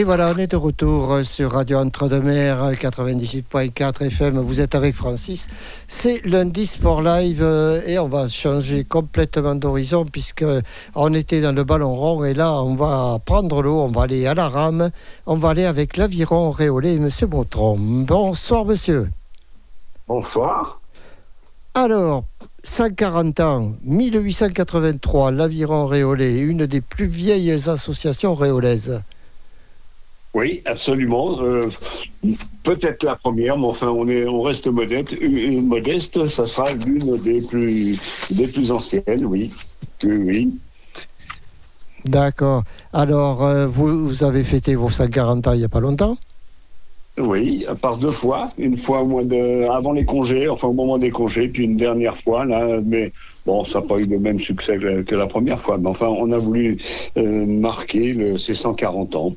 Et 0.00 0.04
voilà, 0.04 0.32
on 0.34 0.38
est 0.38 0.46
de 0.46 0.56
retour 0.56 1.12
euh, 1.12 1.24
sur 1.24 1.52
Radio 1.52 1.76
Entre-deux-Mers 1.76 2.64
euh, 2.64 2.72
98.4 2.72 4.06
FM. 4.06 4.38
Vous 4.38 4.62
êtes 4.62 4.74
avec 4.74 4.94
Francis. 4.94 5.46
C'est 5.88 6.24
lundi 6.24 6.64
Sport 6.64 7.02
Live 7.02 7.42
euh, 7.42 7.82
et 7.86 7.98
on 7.98 8.08
va 8.08 8.26
changer 8.26 8.84
complètement 8.84 9.54
d'horizon 9.54 10.06
puisque 10.06 10.46
on 10.94 11.12
était 11.12 11.42
dans 11.42 11.52
le 11.52 11.64
ballon 11.64 11.92
rond 11.92 12.24
et 12.24 12.32
là 12.32 12.62
on 12.62 12.76
va 12.76 13.18
prendre 13.22 13.60
l'eau, 13.60 13.82
on 13.82 13.88
va 13.88 14.04
aller 14.04 14.26
à 14.26 14.32
la 14.32 14.48
rame, 14.48 14.88
on 15.26 15.36
va 15.36 15.50
aller 15.50 15.66
avec 15.66 15.98
l'aviron 15.98 16.50
réolé, 16.50 16.98
Monsieur 16.98 17.26
Bautron. 17.26 17.76
Bonsoir 17.78 18.64
Monsieur. 18.64 19.10
Bonsoir. 20.08 20.80
Alors, 21.74 22.24
140 22.62 23.40
ans, 23.40 23.72
1883, 23.84 25.30
l'aviron 25.30 25.84
réolé, 25.84 26.38
une 26.38 26.64
des 26.64 26.80
plus 26.80 27.04
vieilles 27.04 27.52
associations 27.68 28.34
réolaises. 28.34 29.02
Oui, 30.34 30.62
absolument. 30.64 31.42
Euh, 31.42 31.68
Peut-être 32.62 33.02
la 33.02 33.16
première, 33.16 33.58
mais 33.58 33.66
enfin, 33.66 33.88
on, 33.88 34.06
est, 34.08 34.26
on 34.26 34.42
reste 34.42 34.66
modeste. 34.66 35.14
Euh, 35.20 35.60
modeste, 35.62 36.28
ça 36.28 36.46
sera 36.46 36.72
l'une 36.72 37.16
des 37.18 37.40
plus, 37.40 37.98
des 38.30 38.46
plus 38.46 38.70
anciennes, 38.70 39.24
oui. 39.24 39.50
Oui, 40.04 40.16
oui. 40.16 40.50
D'accord. 42.04 42.62
Alors, 42.92 43.44
euh, 43.44 43.66
vous, 43.66 44.06
vous 44.06 44.24
avez 44.24 44.44
fêté 44.44 44.74
vos 44.74 44.88
140 44.88 45.46
ans 45.46 45.52
il 45.52 45.58
n'y 45.58 45.64
a 45.64 45.68
pas 45.68 45.80
longtemps? 45.80 46.16
Oui, 47.18 47.66
par 47.82 47.96
deux 47.96 48.10
fois. 48.12 48.50
Une 48.56 48.76
fois 48.76 49.02
au 49.02 49.06
mois 49.06 49.24
de, 49.24 49.68
avant 49.68 49.92
les 49.92 50.04
congés, 50.04 50.48
enfin 50.48 50.68
au 50.68 50.72
moment 50.72 50.96
des 50.96 51.10
congés, 51.10 51.48
puis 51.48 51.64
une 51.64 51.76
dernière 51.76 52.16
fois, 52.16 52.44
là, 52.44 52.80
mais 52.84 53.12
bon, 53.44 53.64
ça 53.64 53.80
n'a 53.80 53.86
pas 53.86 53.98
eu 53.98 54.06
le 54.06 54.18
même 54.18 54.38
succès 54.38 54.78
que, 54.78 55.02
que 55.02 55.14
la 55.14 55.26
première 55.26 55.60
fois. 55.60 55.76
Mais 55.76 55.88
enfin, 55.88 56.06
on 56.06 56.30
a 56.32 56.38
voulu 56.38 56.78
euh, 57.16 57.46
marquer 57.46 58.12
le, 58.12 58.38
ces 58.38 58.54
140 58.54 59.16
ans. 59.16 59.34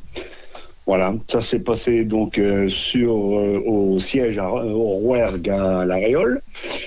Voilà, 0.85 1.13
ça 1.27 1.41
s'est 1.41 1.59
passé 1.59 2.03
donc 2.03 2.37
euh, 2.37 2.67
sur 2.67 3.13
euh, 3.13 3.61
au 3.65 3.99
siège 3.99 4.37
à, 4.37 4.49
au 4.51 4.97
Rouergue 4.99 5.49
à 5.49 5.85
La 5.85 5.95
Réole, 5.95 6.41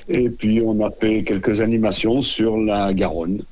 et 0.09 0.29
puis 0.29 0.63
on 0.63 0.85
a 0.85 0.91
fait 0.91 1.23
quelques 1.23 1.63
animations 1.63 2.21
sur 2.21 2.59
la 2.59 2.93
Garonne. 2.93 3.43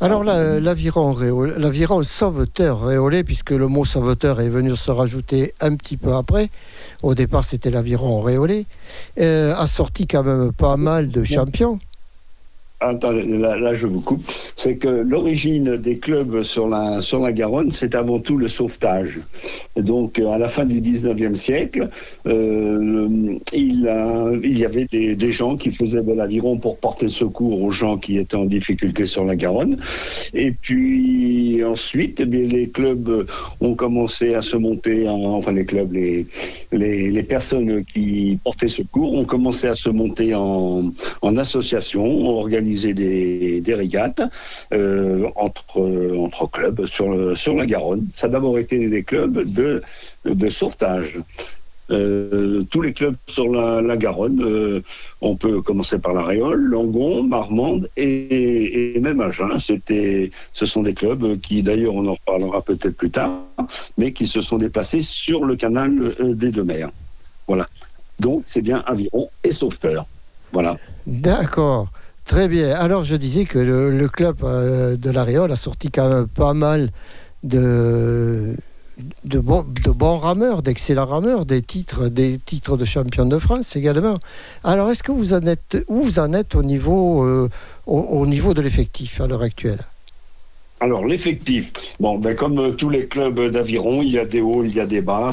Alors, 0.00 0.24
l'aviron 0.24 2.02
sauveteur 2.02 2.82
réolé, 2.82 3.24
puisque 3.24 3.52
le 3.52 3.66
mot 3.66 3.84
sauveteur 3.84 4.40
est 4.42 4.50
venu 4.50 4.76
se 4.76 4.90
rajouter 4.90 5.54
un 5.60 5.74
petit 5.74 5.96
peu 5.96 6.12
après, 6.12 6.50
au 7.02 7.14
départ 7.14 7.44
c'était 7.44 7.70
l'aviron 7.70 8.20
réolé, 8.20 8.66
euh, 9.18 9.54
a 9.56 9.66
sorti 9.66 10.06
quand 10.06 10.22
même 10.22 10.52
pas 10.52 10.76
mal 10.76 11.08
de 11.08 11.24
champions. 11.24 11.78
Attendez, 12.80 13.22
là, 13.24 13.72
je 13.72 13.86
vous 13.86 14.02
coupe. 14.02 14.22
C'est 14.54 14.76
que 14.76 14.88
l'origine 14.88 15.76
des 15.76 15.96
clubs 15.96 16.42
sur 16.42 16.68
la, 16.68 17.00
Garonne, 17.32 17.72
c'est 17.72 17.94
avant 17.94 18.18
tout 18.18 18.36
le 18.36 18.48
sauvetage. 18.48 19.18
Et 19.76 19.82
donc, 19.82 20.18
euh, 20.18 20.28
à 20.28 20.36
la 20.36 20.48
fin 20.48 20.66
du 20.66 20.82
19e 20.82 21.36
siècle, 21.36 21.88
euh, 22.26 23.38
il, 23.54 23.88
a- 23.88 24.30
il 24.42 24.58
y 24.58 24.66
avait 24.66 24.86
des, 24.92 25.32
gens 25.32 25.56
qui 25.56 25.72
faisaient 25.72 26.02
de 26.02 26.12
l'aviron 26.12 26.58
pour 26.58 26.78
porter 26.78 27.08
secours 27.08 27.62
aux 27.62 27.70
gens 27.70 27.96
qui 27.96 28.18
étaient 28.18 28.36
en 28.36 28.44
difficulté 28.44 29.06
sur 29.06 29.24
la 29.24 29.36
Garonne. 29.36 29.78
Et 30.34 30.50
puis 30.52 31.64
ensuite, 31.64 32.20
eh 32.20 32.26
bien, 32.26 32.46
les 32.46 32.68
clubs 32.68 33.26
ont 33.62 33.74
commencé 33.74 34.34
à 34.34 34.42
se 34.42 34.56
monter, 34.56 35.08
en, 35.08 35.22
enfin 35.24 35.52
les 35.52 35.64
clubs, 35.64 35.92
les, 35.92 37.22
personnes 37.22 37.84
qui 37.84 38.38
portaient 38.44 38.68
secours 38.68 39.14
ont 39.14 39.24
commencé 39.24 39.66
à 39.66 39.74
se 39.74 39.88
monter 39.88 40.34
en, 40.34 40.92
en 41.22 41.36
association, 41.38 42.04
ont 42.04 42.40
des, 42.74 43.60
des 43.60 43.74
régates 43.74 44.22
euh, 44.72 45.28
entre, 45.36 46.46
clubs 46.52 46.86
sur, 46.86 47.54
la 47.54 47.66
Garonne. 47.66 48.06
Ça 48.14 48.26
a 48.26 48.30
d'abord 48.30 48.58
été 48.58 48.88
des 48.88 49.02
clubs 49.02 49.42
de, 49.44 49.82
sauvetage. 50.48 51.18
Euh, 51.88 52.64
tous 52.68 52.82
les 52.82 52.92
clubs 52.92 53.14
sur 53.28 53.48
la, 53.48 53.96
Garonne, 53.96 54.42
euh, 54.42 54.82
on 55.20 55.36
peut 55.36 55.62
commencer 55.62 55.98
par 55.98 56.14
la 56.14 56.22
Réole, 56.22 56.60
Langon, 56.60 57.22
Marmande 57.22 57.88
et, 57.96 58.98
même 59.00 59.20
Agen. 59.20 59.58
C'était, 59.58 60.32
ce 60.52 60.66
sont 60.66 60.82
des 60.82 60.94
clubs 60.94 61.40
qui, 61.40 61.62
d'ailleurs, 61.62 61.94
on 61.94 62.06
en 62.08 62.14
reparlera 62.14 62.60
peut-être 62.62 62.96
plus 62.96 63.10
tard, 63.10 63.42
mais 63.96 64.12
qui 64.12 64.26
se 64.26 64.40
sont 64.40 64.58
déplacés 64.58 65.00
sur 65.00 65.44
le 65.44 65.54
canal 65.54 65.92
des 66.20 66.50
deux 66.50 66.64
mers. 66.64 66.90
Voilà. 67.46 67.68
Donc, 68.18 68.42
c'est 68.46 68.62
bien 68.62 68.82
aviron 68.86 69.28
et 69.44 69.52
sauveteur. 69.52 70.06
Voilà. 70.52 70.76
D'accord, 71.06 71.88
très 72.26 72.48
bien. 72.48 72.74
Alors 72.74 73.04
je 73.04 73.16
disais 73.16 73.44
que 73.44 73.58
le, 73.58 74.08
club 74.08 74.36
euh, 74.42 74.96
de 74.96 75.10
la 75.10 75.24
Réole 75.24 75.50
a 75.52 75.56
sorti 75.56 75.90
quand 75.90 76.08
même 76.08 76.26
pas 76.26 76.54
mal 76.54 76.90
de, 77.42 78.54
bons, 79.24 80.18
rameurs, 80.18 80.62
d'excellents 80.62 81.06
rameurs, 81.06 81.46
des 81.46 81.62
titres, 81.62 82.08
des 82.08 82.38
titres 82.38 82.76
de 82.76 82.84
champion 82.84 83.26
de 83.26 83.38
France 83.38 83.76
également. 83.76 84.18
Alors 84.64 84.90
est-ce 84.90 85.02
que 85.02 85.12
vous 85.12 85.32
en 85.32 85.42
êtes, 85.42 85.78
où 85.88 86.02
vous 86.02 86.18
en 86.18 86.32
êtes 86.32 86.54
au 86.54 86.62
niveau, 86.62 87.24
euh, 87.24 87.48
au, 87.86 87.98
au 88.00 88.26
niveau 88.26 88.52
de 88.52 88.60
l'effectif 88.60 89.20
à 89.20 89.26
l'heure 89.26 89.42
actuelle? 89.42 89.80
Alors 90.80 91.06
l'effectif, 91.06 91.72
bon, 92.00 92.18
ben, 92.18 92.36
comme 92.36 92.58
euh, 92.58 92.72
tous 92.72 92.90
les 92.90 93.06
clubs 93.06 93.40
d'aviron, 93.50 94.02
il 94.02 94.10
y 94.12 94.18
a 94.18 94.26
des 94.26 94.42
hauts, 94.42 94.62
il 94.62 94.74
y 94.74 94.80
a 94.80 94.86
des 94.86 95.00
bas. 95.00 95.30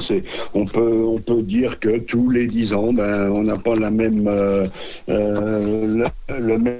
On 0.53 0.65
peut, 0.65 1.03
on 1.05 1.19
peut 1.19 1.41
dire 1.43 1.79
que 1.79 1.97
tous 1.99 2.29
les 2.29 2.47
10 2.47 2.73
ans, 2.73 2.93
ben, 2.93 3.29
on 3.29 3.43
n'a 3.43 3.57
pas 3.57 3.75
la 3.75 3.91
même, 3.91 4.25
euh, 4.27 4.65
euh, 5.09 6.05
le, 6.29 6.39
le 6.39 6.57
même 6.57 6.79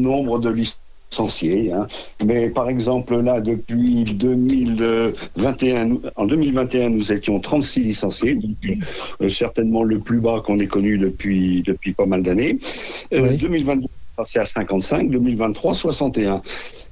nombre 0.00 0.38
de 0.38 0.48
licenciés. 0.50 1.72
hein. 1.72 1.86
Mais 2.24 2.48
par 2.48 2.70
exemple, 2.70 3.20
là, 3.20 3.40
depuis 3.40 4.04
2021, 4.04 5.84
nous- 5.84 6.02
en 6.16 6.24
2021, 6.26 6.88
nous 6.90 7.12
étions 7.12 7.38
36 7.40 7.80
licenciés, 7.80 8.34
donc 8.34 9.30
certainement 9.30 9.82
le 9.82 9.98
plus 9.98 10.20
bas 10.20 10.42
qu'on 10.44 10.58
ait 10.60 10.68
connu 10.68 10.96
depuis, 10.98 11.62
depuis 11.66 11.92
pas 11.92 12.06
mal 12.06 12.22
d'années. 12.22 12.58
Oui. 13.12 13.36
2022, 13.36 13.88
passé 14.20 14.38
à 14.38 14.44
55, 14.44 15.10
2023, 15.10 15.74
61. 15.74 16.42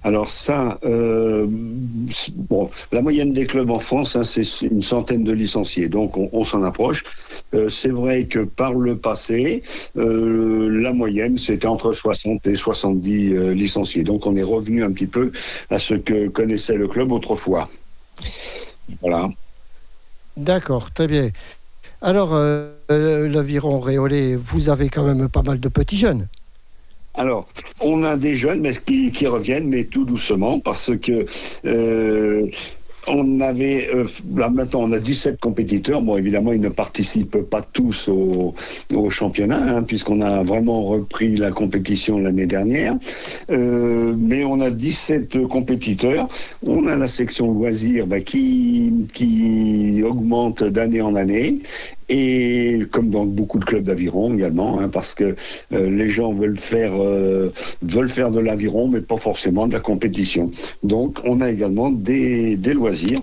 Alors 0.03 0.29
ça, 0.29 0.79
euh, 0.85 1.47
bon, 1.49 2.71
la 2.93 3.03
moyenne 3.03 3.33
des 3.33 3.47
clubs 3.47 3.71
en 3.71 3.81
France, 3.81 4.17
hein, 4.17 4.23
c'est 4.23 4.45
une 4.63 4.83
centaine 4.83 5.25
de 5.25 5.33
licenciés, 5.33 5.89
donc 5.89 6.17
on, 6.17 6.45
s'en 6.45 6.63
approche. 6.63 7.05
Euh, 7.55 7.69
c'est 7.69 7.91
vrai 7.91 8.25
que 8.25 8.39
par 8.39 8.73
le 8.73 8.97
passé, 8.97 9.63
euh, 9.99 10.69
la 10.81 10.95
moyenne, 10.95 11.37
c'était 11.37 11.67
entre 11.67 11.93
60 11.93 12.47
et 12.47 12.55
70 12.55 13.33
euh, 13.35 13.53
licenciés. 13.53 14.05
Donc 14.05 14.27
on 14.27 14.35
est 14.37 14.43
revenu 14.43 14.83
un 14.83 14.93
petit 14.93 15.07
peu 15.07 15.31
à 15.69 15.79
ce 15.79 15.95
que 15.95 16.29
connaissait 16.29 16.77
le 16.77 16.89
club 16.89 17.13
autrefois. 17.13 17.69
Voilà. 19.03 19.29
D'accord, 20.37 20.93
très 20.93 21.09
bien. 21.09 21.29
Alors 22.01 22.39
l'aviron 22.89 23.81
réolé, 23.81 24.37
vous 24.37 24.71
avez 24.71 24.89
quand 24.89 25.03
même 25.03 25.29
pas 25.29 25.43
mal 25.43 25.59
de 25.59 25.69
petits 25.69 25.97
jeunes. 25.97 26.29
Alors, 27.19 27.49
on 27.81 28.05
a 28.05 28.17
des 28.17 28.37
jeunes 28.37 28.61
mais 28.61 28.73
qui, 29.11 29.27
reviennent, 29.27 29.67
mais 29.67 29.85
tout 29.85 30.05
doucement, 30.05 30.61
parce 30.61 30.97
que 30.97 31.27
euh, 31.65 32.47
on 33.09 33.41
avait, 33.41 33.91
euh, 33.93 34.07
là 34.37 34.49
maintenant, 34.51 34.83
on 34.85 34.93
a 34.93 35.01
17 35.01 35.41
compétiteurs. 35.41 36.01
Bon, 36.01 36.17
évidemment, 36.17 36.53
ils 36.53 36.61
ne 36.61 36.69
participent 36.69 37.43
pas 37.43 37.63
tous 37.63 38.09
au, 38.09 38.55
championnat, 39.11 39.79
hein, 39.79 39.83
puisqu'on 39.83 40.21
a 40.21 40.45
vraiment 40.45 40.83
repris 40.83 41.37
la 41.37 41.51
compétition 41.51 42.21
l'année 42.21 42.47
dernière. 42.47 42.95
Euh, 43.51 44.15
mais 44.17 44.45
on 44.45 44.61
a 44.61 44.71
17 44.71 45.49
compétiteurs. 45.49 46.29
On 46.65 46.87
a 46.87 46.95
la 46.95 47.09
section 47.09 47.53
loisirs 47.53 48.07
bah, 48.07 48.21
qui 48.21 48.93
augmente 50.05 50.63
d'année 50.63 51.01
en 51.01 51.17
année. 51.17 51.59
Et 52.09 52.81
comme 52.91 53.11
dans 53.11 53.27
beaucoup 53.27 53.59
de 53.59 53.65
clubs 53.65 53.85
d'aviron 53.85 54.35
également, 54.35 54.81
hein, 54.81 54.89
parce 54.89 55.15
que 55.15 55.37
euh, 55.73 55.91
les 55.91 56.11
gens 56.11 56.33
veulent 56.33 56.59
faire, 56.59 56.93
euh, 56.95 57.53
veulent 57.83 58.09
faire 58.09 58.31
de 58.31 58.41
l'aviron, 58.41 58.89
mais 58.89 59.01
pas 59.01 59.17
forcément 59.17 59.67
de 59.67 59.73
la 59.75 59.81
compétition. 59.81 60.51
Donc, 60.83 61.19
on 61.25 61.41
a 61.41 61.51
également 61.51 61.91
des, 61.91 62.57
des 62.57 62.73
loisirs. 62.73 63.19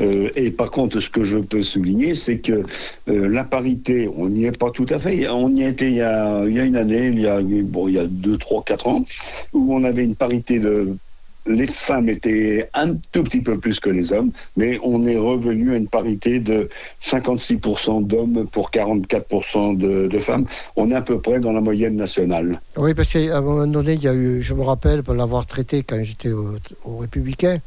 Euh, 0.00 0.30
et 0.36 0.50
par 0.50 0.70
contre, 0.70 1.00
ce 1.00 1.10
que 1.10 1.24
je 1.24 1.38
peux 1.38 1.62
souligner, 1.62 2.14
c'est 2.14 2.38
que 2.38 2.64
euh, 3.08 3.28
la 3.28 3.44
parité, 3.44 4.08
on 4.16 4.28
n'y 4.28 4.44
est 4.44 4.58
pas 4.58 4.70
tout 4.70 4.86
à 4.90 4.98
fait. 4.98 5.28
On 5.28 5.54
y 5.54 5.62
été 5.62 5.86
il 5.86 5.94
y 5.94 6.02
a, 6.02 6.44
il 6.46 6.54
y 6.54 6.60
a 6.60 6.64
une 6.64 6.76
année, 6.76 7.08
il 7.08 7.20
y 7.20 7.26
a, 7.26 7.40
bon, 7.40 7.88
il 7.88 7.94
y 7.94 7.98
a 7.98 8.06
deux, 8.06 8.36
trois, 8.36 8.62
quatre 8.64 8.88
ans, 8.88 9.04
où 9.52 9.74
on 9.74 9.84
avait 9.84 10.04
une 10.04 10.16
parité 10.16 10.58
de 10.58 10.96
les 11.46 11.66
femmes 11.66 12.08
étaient 12.08 12.68
un 12.74 12.94
tout 13.12 13.22
petit 13.22 13.40
peu 13.40 13.58
plus 13.58 13.80
que 13.80 13.90
les 13.90 14.12
hommes, 14.12 14.30
mais 14.56 14.78
on 14.82 15.06
est 15.06 15.16
revenu 15.16 15.72
à 15.72 15.76
une 15.76 15.88
parité 15.88 16.40
de 16.40 16.68
56% 17.04 18.06
d'hommes 18.06 18.46
pour 18.50 18.70
44% 18.70 19.76
de, 19.76 20.08
de, 20.08 20.18
femmes. 20.18 20.46
On 20.76 20.90
est 20.90 20.94
à 20.94 21.02
peu 21.02 21.20
près 21.20 21.40
dans 21.40 21.52
la 21.52 21.60
moyenne 21.60 21.96
nationale. 21.96 22.60
Oui, 22.76 22.94
parce 22.94 23.12
qu'à 23.12 23.36
un 23.36 23.40
moment 23.40 23.66
donné, 23.66 23.94
il 23.94 24.02
y 24.02 24.08
a 24.08 24.14
eu, 24.14 24.42
je 24.42 24.54
me 24.54 24.62
rappelle, 24.62 25.02
pour 25.02 25.14
l'avoir 25.14 25.46
traité 25.46 25.82
quand 25.82 26.02
j'étais 26.02 26.30
au, 26.30 26.56
au, 26.84 26.98
Républicain, 26.98 27.58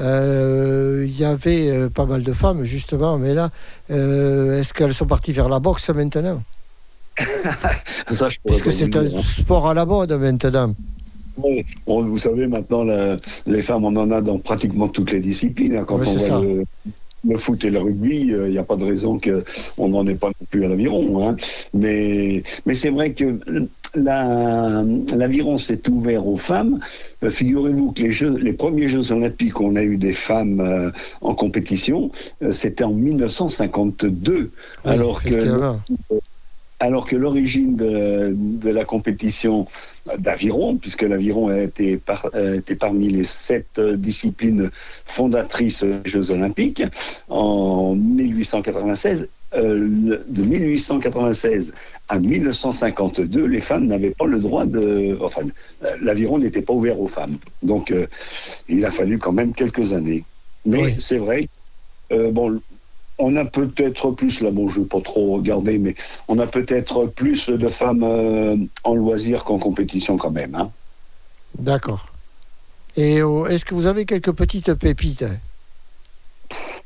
euh, 0.00 1.04
il 1.06 1.18
y 1.18 1.24
avait 1.24 1.70
euh, 1.70 1.88
pas 1.88 2.06
mal 2.06 2.22
de 2.22 2.32
femmes, 2.32 2.64
justement, 2.64 3.18
mais 3.18 3.34
là, 3.34 3.50
euh, 3.90 4.60
est-ce 4.60 4.72
qu'elles 4.72 4.94
sont 4.94 5.06
parties 5.06 5.32
vers 5.32 5.48
la 5.48 5.58
boxe 5.58 5.90
maintenant? 5.90 6.42
Ça, 8.10 8.28
Puisque 8.46 8.72
c'est 8.72 8.94
un 8.96 9.22
sport 9.22 9.68
à 9.68 9.74
la 9.74 9.84
mode 9.84 10.12
maintenant. 10.12 10.72
Bon, 11.86 12.02
vous 12.02 12.18
savez, 12.18 12.46
maintenant, 12.46 12.84
la, 12.84 13.16
les 13.46 13.62
femmes, 13.62 13.84
on 13.84 13.96
en 13.96 14.10
a 14.10 14.20
dans 14.20 14.38
pratiquement 14.38 14.88
toutes 14.88 15.12
les 15.12 15.20
disciplines. 15.20 15.76
Hein. 15.76 15.84
Quand 15.86 15.98
Ouais, 15.98 16.06
on 16.08 16.10
voit 16.12 16.20
ça. 16.20 16.40
le, 16.40 16.64
le 17.26 17.36
foot 17.36 17.64
et 17.64 17.70
le 17.70 17.80
rugby, 17.80 18.16
il 18.28 18.50
n'y 18.50 18.58
a 18.58 18.62
pas 18.62 18.76
de 18.76 18.84
raison 18.84 19.18
qu'on 19.20 19.88
n'en 19.88 20.06
ait 20.06 20.14
pas 20.14 20.28
non 20.28 20.46
plus 20.50 20.64
à 20.64 20.68
l'aviron. 20.68 21.26
Hein. 21.28 21.36
Mais, 21.74 22.42
mais 22.66 22.74
c'est 22.74 22.90
vrai 22.90 23.12
que 23.12 23.38
la- 23.94 24.84
l'aviron 25.16 25.58
s'est 25.58 25.88
ouvert 25.88 26.26
aux 26.26 26.36
femmes. 26.36 26.78
Euh, 27.22 27.30
Figurez-vous 27.30 27.92
que 27.92 28.02
les, 28.02 28.12
jeux, 28.12 28.36
les 28.36 28.52
premiers 28.52 28.88
Jeux 28.88 29.10
olympiques 29.12 29.58
où 29.60 29.64
on 29.64 29.76
a 29.76 29.82
eu 29.82 29.96
des 29.96 30.12
femmes 30.12 30.60
euh, 30.60 30.90
en 31.20 31.34
compétition, 31.34 32.10
euh, 32.42 32.52
c'était 32.52 32.84
en 32.84 32.92
1952. 32.92 34.34
Oui, 34.84 34.90
alors 34.90 35.22
que 35.22 35.28
effectivement. 35.28 35.80
alors 36.80 37.06
que 37.06 37.16
l'origine 37.16 37.76
de, 37.76 38.32
de 38.36 38.70
la 38.70 38.84
compétition 38.84 39.66
d'aviron, 40.16 40.76
puisque 40.76 41.02
l'aviron 41.02 41.50
par- 42.04 42.30
été 42.34 42.74
parmi 42.74 43.08
les 43.08 43.24
sept 43.24 43.66
euh, 43.78 43.96
disciplines 43.96 44.70
fondatrices 45.04 45.82
des 45.82 46.10
Jeux 46.10 46.30
Olympiques, 46.30 46.82
en 47.28 47.94
1896, 47.94 49.28
euh, 49.54 50.20
de 50.28 50.42
1896 50.42 51.72
à 52.08 52.18
1952, 52.18 53.46
les 53.46 53.60
femmes 53.60 53.86
n'avaient 53.86 54.10
pas 54.10 54.26
le 54.26 54.38
droit 54.40 54.66
de... 54.66 55.16
Enfin, 55.22 55.42
l'aviron 56.02 56.38
n'était 56.38 56.62
pas 56.62 56.72
ouvert 56.74 57.00
aux 57.00 57.08
femmes. 57.08 57.38
Donc, 57.62 57.90
euh, 57.90 58.06
il 58.68 58.84
a 58.84 58.90
fallu 58.90 59.18
quand 59.18 59.32
même 59.32 59.54
quelques 59.54 59.92
années. 59.92 60.24
Mais 60.66 60.82
Oui. 60.82 60.94
c'est 60.98 61.18
vrai, 61.18 61.48
euh, 62.12 62.30
bon, 62.30 62.60
on 63.18 63.34
a 63.36 63.44
peut-être 63.44 64.10
plus, 64.12 64.40
là, 64.40 64.50
bon, 64.50 64.68
je 64.68 64.78
ne 64.78 64.82
veux 64.82 64.88
pas 64.88 65.00
trop 65.00 65.36
regarder, 65.36 65.78
mais 65.78 65.94
on 66.28 66.38
a 66.38 66.46
peut-être 66.46 67.06
plus 67.06 67.48
de 67.48 67.68
femmes 67.68 68.02
euh, 68.04 68.56
en 68.84 68.94
loisir 68.94 69.44
qu'en 69.44 69.58
compétition 69.58 70.16
quand 70.16 70.30
même. 70.30 70.54
hein. 70.54 70.70
D'accord. 71.58 72.06
Et 72.96 73.20
euh, 73.20 73.46
est-ce 73.46 73.64
que 73.64 73.74
vous 73.74 73.86
avez 73.86 74.04
quelques 74.06 74.32
petites 74.32 74.74
pépites 74.74 75.24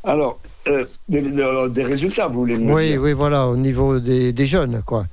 Alors, 0.05 0.39
euh, 0.69 0.85
des, 1.09 1.23
des- 1.23 1.69
des 1.71 1.85
résultats, 1.85 2.29
vous 2.29 2.41
voulez 2.41 2.57
me 2.57 2.73
Oui, 2.75 2.89
dire? 2.89 3.01
oui, 3.03 3.13
voilà, 3.13 3.49
au 3.49 3.57
niveau 3.57 3.99
des, 4.01 4.33
des 4.33 4.47
jeunes, 4.47 4.83
quoi. 4.85 5.07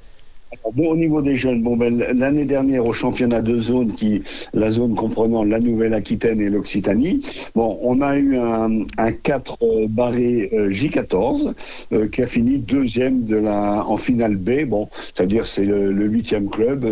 Bon, 0.74 0.92
au 0.92 0.96
niveau 0.96 1.22
des 1.22 1.36
jeunes, 1.36 1.62
bon, 1.62 1.78
ben, 1.78 2.04
l'année 2.16 2.46
dernière 2.46 2.86
au 2.86 2.94
championnat 2.94 3.42
de 3.44 3.60
zone, 3.60 3.94
qui, 3.94 4.24
la 4.54 4.72
zone 4.72 4.96
comprenant 4.96 5.44
la 5.44 5.60
Nouvelle-Aquitaine 5.60 6.42
et 6.42 6.50
l'Occitanie, 6.50 7.22
bon, 7.54 7.78
on 7.84 8.02
a 8.02 8.18
eu 8.18 8.36
un, 8.36 8.82
un 8.98 9.12
4 9.12 9.58
euh, 9.62 9.88
barré 9.88 10.50
euh, 10.54 10.72
J14 10.72 11.54
euh, 11.94 12.08
qui 12.08 12.24
a 12.24 12.28
fini 12.28 12.58
deuxième 12.58 13.26
de 13.26 13.36
la, 13.36 13.86
en 13.88 13.98
finale 13.98 14.38
B. 14.38 14.66
Bon, 14.66 14.90
c'est-à-dire 15.16 15.48
c'est 15.48 15.66
le 15.66 16.06
huitième 16.06 16.50
club. 16.50 16.86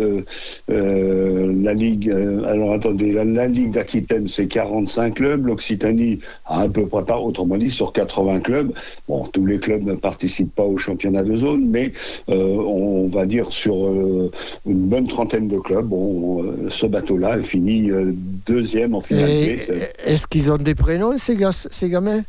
la 0.68 1.74
ligue, 1.74 2.10
alors 2.10 2.74
attendez, 2.74 3.12
la, 3.12 3.46
ligue 3.46 3.72
d'Aquitaine 3.72 4.28
c'est 4.28 4.46
45 4.46 5.14
clubs, 5.14 5.46
l'Occitanie 5.46 6.20
à 6.46 6.68
peu 6.68 6.86
près 6.86 7.04
pas, 7.04 7.18
autrement 7.18 7.56
dit 7.56 7.70
sur 7.70 7.92
80 7.92 8.40
clubs. 8.40 8.72
Bon, 9.08 9.24
tous 9.24 9.46
les 9.46 9.58
clubs 9.58 9.84
ne 9.84 9.94
participent 9.94 10.54
pas 10.54 10.64
au 10.64 10.76
championnat 10.76 11.24
de 11.24 11.34
zone, 11.34 11.68
mais 11.68 11.92
on 12.28 13.08
va 13.08 13.26
dire 13.26 13.47
sur 13.50 13.86
euh, 13.86 14.30
une 14.66 14.86
bonne 14.88 15.06
trentaine 15.06 15.48
de 15.48 15.58
clubs, 15.58 15.86
bon, 15.86 16.42
euh, 16.42 16.68
ce 16.70 16.86
bateau-là 16.86 17.38
est 17.38 17.42
fini 17.42 17.90
euh, 17.90 18.12
deuxième 18.46 18.94
en 18.94 19.00
finale 19.00 19.30
est-ce 19.30 20.26
qu'ils 20.26 20.50
ont 20.52 20.56
des 20.58 20.74
prénoms, 20.74 21.16
ces, 21.18 21.36
gars, 21.36 21.52
ces 21.52 21.88
gamins? 21.88 22.22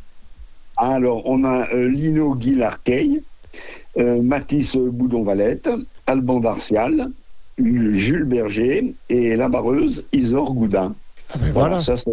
Alors, 0.76 1.22
on 1.26 1.44
a 1.44 1.66
Lino 1.74 2.34
Guillarquey, 2.34 3.22
Mathis 3.96 4.76
Boudon-Valette, 4.76 5.68
Alban 6.06 6.40
Darcial, 6.40 7.10
Jules 7.58 8.24
Berger 8.24 8.94
et 9.10 9.36
la 9.36 9.48
barreuse 9.48 10.04
Isor 10.12 10.54
Goudin. 10.54 10.94
Ah 11.32 11.38
ben 11.38 11.52
voilà. 11.52 11.80
ça, 11.80 11.96
c'est- 11.96 12.10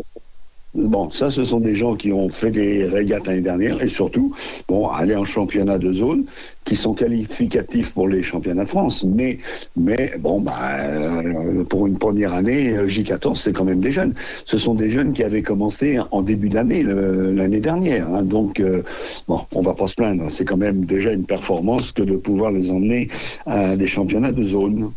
bon, 0.78 1.10
ça, 1.10 1.30
ce 1.30 1.44
sont 1.44 1.60
des 1.60 1.76
gens 1.76 1.96
qui 1.96 2.12
ont 2.14 2.30
fait 2.30 2.52
des 2.52 2.86
régates 2.86 3.28
l'année 3.28 3.42
dernière 3.42 3.82
et 3.82 3.88
surtout, 3.90 4.34
bon, 4.68 4.88
aller 4.90 5.16
en 5.16 5.26
championnat 5.26 5.78
de 5.78 5.92
zone 5.92 6.24
qui 6.66 6.76
sont 6.76 6.94
qualificatifs 6.94 7.94
pour 7.94 8.08
les 8.08 8.22
championnats 8.24 8.64
de 8.66 8.70
France. 8.70 9.04
Mais, 9.04 9.40
mais 9.76 10.14
bon, 10.20 10.40
bah, 10.42 10.58
euh, 10.82 11.64
pour 11.64 11.88
une 11.88 11.98
première 11.98 12.34
année, 12.34 12.72
euh, 12.78 12.88
J14, 12.88 13.38
c'est 13.38 13.54
quand 13.54 13.64
même 13.66 13.80
des 13.80 13.92
jeunes. 13.92 14.14
Ce 14.46 14.58
sont 14.58 14.76
des 14.76 14.90
jeunes 14.90 15.14
qui 15.14 15.24
avaient 15.24 15.42
commencé 15.44 16.00
en 16.12 16.22
début 16.22 16.50
d'année, 16.50 16.84
l'année 16.84 17.60
dernière. 17.60 18.08
hein. 18.14 18.24
donc, 18.24 18.60
euh, 18.60 18.84
bon, 19.28 19.40
on 19.54 19.62
va 19.62 19.74
pas 19.74 19.88
se 19.88 19.96
plaindre. 19.96 20.30
C'est 20.32 20.46
quand 20.46 20.58
même 20.58 20.86
déjà 20.86 21.12
une 21.12 21.26
performance 21.26 21.92
que 21.92 22.04
de 22.04 22.16
pouvoir 22.18 22.52
les 22.52 22.70
emmener 22.72 23.08
à 23.46 23.76
des 23.76 23.88
championnats 23.88 24.32
de 24.32 24.44
zone. 24.44 24.92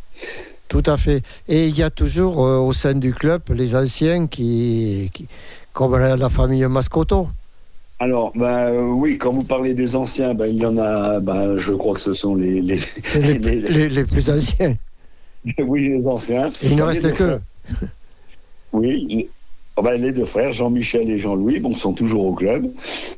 Tout 0.68 0.82
à 0.86 0.96
fait. 0.96 1.22
Et 1.48 1.66
il 1.66 1.76
y 1.76 1.82
a 1.82 1.90
toujours 1.90 2.38
au 2.38 2.72
sein 2.72 2.94
du 2.94 3.12
club 3.12 3.42
les 3.52 3.74
anciens 3.74 4.26
qui- 4.28 5.10
comme 5.72 5.96
la, 5.96 6.16
la 6.16 6.28
famille 6.28 6.64
Mascoto. 6.66 7.28
Alors, 7.98 8.32
bah, 8.34 8.72
oui, 8.72 9.18
quand 9.18 9.30
vous 9.32 9.42
parlez 9.42 9.74
des 9.74 9.94
anciens, 9.94 10.32
bah, 10.34 10.48
il 10.48 10.56
y 10.56 10.64
en 10.64 10.78
a, 10.78 11.20
bah, 11.20 11.56
je 11.56 11.72
crois 11.72 11.94
que 11.94 12.00
ce 12.00 12.14
sont 12.14 12.34
les, 12.34 12.62
les, 12.62 12.80
Les, 13.14 13.34
les- 13.38 13.60
les- 13.60 13.88
les 13.90 14.04
plus 14.04 14.30
anciens. 14.30 14.74
oui, 15.58 15.88
les 15.88 16.06
anciens. 16.06 16.50
Il 16.62 16.76
ne 16.76 16.82
reste 16.82 17.12
que. 17.12 17.38
Oui, 18.72 19.06
les- 19.08 19.28
oh, 19.76 19.82
bah, 19.82 19.96
les 19.96 20.12
deux 20.12 20.24
frères, 20.24 20.52
Jean-Michel 20.52 21.10
et 21.10 21.18
Jean-Louis, 21.18 21.60
bon, 21.60 21.74
sont 21.74 21.92
toujours 21.92 22.24
au 22.24 22.32
club. 22.32 22.66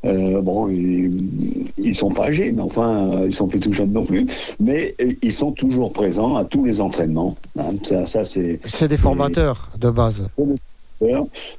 Euh, 0.05 0.41
bon, 0.41 0.67
ils, 0.67 1.69
ils 1.77 1.95
sont 1.95 2.09
pas 2.11 2.25
âgés, 2.25 2.51
mais 2.51 2.61
enfin, 2.61 3.21
ils 3.25 3.33
sont 3.33 3.47
plus 3.47 3.59
tout 3.61 3.71
jeunes 3.71 3.93
non 3.93 4.03
plus. 4.05 4.25
Mais 4.59 4.95
euh, 4.99 5.13
ils 5.21 5.31
sont 5.31 5.51
toujours 5.53 5.93
présents 5.93 6.35
à 6.35 6.43
tous 6.43 6.65
les 6.65 6.81
entraînements. 6.81 7.37
hein. 7.57 7.71
ça, 7.83 8.05
ça 8.05 8.25
c'est 8.25 8.59
C'est 8.65 8.89
des 8.89 8.97
formateurs 8.97 9.69
de 9.79 9.89
base. 9.89 10.27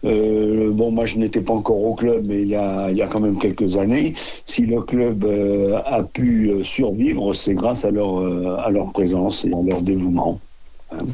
Euh, 0.05 0.71
bon, 0.73 0.91
moi, 0.91 1.07
je 1.07 1.17
n'étais 1.19 1.41
pas 1.41 1.53
encore 1.55 1.83
au 1.83 1.95
club, 1.95 2.25
mais 2.27 2.43
il 2.43 2.49
y 2.49 2.57
a, 2.57 2.91
il 2.91 2.97
y 2.97 3.03
a 3.03 3.07
quand 3.07 3.21
même 3.21 3.39
quelques 3.39 3.77
années. 3.77 4.15
Si 4.45 4.67
le 4.67 4.81
club 4.83 5.25
euh, 5.25 5.79
a 5.85 6.03
pu 6.03 6.51
euh, 6.51 6.63
survivre, 6.65 7.33
c'est 7.35 7.55
grâce 7.55 7.85
à 7.85 7.91
leur, 7.91 8.21
euh, 8.21 8.57
à 8.65 8.71
leur 8.71 8.93
présence 8.93 9.45
et 9.45 9.53
à 9.53 9.63
leur 9.63 9.83
dévouement. 9.83 10.41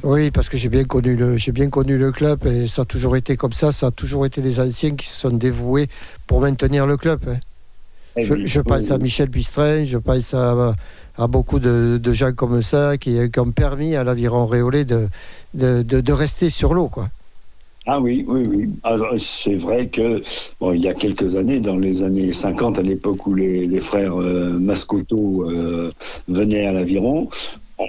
Oui, 0.03 0.31
parce 0.31 0.49
que 0.49 0.57
j'ai 0.59 0.68
bien 0.68 0.85
connu 0.85 1.16
le, 1.16 1.37
j'ai 1.39 1.53
bien 1.53 1.70
connu 1.70 1.97
le 1.97 2.12
club 2.12 2.47
et 2.47 2.66
ça 2.66 2.83
a 2.83 2.85
toujours 2.85 3.16
été 3.16 3.37
comme 3.37 3.53
ça. 3.53 3.72
Ça 3.72 3.87
a 3.87 3.91
toujours 3.91 4.26
été 4.26 4.43
des 4.43 4.61
anciens 4.61 4.95
qui 4.95 5.07
se 5.07 5.20
sont 5.20 5.31
dévoués 5.31 5.89
pour 6.26 6.41
maintenir 6.41 6.87
le 6.87 6.97
club. 6.97 7.20
hein. 7.28 7.39
Et 8.16 8.22
Je, 8.24 8.35
je 8.45 8.61
pense 8.61 8.91
à 8.91 8.99
Michel 8.99 9.28
Bistrin, 9.28 9.85
je 9.85 9.97
pense 9.97 10.35
à, 10.35 10.74
à 11.16 11.26
beaucoup 11.28 11.61
de, 11.61 11.99
de 12.03 12.12
gens 12.12 12.33
comme 12.33 12.61
ça 12.61 12.99
qui, 12.99 13.18
qui 13.33 13.41
ont 13.41 13.53
permis 13.53 13.95
à 13.97 14.05
l'aviron 14.05 14.47
réolé 14.47 14.85
de- 14.85 15.09
de 15.55 16.12
rester 16.12 16.51
sur 16.51 16.74
l'eau. 16.74 16.89
quoi. 16.89 17.09
Ah 17.93 17.99
oui, 17.99 18.24
oui, 18.28 18.47
oui. 18.47 18.68
Alors, 18.84 19.14
c'est 19.18 19.57
vrai 19.57 19.88
que 19.88 20.22
bon, 20.61 20.72
il 20.72 20.80
y 20.80 20.86
a 20.88 20.95
quelques 20.95 21.34
années, 21.34 21.59
dans 21.59 21.76
les 21.76 22.05
années 22.05 22.32
50, 22.32 22.78
à 22.78 22.82
l'époque 22.82 23.26
où 23.26 23.34
les, 23.34 23.80
frères 23.80 24.14
euh, 24.20 24.57
Mascoto 24.61 25.51
euh, 25.51 25.91
venaient 26.28 26.66
à 26.66 26.72
l'aviron, 26.72 27.28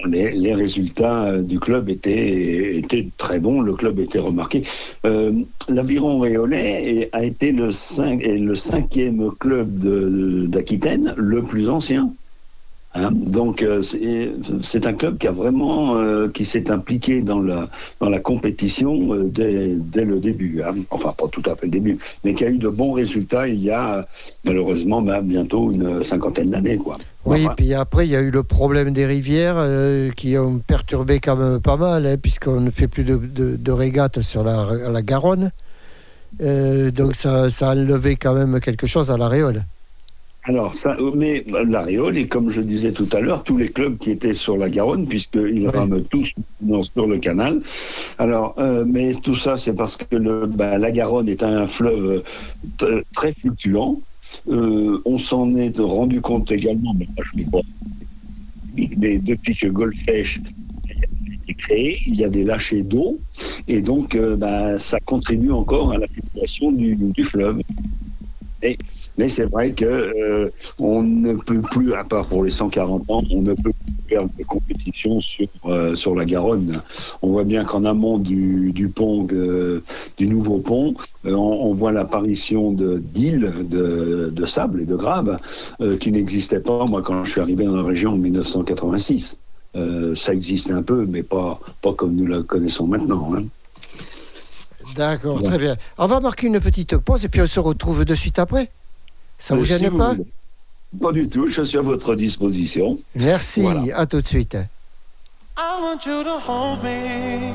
les, 0.06 0.54
résultats 0.54 1.26
euh, 1.26 1.42
du 1.42 1.60
club 1.60 1.88
étaient, 1.88 2.78
étaient 2.78 3.08
très 3.16 3.38
bons, 3.38 3.60
le 3.60 3.74
club 3.74 4.00
était 4.00 4.18
remarqué. 4.18 4.64
Euh, 5.04 5.32
L'aviron 5.68 6.18
réolais 6.18 7.08
a 7.12 7.24
été 7.24 7.52
le, 7.52 7.70
cinquième 7.70 9.30
club 9.38 10.48
d'Aquitaine 10.48 11.14
le 11.16 11.42
plus 11.42 11.68
ancien. 11.68 12.12
Hein. 12.94 13.10
Donc 13.12 13.62
euh, 13.62 13.82
c'est 14.62 14.86
un 14.86 14.92
club 14.92 15.16
qui 15.16 15.26
a 15.26 15.32
vraiment 15.32 15.96
euh, 15.96 16.28
qui 16.28 16.44
s'est 16.44 16.70
impliqué 16.70 17.22
dans 17.22 17.40
la 17.40 17.68
dans 18.00 18.10
la 18.10 18.20
compétition 18.20 19.14
euh, 19.14 19.24
dès, 19.24 19.76
dès 19.76 20.04
le 20.04 20.18
début. 20.20 20.62
hein. 20.62 20.74
Enfin 20.90 21.14
pas 21.16 21.26
tout 21.28 21.42
à 21.46 21.56
fait 21.56 21.66
le 21.66 21.72
début, 21.72 21.98
mais 22.22 22.34
qui 22.34 22.44
a 22.44 22.50
eu 22.50 22.58
de 22.58 22.68
bons 22.68 22.92
résultats 22.92 23.48
il 23.48 23.60
y 23.62 23.70
a 23.70 24.06
malheureusement 24.44 25.00
ben, 25.00 25.22
bientôt 25.22 25.72
une 25.72 26.04
cinquantaine 26.04 26.50
d'années 26.50 26.76
quoi. 26.76 26.98
Oui, 27.24 27.44
Enfin, 27.44 27.54
puis 27.56 27.72
après, 27.72 28.06
il 28.06 28.10
y 28.10 28.16
a 28.16 28.20
eu 28.20 28.30
le 28.30 28.42
problème 28.42 28.92
des 28.92 29.06
rivières 29.06 29.64
qui 30.16 30.36
ont 30.36 30.58
perturbé 30.58 31.20
quand 31.20 31.36
même 31.36 31.60
pas 31.60 31.76
mal, 31.76 32.04
hein, 32.04 32.16
puisqu'on 32.20 32.60
ne 32.60 32.70
fait 32.70 32.88
plus 32.88 33.04
de, 33.04 33.16
de, 33.16 33.56
de 33.56 33.72
régates 33.72 34.20
sur 34.22 34.42
la, 34.42 34.66
la 34.90 35.02
Garonne. 35.02 35.52
Donc 36.40 37.14
ça, 37.14 37.48
ça 37.50 37.70
a 37.70 37.74
enlevé 37.76 38.16
quand 38.16 38.34
même 38.34 38.58
quelque 38.60 38.88
chose 38.88 39.10
à 39.12 39.16
l'aréole. 39.16 39.62
Alors, 40.44 40.74
ça, 40.74 40.96
mais 41.14 41.44
l'Aréole, 41.68 42.18
et 42.18 42.26
comme 42.26 42.50
je 42.50 42.60
disais 42.60 42.90
tout 42.92 43.08
à 43.12 43.20
l'heure, 43.20 43.44
tous 43.44 43.56
les 43.58 43.68
clubs 43.68 43.96
qui 43.96 44.10
étaient 44.10 44.34
sur 44.34 44.56
la 44.56 44.68
Garonne, 44.68 45.06
puisqu'ils 45.06 45.66
Oui. 45.68 45.68
rament 45.68 46.02
tous 46.10 46.32
dans- 46.60 46.82
sur 46.82 47.06
le 47.06 47.18
canal. 47.18 47.60
Alors, 48.18 48.56
euh, 48.58 48.84
mais 48.84 49.14
tout 49.14 49.36
ça, 49.36 49.56
c'est 49.56 49.74
parce 49.74 49.96
que 49.96 50.16
le, 50.16 50.46
bah, 50.46 50.78
la 50.78 50.90
Garonne 50.90 51.28
est 51.28 51.44
un 51.44 51.66
fleuve 51.68 52.24
t- 52.76 52.86
très 53.14 53.32
fluctuant. 53.32 54.00
Euh, 54.48 55.00
on 55.04 55.18
s'en 55.18 55.54
est 55.56 55.78
rendu 55.78 56.20
compte 56.20 56.50
également, 56.50 56.92
mais 56.98 57.06
moi, 57.14 57.24
je 57.36 57.42
pas, 57.44 57.60
mais 58.96 59.18
depuis 59.18 59.54
que 59.54 59.68
Golfech 59.68 60.40
a 60.88 61.34
été 61.44 61.54
créé, 61.54 61.98
il 62.06 62.16
y 62.16 62.24
a 62.24 62.28
des 62.28 62.42
lâchers 62.42 62.82
d'eau, 62.82 63.20
et 63.68 63.80
donc 63.80 64.16
euh, 64.16 64.34
bah, 64.36 64.78
ça 64.78 64.98
contribue 65.00 65.52
encore 65.52 65.92
à 65.92 65.98
la 65.98 66.08
fluctuation 66.08 66.72
du, 66.72 66.96
du 66.96 67.24
fleuve. 67.24 67.60
Et 68.62 68.78
mais 69.18 69.28
c'est 69.28 69.44
vrai 69.44 69.72
que 69.72 69.84
euh, 69.84 70.50
on 70.78 71.02
ne 71.02 71.34
peut 71.34 71.60
plus, 71.60 71.94
à 71.94 72.04
part 72.04 72.26
pour 72.26 72.44
les 72.44 72.50
140 72.50 73.02
ans, 73.10 73.22
on 73.30 73.42
ne 73.42 73.54
peut 73.54 73.72
plus 73.84 73.94
faire 74.08 74.24
de 74.24 74.44
compétition 74.44 75.20
sur, 75.20 75.46
euh, 75.66 75.94
sur 75.94 76.14
la 76.14 76.24
Garonne. 76.24 76.80
On 77.22 77.28
voit 77.28 77.44
bien 77.44 77.64
qu'en 77.64 77.84
amont 77.84 78.18
du, 78.18 78.72
du 78.72 78.88
pont, 78.88 79.26
euh, 79.32 79.82
du 80.16 80.26
nouveau 80.26 80.58
pont, 80.58 80.94
euh, 81.26 81.32
on, 81.34 81.66
on 81.70 81.74
voit 81.74 81.92
l'apparition 81.92 82.72
de 82.72 82.98
d'îles 82.98 83.52
de, 83.68 84.30
de 84.34 84.46
sable 84.46 84.80
et 84.82 84.86
de 84.86 84.96
graves 84.96 85.38
euh, 85.80 85.96
qui 85.98 86.10
n'existaient 86.12 86.60
pas, 86.60 86.84
moi, 86.86 87.02
quand 87.02 87.24
je 87.24 87.30
suis 87.30 87.40
arrivé 87.40 87.64
dans 87.64 87.76
la 87.76 87.82
région 87.82 88.12
en 88.12 88.16
1986. 88.16 89.38
Euh, 89.74 90.14
ça 90.14 90.34
existait 90.34 90.72
un 90.72 90.82
peu, 90.82 91.06
mais 91.08 91.22
pas, 91.22 91.58
pas 91.80 91.94
comme 91.94 92.14
nous 92.14 92.26
la 92.26 92.42
connaissons 92.42 92.86
maintenant. 92.86 93.32
hein. 93.34 93.42
D'accord, 94.96 95.42
très 95.42 95.56
bien. 95.58 95.76
On 95.96 96.06
va 96.06 96.20
marquer 96.20 96.48
une 96.48 96.60
petite 96.60 96.96
pause 96.98 97.24
et 97.24 97.28
puis 97.28 97.40
on 97.40 97.46
se 97.46 97.60
retrouve 97.60 98.04
de 98.04 98.14
suite 98.14 98.38
après. 98.38 98.68
Ça 99.42 99.56
vous 99.56 99.62
Euh, 99.62 99.64
si 99.64 99.78
gêne 99.78 99.98
pas 99.98 100.10
voulez. 100.12 100.24
Pas 101.00 101.10
du 101.10 101.26
tout, 101.26 101.48
je 101.48 101.62
suis 101.62 101.76
à 101.76 101.80
votre 101.82 102.14
disposition. 102.14 102.96
Merci, 103.16 103.60
Voilà. 103.62 103.82
à 103.98 104.06
tout 104.06 104.20
de 104.20 104.26
suite. 104.26 104.54
I 105.58 105.80
want 105.82 106.06
you 106.06 106.22
to 106.22 106.38
hold 106.38 106.82
me. 106.84 107.52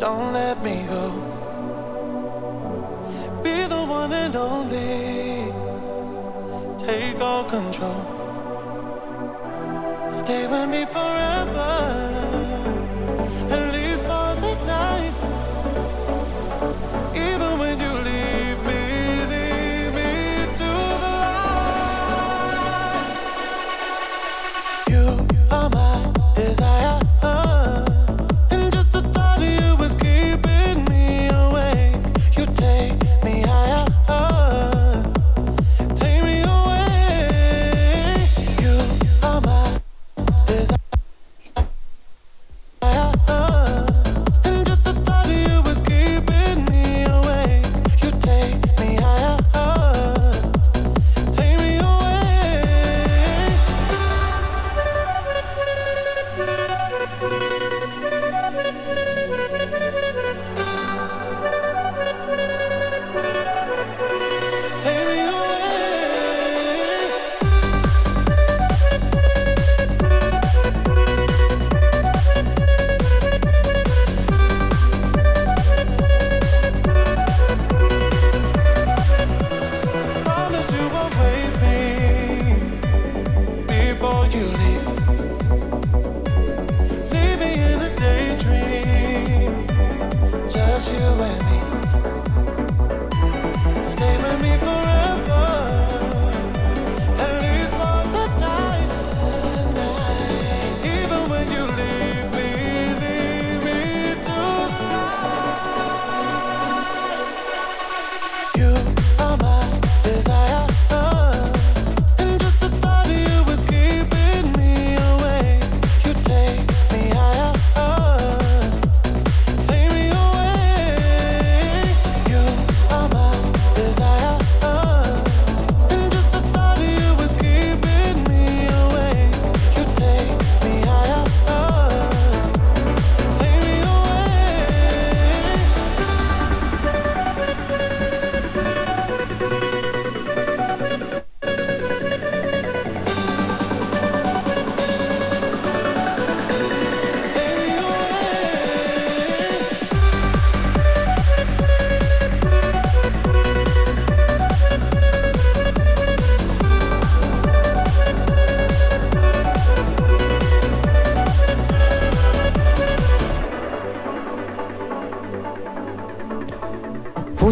Don't 0.00 0.32
let 0.32 0.56
me 0.64 0.82
go. 0.90 1.12
Be 3.44 3.68
the 3.68 3.82
one 3.88 4.12
and 4.12 4.34
only. 4.34 5.52
Take 6.78 7.20
all 7.22 7.44
control. 7.44 8.02
Stay 10.10 10.48
with 10.48 10.68
me 10.68 10.84
forever. 10.86 12.31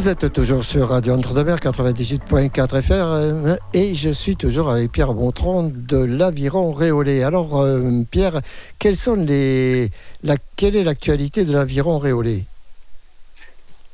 Vous 0.00 0.08
êtes 0.08 0.32
toujours 0.32 0.64
sur 0.64 0.88
Radio 0.88 1.12
Entre-deux-Mers 1.12 1.58
98.4 1.58 2.78
FM 2.78 2.96
euh, 3.04 3.56
et 3.74 3.94
je 3.94 4.08
suis 4.08 4.34
toujours 4.34 4.70
avec 4.70 4.90
Pierre 4.92 5.12
Bontron 5.12 5.70
de 5.74 5.98
l'Aviron 5.98 6.72
Réolé. 6.72 7.22
Alors 7.22 7.60
euh, 7.60 7.82
Pierre, 8.10 8.40
quelles 8.78 8.96
sont 8.96 9.14
les, 9.14 9.90
la, 10.22 10.36
quelle 10.56 10.74
est 10.76 10.84
l'actualité 10.84 11.44
de 11.44 11.52
l'Aviron 11.52 11.98
Réolé 11.98 12.44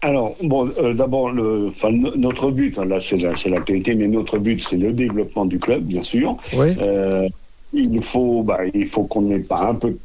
Alors, 0.01 0.37
bon, 0.45 0.71
euh, 0.79 0.95
d'abord, 0.95 1.33
notre 1.35 2.53
but, 2.53 2.79
hein, 2.79 2.85
là 2.85 3.01
c'est 3.01 3.17
la- 3.17 3.37
c'est 3.37 3.49
l'actualité, 3.49 3.97
mais 3.97 4.07
notre 4.07 4.39
but 4.39 4.63
c'est 4.63 4.77
le 4.77 4.93
développement 4.93 5.45
du 5.45 5.59
club, 5.59 5.83
bien 5.83 6.05
sûr. 6.05 6.37
Oui, 6.57 6.77
Euh, 6.81 7.29
il 7.73 8.01
faut, 8.01 8.45
bah, 8.45 8.61
il 8.73 8.87
faut 8.87 9.03
qu'on 9.03 9.29
ait 9.31 9.41
pas 9.41 9.71
un 9.71 9.75
peu 9.75 9.99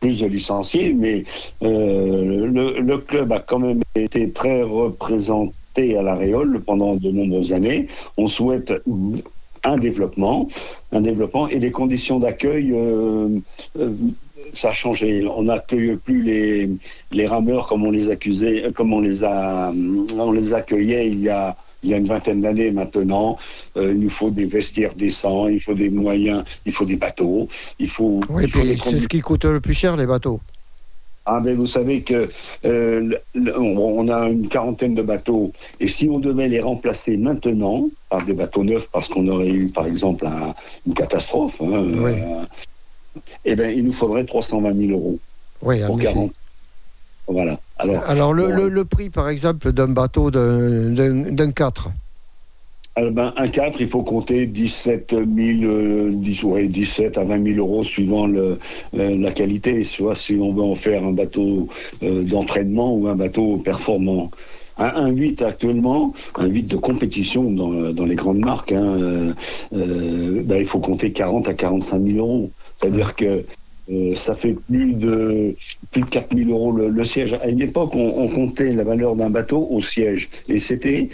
plus 0.00 0.20
de 0.20 0.26
licenciés, 0.26 0.92
mais 0.94 1.24
euh, 1.62 2.46
le, 2.80 2.98
club 2.98 3.32
a 3.32 3.40
quand 3.40 3.58
même 3.58 3.82
été 3.94 4.30
très 4.30 4.62
représenté 4.62 5.96
à 5.96 6.02
la 6.02 6.14
Réole 6.14 6.60
pendant 6.60 6.94
de 6.94 7.10
nombreuses 7.10 7.52
années. 7.52 7.88
On 8.16 8.26
souhaite 8.26 8.72
un 9.64 9.76
développement, 9.76 10.48
un 10.92 11.00
développement 11.00 11.48
et 11.48 11.58
les 11.58 11.70
conditions 11.70 12.18
d'accueil. 12.18 12.72
euh, 12.72 13.28
euh, 13.78 13.92
ça 14.52 14.70
a 14.70 14.72
changé. 14.72 15.26
On 15.26 15.42
n'accueille 15.42 15.96
plus 15.96 16.22
les, 16.22 16.70
les 17.12 17.26
rameurs 17.26 17.66
comme 17.66 17.84
on 17.84 17.90
les 17.90 18.10
accusait, 18.10 18.72
comme 18.74 18.92
on 18.92 19.00
les 19.00 19.22
a, 19.22 19.72
on 20.16 20.32
les 20.32 20.54
accueillait 20.54 21.08
il 21.08 21.20
y 21.20 21.28
a 21.28 21.56
il 21.82 21.90
y 21.90 21.94
a 21.94 21.96
une 21.96 22.06
vingtaine 22.06 22.40
d'années 22.40 22.70
maintenant. 22.70 23.38
Euh, 23.76 23.92
il 23.92 24.00
nous 24.00 24.10
faut 24.10 24.30
des 24.30 24.46
vestiaires 24.46 24.94
décents, 24.94 25.48
il 25.48 25.60
faut 25.60 25.74
des 25.74 25.90
moyens, 25.90 26.44
il 26.66 26.72
faut 26.72 26.84
des 26.84 26.96
bateaux, 26.96 27.48
il 27.78 27.88
faut. 27.88 28.20
Oui, 28.28 28.44
il 28.44 28.50
faut 28.50 28.60
puis 28.60 28.78
c'est 28.82 28.98
ce 28.98 29.08
qui 29.08 29.20
coûte 29.20 29.44
le 29.44 29.60
plus 29.60 29.74
cher, 29.74 29.96
les 29.96 30.06
bateaux. 30.06 30.40
ah, 31.26 31.40
mais 31.44 31.54
vous 31.54 31.66
savez 31.66 32.00
que 32.02 32.28
euh, 32.64 33.10
on 33.56 34.08
a 34.08 34.28
une 34.30 34.48
quarantaine 34.48 34.94
de 34.94 35.02
bateaux 35.02 35.52
et 35.78 35.86
si 35.86 36.08
on 36.08 36.18
devait 36.18 36.48
les 36.48 36.60
remplacer 36.60 37.16
maintenant 37.18 37.88
par 38.08 38.24
des 38.24 38.32
bateaux 38.32 38.64
neufs 38.64 38.88
parce 38.90 39.08
qu'on 39.08 39.28
aurait 39.28 39.50
eu 39.50 39.68
par 39.68 39.86
exemple 39.86 40.26
un- 40.26 40.54
une 40.86 40.94
catastrophe, 40.94 41.54
hein, 41.60 41.84
Oui. 41.96 42.12
euh, 42.16 42.44
eh 43.44 43.54
ben, 43.54 43.70
il 43.76 43.84
nous 43.84 43.92
faudrait 43.92 44.24
320 44.24 44.72
000 44.74 44.92
euros 44.98 45.18
Oui, 45.62 45.80
pour 45.86 46.00
effet. 46.00 46.12
40. 46.14 46.32
Voilà. 47.28 47.58
Alors, 47.78 48.02
Alors, 48.08 48.32
le, 48.32 48.48
bon, 48.48 48.54
le- 48.54 48.68
le 48.68 48.84
prix, 48.84 49.10
par 49.10 49.28
exemple, 49.28 49.72
d'un 49.72 49.88
bateau 49.88 50.30
d'un 50.30 50.90
d'un- 50.90 51.30
d'un 51.32 51.52
4 51.52 51.90
euh, 52.98 53.10
ben, 53.12 53.32
un 53.36 53.46
4, 53.46 53.80
il 53.80 53.88
faut 53.88 54.02
compter 54.02 54.46
17 54.46 55.10
000, 55.12 55.22
euh, 55.62 56.10
10, 56.12 56.42
ouais, 56.42 56.66
17 56.66 57.16
à 57.16 57.22
20 57.22 57.40
000 57.44 57.58
euros 57.58 57.84
suivant 57.84 58.26
le, 58.26 58.58
euh, 58.98 59.16
la 59.16 59.30
qualité, 59.30 59.84
soit 59.84 60.16
si 60.16 60.34
on 60.34 60.52
veut 60.52 60.62
en 60.64 60.74
faire 60.74 61.04
un 61.04 61.12
bateau 61.12 61.68
euh, 62.02 62.24
d'entraînement 62.24 62.92
ou 62.96 63.06
un 63.06 63.14
bateau 63.14 63.58
performant. 63.58 64.32
Un, 64.78 64.86
un 64.96 65.08
8 65.10 65.42
actuellement, 65.42 66.12
un 66.36 66.46
8 66.46 66.64
de 66.64 66.76
compétition 66.76 67.50
dans, 67.52 67.92
dans 67.92 68.04
les 68.04 68.14
grandes 68.16 68.38
marques, 68.44 68.72
hein, 68.72 68.84
euh, 68.84 69.32
euh, 69.76 70.42
ben, 70.44 70.56
il 70.58 70.64
faut 70.66 70.80
compter 70.80 71.12
40 71.12 71.48
à 71.48 71.54
45 71.54 72.02
000 72.02 72.18
euros. 72.18 72.50
C'est-à-dire 72.80 73.14
que 73.14 73.44
euh, 73.90 74.14
ça 74.14 74.34
fait 74.34 74.54
plus 74.68 74.94
de 74.94 75.54
plus 75.90 76.02
de 76.02 76.06
4 76.08 76.36
000 76.36 76.50
euros 76.50 76.72
le, 76.72 76.88
le 76.88 77.04
siège. 77.04 77.34
À 77.34 77.48
une 77.48 77.62
époque, 77.62 77.94
on, 77.94 78.14
on 78.16 78.28
comptait 78.28 78.72
la 78.72 78.84
valeur 78.84 79.16
d'un 79.16 79.30
bateau 79.30 79.66
au 79.70 79.82
siège, 79.82 80.28
et 80.48 80.58
c'était 80.58 81.08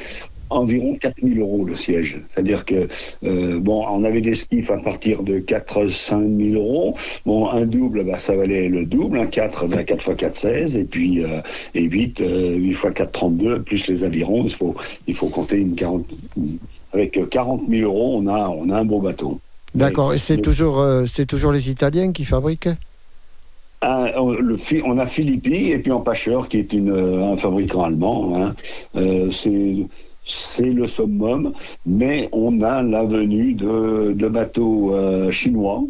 environ 0.51 0.97
4 0.97 1.15
000 1.23 1.41
euros 1.41 1.65
le 1.65 1.75
siège. 1.75 2.21
C'est-à-dire 2.29 2.65
que 2.65 2.89
euh, 3.25 3.59
bon, 3.61 3.85
on 3.89 4.05
avait 4.05 4.21
des 4.21 4.35
skiffs 4.35 4.71
à 4.71 4.77
partir 4.79 5.23
de 5.23 5.39
4 5.39 5.89
5 5.89 6.21
000 6.21 6.55
euros. 6.55 6.97
Bon, 7.27 7.49
un 7.49 7.67
double, 7.67 8.05
bah, 8.05 8.19
ça 8.19 8.35
valait 8.35 8.69
le 8.69 8.85
double. 8.85 9.19
Un 9.19 9.27
4, 9.27 9.67
bah, 9.69 9.85
4 9.85 10.11
x 10.11 10.17
4, 10.17 10.37
16. 10.37 10.77
Et 10.77 10.85
puis 10.85 11.25
euh, 11.25 11.41
et 11.75 11.83
8, 11.83 12.21
euh, 12.21 12.57
8 12.57 12.71
x 12.71 12.87
4, 12.95 13.13
32, 13.13 13.63
plus 13.63 13.87
les 13.89 14.05
avirons. 14.05 14.45
Il 14.45 14.55
faut, 14.55 14.75
il 15.07 15.15
faut 15.15 15.29
compter 15.29 15.59
une 15.59 15.75
40. 15.75 16.07
Avec 16.93 17.19
40 17.29 17.63
000 17.69 17.83
euros, 17.91 18.17
on 18.17 18.29
a, 18.29 18.49
on 18.49 18.71
a 18.71 18.79
un 18.79 18.85
beau 18.85 19.01
bateau. 19.01 19.41
D'accord. 19.75 20.15
Et 20.15 20.19
c'est 20.19 20.39
toujours, 20.39 20.81
euh, 20.81 21.05
c'est 21.07 21.27
toujours 21.27 21.53
les 21.53 21.69
Italiens 21.71 22.13
qui 22.13 22.25
fabriquent 22.25 22.69
Un- 23.83 24.13
on, 24.17 24.31
le, 24.31 24.57
Fi- 24.57 24.83
on 24.85 24.99
a 24.99 25.07
Philippi 25.07 25.73
et 25.73 25.79
puis 25.79 25.93
en 25.93 26.01
Pacheur 26.01 26.49
qui 26.49 26.59
est 26.59 26.73
une, 26.73 26.91
euh, 26.91 27.33
un 27.33 27.37
fabricant 27.37 27.83
allemand. 27.85 28.33
hein. 28.37 28.55
Euh, 28.97 29.31
c'est 29.31 29.87
c'est 30.27 30.71
le 30.71 30.87
summum, 30.87 31.53
mais 31.85 32.31
on 32.33 32.63
a 32.63 32.83
la 32.83 33.05
venue 33.05 33.53
de, 33.53 34.13
de 34.15 34.29
bateaux 34.29 34.95
euh, 34.95 35.31
chinois 35.31 35.85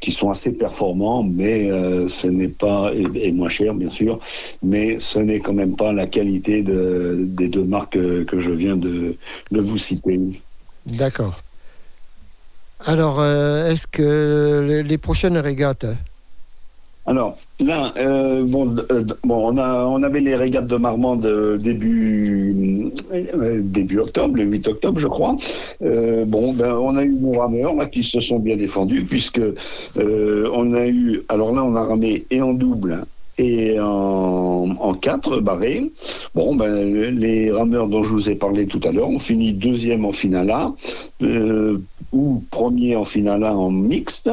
qui 0.00 0.12
sont 0.12 0.30
assez 0.30 0.52
performants, 0.52 1.22
mais 1.22 1.70
euh, 1.70 2.08
ce 2.08 2.26
n'est 2.26 2.48
pas 2.48 2.90
et, 2.94 3.06
et 3.28 3.32
moins 3.32 3.50
cher 3.50 3.74
bien 3.74 3.90
sûr, 3.90 4.18
mais 4.62 4.98
ce 4.98 5.18
n'est 5.18 5.40
quand 5.40 5.52
même 5.52 5.76
pas 5.76 5.92
la 5.92 6.06
qualité 6.06 6.62
de, 6.62 7.18
des 7.20 7.48
deux 7.48 7.64
marques 7.64 7.92
que, 7.94 8.22
que 8.24 8.40
je 8.40 8.52
viens 8.52 8.76
de, 8.76 9.14
de 9.50 9.60
vous 9.60 9.76
citer. 9.78 10.18
D'accord. 10.86 11.34
Alors, 12.86 13.18
euh, 13.18 13.70
est-ce 13.70 13.86
que 13.86 14.82
les, 14.86 14.98
prochaines 14.98 15.38
régates? 15.38 15.86
Alors 17.06 17.38
là, 17.60 17.92
euh, 17.96 18.46
euh, 18.90 19.04
on 19.24 20.02
avait 20.02 20.20
les 20.20 20.34
régates 20.34 20.66
de 20.66 20.76
Marmande 20.76 21.26
début 21.58 22.92
octobre, 23.98 24.36
le 24.36 24.44
8 24.44 24.68
octobre, 24.68 24.98
je 24.98 25.08
crois. 25.08 25.36
Bon, 25.80 26.52
ben, 26.52 26.72
on 26.72 26.96
a 26.96 27.04
eu 27.04 27.14
nos 27.14 27.38
rameurs 27.38 27.90
qui 27.90 28.04
se 28.04 28.20
sont 28.20 28.38
bien 28.38 28.56
défendus 28.56 29.04
puisque 29.04 29.40
on 29.96 30.74
a 30.74 30.86
eu, 30.86 31.22
alors 31.28 31.54
là, 31.54 31.62
on 31.64 31.76
a 31.76 31.84
ramé 31.84 32.26
et 32.30 32.42
en 32.42 32.52
double 32.52 33.04
et 33.38 33.78
en, 33.80 34.76
en 34.78 34.94
quatre 34.94 35.40
barrés. 35.40 35.90
Bon, 36.34 36.54
ben, 36.54 36.90
les 37.18 37.50
rameurs 37.50 37.88
dont 37.88 38.04
je 38.04 38.10
vous 38.10 38.30
ai 38.30 38.34
parlé 38.34 38.66
tout 38.66 38.80
à 38.84 38.92
l'heure 38.92 39.08
ont 39.08 39.18
fini 39.18 39.52
deuxième 39.52 40.04
en 40.04 40.12
finale 40.12 40.50
A, 40.50 40.74
euh, 41.22 41.78
ou 42.12 42.42
premier 42.50 42.96
en 42.96 43.04
finale 43.04 43.44
A 43.44 43.56
en 43.56 43.70
mixte, 43.70 44.30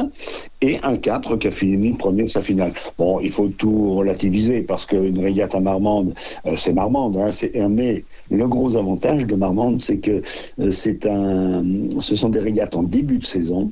et 0.61 0.79
un 0.83 0.97
4 0.97 1.37
qui 1.37 1.47
a 1.47 1.51
fini 1.51 1.93
premier 1.93 2.23
de 2.23 2.29
sa 2.29 2.41
finale. 2.41 2.73
Bon, 2.97 3.19
il 3.19 3.31
faut 3.31 3.47
tout 3.47 3.95
relativiser 3.95 4.61
parce 4.61 4.85
qu'une 4.85 5.19
régate 5.19 5.55
à 5.55 5.59
Marmande, 5.59 6.13
euh, 6.45 6.55
c'est 6.55 6.73
Marmande, 6.73 7.17
hein, 7.17 7.31
c'est, 7.31 7.53
mais 7.69 8.03
le 8.29 8.47
gros 8.47 8.75
avantage 8.75 9.25
de 9.25 9.35
Marmande, 9.35 9.79
c'est 9.79 9.97
que 9.97 10.21
euh, 10.59 10.71
c'est 10.71 11.05
un, 11.05 11.63
ce 11.99 12.15
sont 12.15 12.29
des 12.29 12.39
régates 12.39 12.75
en 12.75 12.83
début 12.83 13.17
de 13.17 13.25
saison 13.25 13.71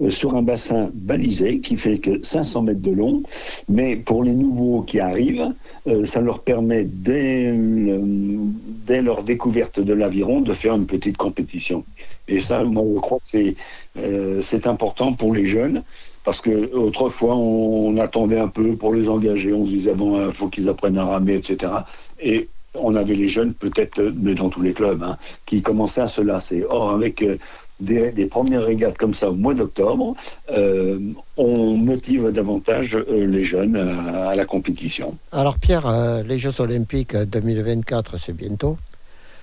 euh, 0.00 0.10
sur 0.10 0.36
un 0.36 0.42
bassin 0.42 0.90
balisé 0.94 1.60
qui 1.60 1.76
fait 1.76 1.98
que 1.98 2.22
500 2.22 2.62
mètres 2.62 2.80
de 2.80 2.92
long, 2.92 3.22
mais 3.68 3.96
pour 3.96 4.22
les 4.22 4.34
nouveaux 4.34 4.82
qui 4.82 5.00
arrivent, 5.00 5.52
euh, 5.86 6.04
ça 6.04 6.20
leur 6.20 6.40
permet 6.40 6.84
dès, 6.84 7.52
dès 8.86 9.02
leur 9.02 9.22
découverte 9.22 9.80
de 9.80 9.92
l'aviron 9.92 10.40
de 10.40 10.52
faire 10.52 10.74
une 10.74 10.86
petite 10.86 11.16
compétition. 11.16 11.84
Et 12.28 12.40
ça, 12.40 12.62
moi, 12.62 12.84
je 12.94 13.00
crois 13.00 13.18
que 13.18 13.28
c'est 13.28 13.56
euh, 13.98 14.40
c'est 14.40 14.66
important 14.66 15.12
pour 15.12 15.34
les 15.34 15.46
jeunes. 15.46 15.82
Parce 16.24 16.42
que 16.42 16.72
autrefois, 16.74 17.36
on, 17.36 17.96
attendait 17.96 18.38
un 18.38 18.48
peu 18.48 18.76
pour 18.76 18.92
les 18.92 19.08
engager. 19.08 19.52
On 19.54 19.64
se 19.64 19.70
disait, 19.70 19.94
bon, 19.94 20.28
il 20.28 20.34
faut 20.34 20.48
qu'ils 20.48 20.68
apprennent 20.68 20.98
à 20.98 21.04
ramer, 21.04 21.36
etc. 21.36 21.72
Et 22.20 22.48
on 22.74 22.94
avait 22.96 23.14
les 23.14 23.30
jeunes, 23.30 23.54
peut-être, 23.54 24.12
mais 24.14 24.34
dans 24.34 24.50
tous 24.50 24.60
les 24.60 24.74
clubs, 24.74 25.02
hein, 25.02 25.16
qui 25.46 25.62
commençaient 25.62 26.02
à 26.02 26.06
se 26.06 26.20
lasser. 26.20 26.64
Or, 26.68 26.90
avec 26.90 27.24
des, 27.80 28.12
des 28.12 28.26
premières 28.26 28.64
régates 28.64 28.98
comme 28.98 29.14
ça 29.14 29.30
au 29.30 29.34
mois 29.34 29.54
d'octobre, 29.54 30.14
euh, 30.50 30.98
on 31.36 31.76
motive 31.76 32.30
davantage 32.32 32.96
euh, 32.96 33.26
les 33.26 33.44
jeunes 33.44 33.76
à, 33.76 34.30
à 34.30 34.34
la 34.34 34.44
compétition. 34.44 35.14
Alors, 35.32 35.58
Pierre, 35.58 35.86
euh, 35.86 36.22
les 36.22 36.38
Jeux 36.38 36.60
Olympiques 36.60 37.16
2024, 37.16 38.16
c'est 38.18 38.32
bientôt. 38.34 38.76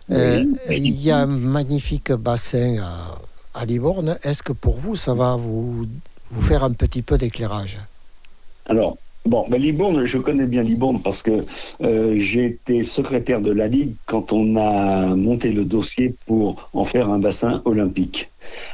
Oui. 0.08 0.48
il 0.70 1.02
y 1.02 1.10
a 1.10 1.18
un 1.18 1.26
magnifique 1.26 2.12
bassin 2.12 2.78
à, 2.84 3.60
à 3.60 3.66
Livourne. 3.66 4.20
Est-ce 4.22 4.44
que 4.44 4.54
pour 4.54 4.76
vous, 4.76 4.96
ça 4.96 5.16
va 5.16 5.36
vous, 5.36 5.88
vous 6.30 6.42
faire 6.42 6.64
un 6.64 6.74
petit 6.74 7.02
peu 7.02 7.18
d'éclairage? 7.18 7.80
Alors, 8.68 8.98
bon, 9.26 9.46
ben 9.50 9.62
Libourne, 9.62 10.06
je 10.06 10.18
connais 10.18 10.48
bien 10.48 10.64
Libourne 10.64 11.02
parce 11.02 11.22
que 11.22 11.46
euh, 11.82 12.14
j'ai 12.16 12.46
été 12.46 12.84
secrétaire 12.84 13.42
de 13.42 13.52
la 13.52 13.68
Ligue 13.68 13.94
quand 14.06 14.34
on 14.34 14.56
a 14.56 15.16
monté 15.16 15.52
le 15.52 15.66
dossier 15.66 16.16
pour 16.26 16.70
en 16.74 16.86
faire 16.86 17.10
un 17.10 17.20
bassin 17.20 17.62
olympique. 17.66 18.30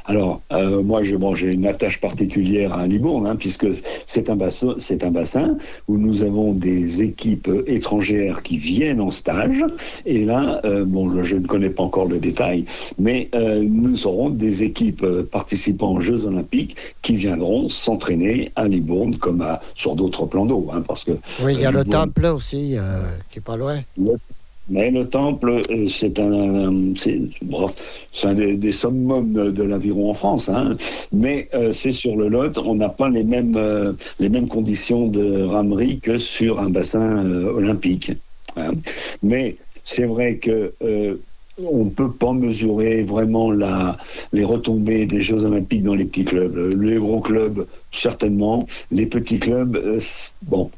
Alors, 0.06 0.42
euh, 0.52 0.82
moi, 0.82 1.02
bon, 1.18 1.36
j'ai 1.36 1.54
une 1.54 1.66
attache 1.68 2.00
particulière 2.00 2.74
à 2.74 2.88
Libourne, 2.88 3.28
hein, 3.28 3.36
puisque 3.36 3.68
c'est 4.06 4.30
un, 4.30 4.36
bassin, 4.36 4.76
c'est 4.78 5.04
un 5.04 5.12
bassin 5.12 5.58
où 5.88 5.98
nous 5.98 6.24
avons 6.24 6.54
des 6.54 7.04
équipes 7.04 7.50
étrangères 7.68 8.42
qui 8.44 8.58
viennent 8.58 9.02
en 9.02 9.10
stage. 9.12 9.64
Et 10.06 10.26
là, 10.26 10.62
euh, 10.66 10.86
bon, 10.86 11.24
je 11.24 11.36
ne 11.36 11.48
connais 11.48 11.70
pas 11.70 11.84
encore 11.84 12.08
le 12.08 12.20
détail, 12.20 12.66
mais 12.98 13.30
euh, 13.36 13.64
nous 13.64 14.08
aurons 14.08 14.30
des 14.30 14.64
équipes 14.64 15.06
participant 15.32 15.94
aux 15.94 16.02
Jeux 16.02 16.26
Olympiques 16.26 16.76
qui 17.02 17.16
viendront 17.16 17.70
s'entraîner 17.70 18.52
à 18.56 18.68
Libourne 18.68 19.18
comme 19.18 19.42
à, 19.42 19.62
sur 19.76 19.96
d'autres 19.96 20.26
plans 20.26 20.46
d'eau, 20.46 20.70
hein, 20.74 20.84
parce 20.88 21.04
que 21.04 21.14
Oui, 21.42 21.56
il 21.56 21.62
y 21.62 21.66
a 21.66 21.70
Euh, 21.70 21.84
le 21.84 21.86
temple 21.86 22.26
aussi, 22.26 22.76
qui 23.32 23.40
est 23.40 23.42
pas 23.42 23.56
loin. 23.56 23.80
Mais 24.72 24.90
le 24.90 25.08
temple, 25.08 25.62
euh, 25.70 25.88
c'est 25.88 26.18
un, 26.20 26.72
un 26.72 28.34
des, 28.34 28.56
des 28.56 28.72
summums 28.72 29.34
de, 29.34 29.64
l'aviron 29.64 30.10
en 30.12 30.14
France. 30.14 30.50
hein. 30.50 30.78
Mais 31.12 31.50
euh, 31.54 31.72
c'est 31.74 31.92
sur 31.92 32.16
le 32.16 32.30
Lot, 32.30 32.58
on 32.58 32.76
n'a 32.76 32.90
pas 32.90 33.10
les 33.10 33.24
mêmes, 33.24 33.56
euh, 33.58 33.94
les 34.20 34.30
mêmes 34.30 34.48
conditions 34.48 35.08
de 35.08 35.44
ramerie 35.44 36.00
que 36.00 36.18
sur 36.18 36.60
un 36.60 36.70
bassin 36.70 37.26
olympique. 37.26 38.14
hein. 38.56 38.72
Mais 39.22 39.58
c'est 39.84 40.06
vrai 40.06 40.38
que 40.38 40.74
on 41.64 41.86
ne 41.86 41.90
peut 41.90 42.12
pas 42.12 42.34
mesurer 42.34 43.04
vraiment 43.04 43.52
la, 43.52 43.98
les 44.34 44.44
retombées 44.44 45.06
des 45.06 45.22
Jeux 45.22 45.44
Olympiques 45.46 45.84
dans 45.84 45.94
les 45.94 46.06
petits 46.06 46.26
clubs. 46.26 46.56
Les 46.82 46.96
gros 46.96 47.20
clubs, 47.20 47.68
certainement. 47.92 48.66
Les 48.90 49.06
petits 49.06 49.38
clubs, 49.38 49.78
bon, 50.44 50.72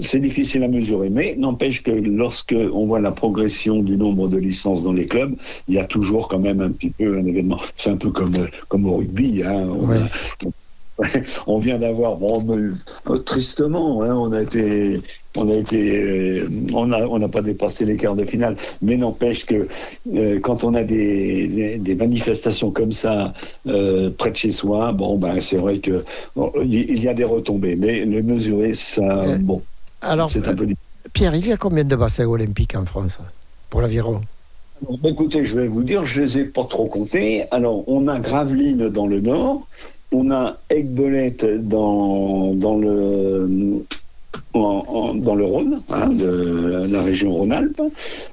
c'est 0.00 0.20
difficile 0.20 0.62
à 0.64 0.68
mesurer, 0.68 1.08
mais 1.10 1.34
n'empêche 1.36 1.82
que 1.82 1.90
lorsque 1.90 2.54
on 2.72 2.86
voit 2.86 3.00
la 3.00 3.12
progression 3.12 3.82
du 3.82 3.96
nombre 3.96 4.28
de 4.28 4.36
licences 4.38 4.82
dans 4.82 4.92
les 4.92 5.06
clubs, 5.06 5.34
il 5.68 5.74
y 5.74 5.78
a 5.78 5.84
toujours 5.86 6.28
quand 6.28 6.38
même 6.38 6.60
un 6.60 6.70
petit 6.70 6.90
peu 6.90 7.18
un 7.18 7.24
événement. 7.26 7.60
C'est 7.76 7.90
un 7.90 7.96
peu 7.96 8.10
comme, 8.10 8.34
comme 8.68 8.86
au 8.86 8.96
rugby. 8.96 9.42
Hein. 9.44 9.66
On, 9.68 9.88
Ouais. 9.88 9.96
a, 9.96 10.08
on 11.46 11.58
vient 11.58 11.78
d'avoir, 11.78 12.16
bon, 12.16 12.44
euh, 13.08 13.18
tristement, 13.18 14.02
hein, 14.02 14.16
on 14.16 14.32
a 14.32 14.42
été, 14.42 15.00
on 15.36 15.48
a 15.48 15.54
été, 15.54 15.96
euh, 16.02 16.48
on 16.74 16.90
a, 16.90 17.06
on 17.06 17.20
n'a 17.20 17.28
pas 17.28 17.42
dépassé 17.42 17.84
les 17.84 17.96
quarts 17.96 18.16
de 18.16 18.24
finale, 18.24 18.56
mais 18.82 18.96
n'empêche 18.96 19.46
que 19.46 19.68
euh, 20.12 20.40
quand 20.40 20.64
on 20.64 20.74
a 20.74 20.82
des, 20.82 21.46
des, 21.46 21.78
des 21.78 21.94
manifestations 21.94 22.72
comme 22.72 22.92
ça 22.92 23.32
euh, 23.68 24.10
près 24.10 24.32
de 24.32 24.36
chez 24.36 24.50
soi, 24.50 24.92
bon, 24.92 25.18
ben 25.18 25.40
c'est 25.40 25.56
vrai 25.58 25.78
que 25.78 26.04
bon, 26.34 26.50
il 26.64 26.74
il 26.90 27.02
y 27.02 27.06
a 27.08 27.14
des 27.14 27.24
retombées, 27.24 27.76
mais 27.76 28.04
le 28.04 28.22
mesurer, 28.24 28.74
ça, 28.74 29.38
bon, 29.38 29.62
Alors, 30.00 30.30
un 30.36 30.54
peu. 30.54 30.68
Pierre, 31.12 31.34
il 31.34 31.46
y 31.46 31.52
a 31.52 31.56
combien 31.56 31.84
de 31.84 31.96
bassins 31.96 32.26
olympiques 32.26 32.76
en 32.76 32.84
France 32.84 33.18
pour 33.70 33.80
l'aviron? 33.82 34.22
Bah, 34.82 35.08
écoutez, 35.08 35.44
je 35.44 35.58
vais 35.58 35.68
vous 35.68 35.82
dire, 35.82 36.04
je 36.04 36.22
les 36.22 36.38
ai 36.38 36.44
pas 36.44 36.64
trop 36.64 36.86
comptés. 36.86 37.44
Alors, 37.50 37.88
on 37.88 38.06
a 38.08 38.18
Gravelines 38.20 38.88
dans 38.88 39.06
le 39.06 39.20
nord, 39.20 39.66
on 40.12 40.30
a 40.30 40.58
Aigbelette 40.70 41.44
dans, 41.68 42.54
dans 42.54 42.76
le 42.76 43.84
en- 44.64 44.84
en- 44.88 45.14
dans 45.14 45.34
le 45.34 45.44
Rhône, 45.44 45.80
hein, 45.90 46.08
de 46.08 46.86
la 46.90 47.02
région 47.02 47.32
Rhône-Alpes. 47.32 47.82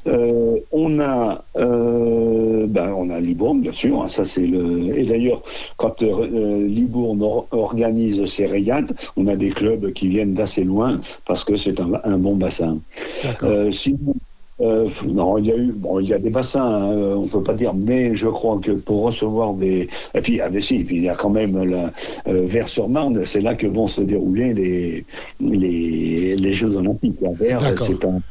Euh, 0.07 0.57
on 0.71 0.99
a 0.99 1.43
euh, 1.57 2.65
ben, 2.67 2.93
on 2.97 3.09
a 3.09 3.19
Libourne, 3.19 3.61
bien 3.61 3.71
sûr. 3.71 4.01
hein, 4.01 4.07
ça 4.07 4.25
c'est 4.25 4.45
le. 4.47 4.97
Et 4.97 5.05
d'ailleurs, 5.05 5.41
quand 5.77 6.01
euh, 6.03 6.67
Libourne 6.67 7.21
or- 7.21 7.47
organise 7.51 8.25
ses 8.25 8.45
régates, 8.45 8.91
on 9.17 9.27
a 9.27 9.35
des 9.35 9.49
clubs 9.49 9.91
qui 9.93 10.07
viennent 10.07 10.33
d'assez 10.33 10.63
loin 10.63 10.99
parce 11.25 11.43
que 11.43 11.55
c'est 11.55 11.79
un, 11.79 11.91
un 12.03 12.17
bon 12.17 12.35
bassin. 12.35 12.77
D'accord. 13.23 13.71
Sinon, 13.71 14.15
euh, 14.61 14.87
non, 15.07 15.37
il 15.37 15.47
y 15.47 15.51
a 15.51 15.57
eu, 15.57 15.71
bon, 15.73 15.99
il 15.99 16.07
y 16.07 16.13
a 16.13 16.19
des 16.19 16.29
bassins, 16.29 16.63
hein, 16.65 16.91
euh, 16.91 17.15
on 17.15 17.27
peut 17.27 17.43
pas 17.43 17.53
dire, 17.55 17.73
mais 17.73 18.15
je 18.15 18.27
crois 18.27 18.59
que 18.59 18.71
pour 18.71 19.03
recevoir 19.03 19.53
des, 19.53 19.89
et 20.13 20.21
puis, 20.21 20.39
ah, 20.39 20.49
mais 20.49 20.61
si, 20.61 20.79
puis 20.83 20.95
il 20.97 21.03
y 21.03 21.09
a 21.09 21.15
quand 21.15 21.29
même 21.29 21.61
la 21.63 21.91
euh, 22.27 22.41
Vers-sur-Marne, 22.43 23.25
c'est 23.25 23.41
là 23.41 23.55
que 23.55 23.67
vont 23.67 23.87
se 23.87 24.01
dérouler 24.01 24.53
les 24.53 25.05
les, 25.41 26.35
les 26.35 26.53
Jeux 26.53 26.75
Olympiques. 26.77 27.17
Vers, 27.21 27.59
D'accord. 27.59 27.87
c'est 27.87 28.05
un 28.05 28.21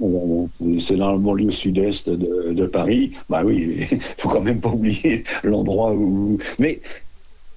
euh, 0.00 0.46
c'est 0.78 0.96
dans 0.96 1.12
le 1.12 1.18
banlieue 1.18 1.50
sud-est 1.50 2.08
de, 2.08 2.52
de 2.52 2.66
Paris. 2.66 3.12
Bah 3.28 3.42
oui, 3.44 3.88
il 3.90 4.00
faut 4.18 4.28
quand 4.28 4.40
même 4.40 4.60
pas 4.60 4.70
oublier 4.70 5.24
l'endroit 5.42 5.92
où. 5.92 6.38
Mais 6.58 6.80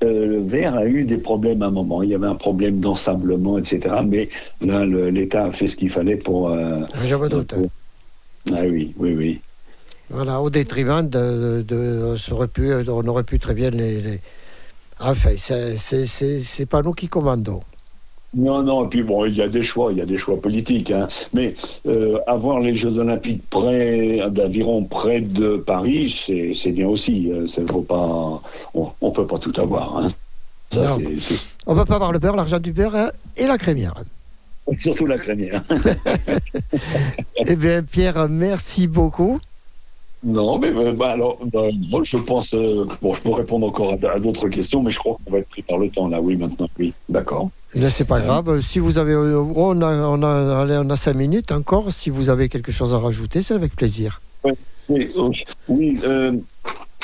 euh, 0.03 0.25
le 0.25 0.39
Vers 0.41 0.75
a 0.75 0.85
eu 0.85 1.03
des 1.03 1.17
problèmes 1.17 1.61
à 1.61 1.67
un 1.67 1.71
moment. 1.71 2.01
Il 2.01 2.09
y 2.09 2.15
avait 2.15 2.27
un 2.27 2.35
problème 2.35 2.79
d'ensablement, 2.79 3.57
etc. 3.59 3.95
Mais 4.07 4.29
là, 4.59 4.85
l'État 4.85 5.45
a 5.45 5.51
fait 5.51 5.67
ce 5.67 5.77
qu'il 5.77 5.89
fallait 5.89 6.15
pour. 6.15 6.49
euh, 6.49 6.79
doute. 7.29 7.53
pour- 7.53 7.69
Ah 8.49 8.61
oui, 8.63 8.93
oui, 8.97 9.13
oui. 9.15 9.41
Voilà, 10.09 10.41
au 10.41 10.49
détriment 10.49 11.07
de, 11.07 11.63
de- 11.67 12.15
serait 12.17 12.47
pu, 12.47 12.73
on 12.87 13.07
aurait 13.07 13.23
pu 13.23 13.39
très 13.39 13.53
bien 13.53 13.69
les. 13.69 14.01
les- 14.01 14.19
Enfin, 14.99 15.31
c'est- 15.37 15.77
pas 16.65 16.81
nous 16.81 16.93
qui 16.93 17.07
commandons. 17.07 17.61
Non, 18.33 18.63
non, 18.63 18.85
et 18.85 18.89
puis 18.89 19.03
bon, 19.03 19.25
il 19.25 19.35
y 19.35 19.41
a 19.41 19.49
des 19.49 19.63
choix, 19.63 19.91
il 19.91 19.97
y 19.97 20.01
a 20.01 20.05
des 20.05 20.17
choix 20.17 20.39
politiques. 20.39 20.91
hein. 20.91 21.07
Mais 21.33 21.53
euh, 21.87 22.17
avoir 22.27 22.59
les 22.61 22.73
Jeux 22.75 22.97
Olympiques 22.97 23.43
près 23.49 24.21
d'aviron 24.29 24.83
près 24.85 25.19
de 25.21 25.57
Paris, 25.57 26.09
c'est 26.55 26.71
bien 26.71 26.87
aussi. 26.87 27.29
euh, 27.31 27.45
Ça 27.47 27.61
faut 27.67 27.81
pas, 27.81 28.41
on, 28.73 28.87
on 29.01 29.11
peut 29.11 29.27
pas 29.27 29.37
tout 29.39 29.53
avoir. 29.59 29.97
hein. 29.97 30.07
Ça, 30.73 30.97
On 31.67 31.73
va 31.73 31.83
pas 31.85 31.95
avoir 31.95 32.13
le 32.13 32.19
beurre, 32.19 32.37
l'argent 32.37 32.59
du 32.59 32.71
beurre 32.71 32.95
hein, 32.95 33.11
et 33.35 33.47
la 33.47 33.57
crémière. 33.57 33.93
surtout 34.79 35.05
la 35.05 35.17
crémière. 35.17 35.63
eh 37.45 37.55
bien, 37.55 37.83
Pierre, 37.83 38.27
merci 38.29 38.87
beaucoup. 38.87 39.39
Non, 40.23 40.59
mais 40.59 40.69
euh, 40.69 40.93
bah, 40.93 41.11
alors, 41.11 41.37
euh, 41.55 41.71
moi, 41.89 42.01
je 42.03 42.17
pense. 42.17 42.53
euh, 42.53 42.85
bon, 43.01 43.13
je 43.13 43.21
peux 43.21 43.31
répondre 43.31 43.65
encore 43.67 43.95
à, 44.03 44.11
à 44.11 44.19
d'autres 44.19 44.49
questions, 44.49 44.83
mais 44.83 44.91
je 44.91 44.99
crois 44.99 45.17
qu'on 45.25 45.31
va 45.31 45.39
être 45.39 45.49
pris 45.49 45.63
par 45.63 45.79
le 45.79 45.89
temps 45.89 46.07
là. 46.07 46.21
Oui, 46.21 46.35
maintenant, 46.35 46.69
oui, 46.77 46.93
d'accord. 47.09 47.49
Mais 47.73 47.89
c'est 47.89 48.05
pas 48.05 48.19
grave. 48.19 48.61
Si 48.61 48.77
vous 48.77 48.99
avez, 48.99 49.15
oh, 49.15 49.51
on 49.55 49.81
a, 49.81 49.95
on 49.95 50.21
a, 50.21 50.83
on 50.83 50.89
a 50.89 50.95
cinq 50.95 51.15
minutes 51.15 51.51
encore. 51.51 51.91
Si 51.91 52.11
vous 52.11 52.29
avez 52.29 52.49
quelque 52.49 52.71
chose 52.71 52.93
à 52.93 52.99
rajouter, 52.99 53.41
c'est 53.41 53.55
avec 53.55 53.75
plaisir. 53.75 54.21
Oui, 54.89 55.09
euh, 55.15 55.29
oui 55.69 55.99
euh, 56.03 56.33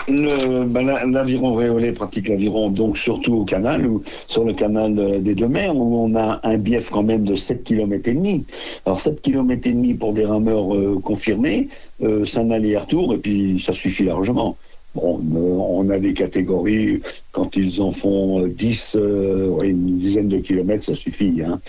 ben, 0.08 0.86
la- 0.86 1.06
l'aviron 1.06 1.54
réolé 1.54 1.92
pratique 1.92 2.30
l'aviron 2.30 2.70
donc 2.70 2.98
surtout 2.98 3.36
au 3.36 3.46
canal, 3.46 3.86
ou 3.86 4.02
sur 4.06 4.44
le 4.46 4.54
canal 4.54 4.98
euh, 4.98 5.20
des 5.20 5.36
deux 5.36 5.48
mers, 5.50 5.76
où 5.76 5.98
on 5.98 6.16
a 6.16 6.40
un 6.44 6.58
bief 6.58 6.90
quand 6.90 7.04
même 7.04 7.24
de 7.26 7.36
7 7.36 7.64
km 7.64 8.08
et 8.10 8.14
demi. 8.14 8.46
Alors 8.86 9.00
7 9.00 9.22
km 9.22 9.68
et 9.68 9.74
demi 9.74 9.94
pour 9.94 10.14
des 10.14 10.26
rameurs 10.26 10.74
euh, 10.76 11.00
confirmés, 11.04 11.68
euh, 12.04 12.24
c'est 12.26 12.40
un 12.40 12.52
aller-retour 12.52 13.14
et 13.14 13.18
puis 13.18 13.60
ça 13.60 13.74
suffit 13.74 14.04
largement. 14.04 14.56
Bon, 14.96 15.20
on 15.34 15.90
a 15.90 16.00
des 16.00 16.14
catégories, 16.14 17.02
quand 17.32 17.56
ils 17.56 17.82
en 17.82 17.92
font 17.92 18.44
euh, 18.46 18.48
10, 18.50 18.96
euh, 18.96 19.60
une 19.62 19.98
dizaine 19.98 20.28
de 20.30 20.38
kilomètres, 20.38 20.86
ça 20.86 20.96
suffit. 20.96 21.42
Hein. 21.46 21.60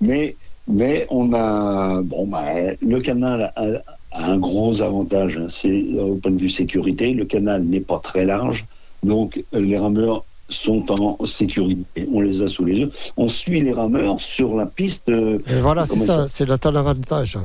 Mais, 0.00 0.36
mais 0.68 1.06
on 1.10 1.32
a, 1.34 2.00
bon, 2.02 2.26
ben, 2.28 2.76
le 2.80 3.00
canal 3.00 3.52
a, 3.56 3.66
a 4.10 4.30
un 4.32 4.38
gros 4.38 4.80
avantage, 4.82 5.36
hein, 5.38 5.48
c'est 5.50 5.68
euh, 5.94 6.02
au 6.02 6.14
point 6.16 6.30
de 6.30 6.38
vue 6.40 6.48
sécurité, 6.48 7.12
le 7.12 7.24
canal 7.24 7.62
n'est 7.64 7.80
pas 7.80 7.98
très 7.98 8.24
large, 8.24 8.66
donc 9.02 9.42
euh, 9.54 9.60
les 9.60 9.78
rameurs 9.78 10.24
sont 10.48 10.90
en 10.90 11.26
sécurité. 11.26 12.08
On 12.12 12.20
les 12.22 12.40
a 12.42 12.48
sous 12.48 12.64
les 12.64 12.78
yeux. 12.78 12.90
On 13.18 13.28
suit 13.28 13.60
les 13.60 13.72
rameurs 13.72 14.18
sur 14.18 14.56
la 14.56 14.64
piste. 14.64 15.10
euh, 15.10 15.38
Et 15.46 15.60
voilà, 15.60 15.84
c'est 15.84 15.98
ça, 15.98 16.26
c'est 16.26 16.46
là 16.48 16.56
ton 16.56 16.74
avantage. 16.74 17.38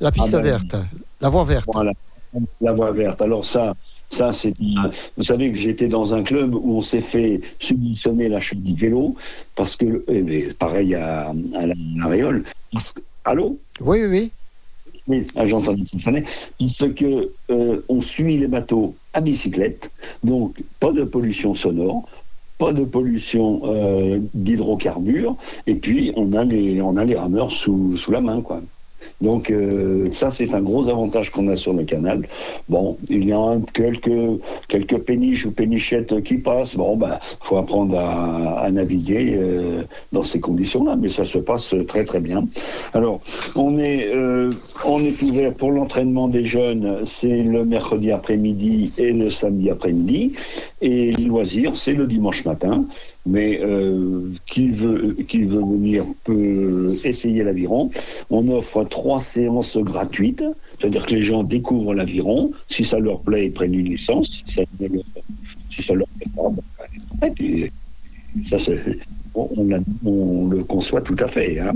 La 0.00 0.12
piste 0.12 0.28
Ah 0.32 0.36
ben, 0.36 0.42
verte, 0.42 0.76
la 1.20 1.28
voie 1.28 1.44
verte. 1.44 1.68
Voilà, 1.72 1.92
la 2.60 2.72
voie 2.72 2.92
verte. 2.92 3.20
Alors 3.20 3.44
ça, 3.44 3.74
ça 4.10 4.30
c'est. 4.30 4.54
Vous 5.16 5.24
savez 5.24 5.50
que 5.50 5.58
j'étais 5.58 5.88
dans 5.88 6.14
un 6.14 6.22
club 6.22 6.54
où 6.54 6.76
on 6.76 6.82
s'est 6.82 7.00
fait 7.00 7.40
subventionner 7.58 8.28
l'achat 8.28 8.54
du 8.54 8.74
vélo 8.74 9.16
parce 9.56 9.74
que, 9.74 10.04
eh 10.06 10.52
pareil 10.52 10.94
à, 10.94 11.32
à 11.54 11.66
la, 11.66 11.74
Réole. 12.06 12.44
Allô? 13.24 13.58
Oui, 13.80 13.98
oui, 14.02 14.06
oui. 14.08 14.30
Oui, 15.08 15.26
ah, 15.36 15.46
j'entends 15.46 15.74
Tiffany. 15.76 16.22
Parce 16.58 16.92
que 16.94 17.30
euh, 17.50 17.80
on 17.88 18.00
suit 18.00 18.38
les 18.38 18.48
bateaux 18.48 18.96
à 19.12 19.20
bicyclette, 19.20 19.92
donc 20.24 20.62
pas 20.80 20.92
de 20.92 21.04
pollution 21.04 21.54
sonore, 21.54 22.08
pas 22.58 22.72
de 22.72 22.84
pollution 22.84 23.62
euh, 23.64 24.18
d'hydrocarbures, 24.34 25.36
et 25.66 25.74
puis 25.76 26.12
on 26.16 26.32
a 26.32 26.44
les 26.44 26.82
on 26.82 26.96
a 26.96 27.04
les 27.04 27.14
rameurs 27.14 27.52
sous, 27.52 27.96
sous 27.96 28.10
la 28.10 28.20
main, 28.20 28.40
quoi. 28.40 28.62
Donc 29.20 29.50
euh, 29.50 30.10
ça 30.10 30.30
c'est 30.30 30.54
un 30.54 30.60
gros 30.60 30.88
avantage 30.88 31.30
qu'on 31.30 31.48
a 31.48 31.56
sur 31.56 31.72
le 31.72 31.84
canal. 31.84 32.22
Bon, 32.68 32.96
il 33.08 33.26
y 33.26 33.32
a 33.32 33.58
quelques 33.72 34.40
quelques 34.68 34.98
péniches 34.98 35.46
ou 35.46 35.52
pénichettes 35.52 36.22
qui 36.22 36.38
passent. 36.38 36.76
Bon, 36.76 36.96
ben 36.96 37.18
faut 37.40 37.56
apprendre 37.56 37.98
à, 37.98 38.60
à 38.60 38.70
naviguer 38.70 39.34
euh, 39.36 39.82
dans 40.12 40.22
ces 40.22 40.40
conditions-là, 40.40 40.96
mais 40.96 41.08
ça 41.08 41.24
se 41.24 41.38
passe 41.38 41.74
très 41.88 42.04
très 42.04 42.20
bien. 42.20 42.46
Alors 42.92 43.20
on 43.54 43.78
est 43.78 44.08
euh, 44.14 44.52
on 44.84 45.00
est 45.00 45.20
ouvert 45.22 45.52
pour 45.54 45.72
l'entraînement 45.72 46.28
des 46.28 46.44
jeunes, 46.44 47.00
c'est 47.04 47.42
le 47.42 47.64
mercredi 47.64 48.10
après-midi 48.10 48.92
et 48.98 49.12
le 49.12 49.30
samedi 49.30 49.70
après-midi, 49.70 50.32
et 50.80 51.12
les 51.12 51.24
loisirs 51.24 51.74
c'est 51.76 51.94
le 51.94 52.06
dimanche 52.06 52.44
matin. 52.44 52.86
Mais 53.24 53.60
euh, 53.60 54.32
qui 54.46 54.68
veut 54.70 55.14
qui 55.28 55.42
veut 55.42 55.60
venir 55.60 56.04
peut 56.24 56.94
essayer 57.04 57.42
l'aviron. 57.42 57.90
On 58.30 58.48
offre 58.48 58.84
trois 58.84 59.18
séances 59.18 59.76
gratuites, 59.78 60.44
c'est-à-dire 60.78 61.06
que 61.06 61.14
les 61.14 61.22
gens 61.24 61.42
découvrent 61.42 61.94
l'aviron. 61.94 62.52
Si 62.68 62.84
ça 62.84 62.98
leur 62.98 63.20
plaît, 63.22 63.46
ils 63.46 63.52
prennent 63.52 63.74
une 63.74 63.88
licence. 63.90 64.42
Si 64.46 64.54
ça, 64.54 64.62
ne 64.78 64.88
leur- 64.88 65.02
si 65.70 65.82
ça 65.82 65.94
leur 65.94 66.06
plaît 66.18 66.30
pas, 66.36 66.50
ben, 67.20 67.68
ça, 68.44 68.58
c'est- 68.58 68.80
on, 69.34 69.48
on 70.04 70.46
le 70.48 70.64
conçoit 70.64 71.00
tout 71.02 71.16
à 71.18 71.28
fait. 71.28 71.58
hein. 71.58 71.72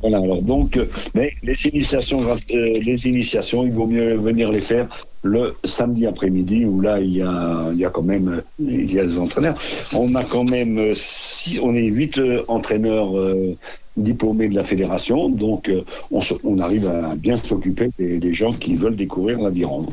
Voilà, 0.00 0.18
alors 0.18 0.42
donc, 0.42 0.76
euh, 0.76 0.86
mais 1.14 1.32
les 1.42 1.66
initiations, 1.66 2.26
euh, 2.26 2.36
les 2.54 3.06
initiations, 3.06 3.64
il 3.64 3.72
vaut 3.72 3.86
mieux 3.86 4.14
venir 4.14 4.50
les 4.50 4.62
faire 4.62 4.88
le 5.22 5.52
samedi 5.64 6.06
après-midi 6.06 6.64
où 6.64 6.80
là 6.80 7.00
il 7.00 7.16
y 7.16 7.22
a, 7.22 7.66
il 7.72 7.78
y 7.78 7.84
a 7.84 7.90
quand 7.90 8.02
même 8.02 8.42
il 8.58 8.92
y 8.92 8.98
a 8.98 9.04
des 9.04 9.18
entraîneurs. 9.18 9.58
On 9.94 10.14
a 10.14 10.24
quand 10.24 10.44
même 10.44 10.78
euh, 10.78 10.92
six, 10.94 11.60
on 11.60 11.74
est 11.74 11.84
huit 11.86 12.16
euh, 12.18 12.42
entraîneurs 12.48 13.18
euh, 13.18 13.56
diplômés 13.96 14.48
de 14.48 14.54
la 14.54 14.62
fédération, 14.62 15.28
donc 15.28 15.70
on, 16.10 16.22
se- 16.22 16.34
on 16.44 16.58
arrive 16.58 16.88
à 16.88 17.14
bien 17.16 17.36
s'occuper 17.36 17.90
des, 17.98 18.32
gens 18.32 18.50
qui 18.50 18.76
veulent 18.76 18.96
découvrir 18.96 19.40
l'aviron. 19.40 19.84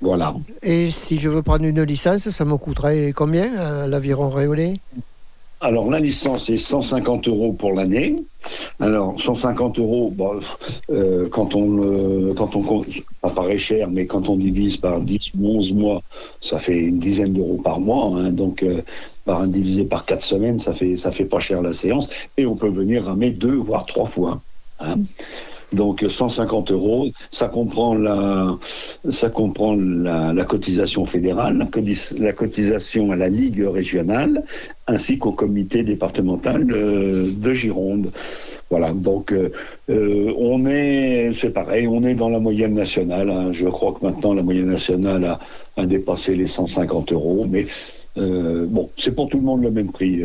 Voilà. 0.00 0.34
Et 0.62 0.90
si 0.90 1.18
je 1.18 1.28
veux 1.28 1.42
prendre 1.42 1.64
une 1.64 1.82
licence, 1.82 2.28
ça 2.28 2.44
me 2.44 2.56
coûterait 2.58 3.12
combien 3.12 3.86
l'aviron 3.86 4.28
réolé? 4.28 4.74
Alors, 5.62 5.90
la 5.90 6.00
licence 6.00 6.48
est 6.48 6.56
150 6.56 7.28
euros 7.28 7.52
pour 7.52 7.74
l'année. 7.74 8.16
Alors, 8.80 9.20
150 9.20 9.78
euros, 9.78 10.10
bon, 10.10 10.40
euh, 10.90 11.28
quand 11.28 11.54
on, 11.54 11.82
euh, 11.84 12.32
quand 12.34 12.56
on 12.56 12.62
compte, 12.62 12.86
ça 13.22 13.28
paraît 13.30 13.58
cher, 13.58 13.90
mais 13.90 14.06
quand 14.06 14.30
on 14.30 14.36
divise 14.36 14.78
par 14.78 15.00
10 15.02 15.32
ou 15.38 15.58
11 15.58 15.72
mois, 15.74 16.02
ça 16.40 16.58
fait 16.58 16.78
une 16.78 16.98
dizaine 16.98 17.34
d'euros 17.34 17.60
par 17.62 17.78
mois. 17.78 18.06
hein. 18.16 18.30
donc, 18.30 18.62
euh, 18.62 18.80
par 19.26 19.42
un 19.42 19.48
divisé 19.48 19.84
par 19.84 20.06
4 20.06 20.24
semaines, 20.24 20.60
ça 20.60 20.72
fait, 20.72 20.96
ça 20.96 21.10
fait 21.10 21.26
pas 21.26 21.40
cher 21.40 21.60
la 21.60 21.74
séance. 21.74 22.08
Et 22.38 22.46
on 22.46 22.56
peut 22.56 22.70
venir 22.70 23.04
ramer 23.04 23.30
deux, 23.30 23.54
voire 23.56 23.84
trois 23.84 24.06
fois. 24.06 24.40
hein. 24.78 24.94
Donc 25.72 26.04
150 26.08 26.72
euros, 26.72 27.08
ça 27.30 27.48
comprend 27.48 27.94
la, 27.94 28.56
ça 29.10 29.30
comprend 29.30 29.76
la, 29.76 30.44
cotisation 30.44 31.06
fédérale, 31.06 31.58
la, 31.58 31.66
cotis- 31.66 32.20
la 32.20 32.32
cotisation 32.32 33.12
à 33.12 33.16
la 33.16 33.28
Ligue 33.28 33.62
régionale, 33.62 34.42
ainsi 34.88 35.18
qu'au 35.18 35.32
comité 35.32 35.84
départemental 35.84 36.66
de 36.66 37.52
Gironde. 37.52 38.10
Voilà, 38.70 38.92
donc 38.92 39.32
euh, 39.32 39.50
euh, 39.90 40.32
on 40.38 40.66
est, 40.66 41.30
c'est 41.34 41.50
pareil, 41.50 41.86
on 41.88 42.02
est 42.02 42.14
dans 42.14 42.28
la 42.28 42.38
moyenne 42.38 42.74
nationale. 42.74 43.30
hein. 43.30 43.52
Je 43.52 43.66
crois 43.66 43.92
que 43.92 44.04
maintenant 44.04 44.32
la 44.32 44.42
moyenne 44.42 44.70
nationale 44.70 45.38
a, 45.76 45.86
dépassé 45.86 46.34
les 46.34 46.46
150 46.46 47.12
euros, 47.12 47.46
mais 47.48 47.66
euh, 48.16 48.66
bon, 48.68 48.90
c'est 48.96 49.14
pour 49.14 49.28
tout 49.28 49.38
le 49.38 49.44
monde 49.44 49.62
le 49.62 49.70
même 49.70 49.90
prix. 49.92 50.22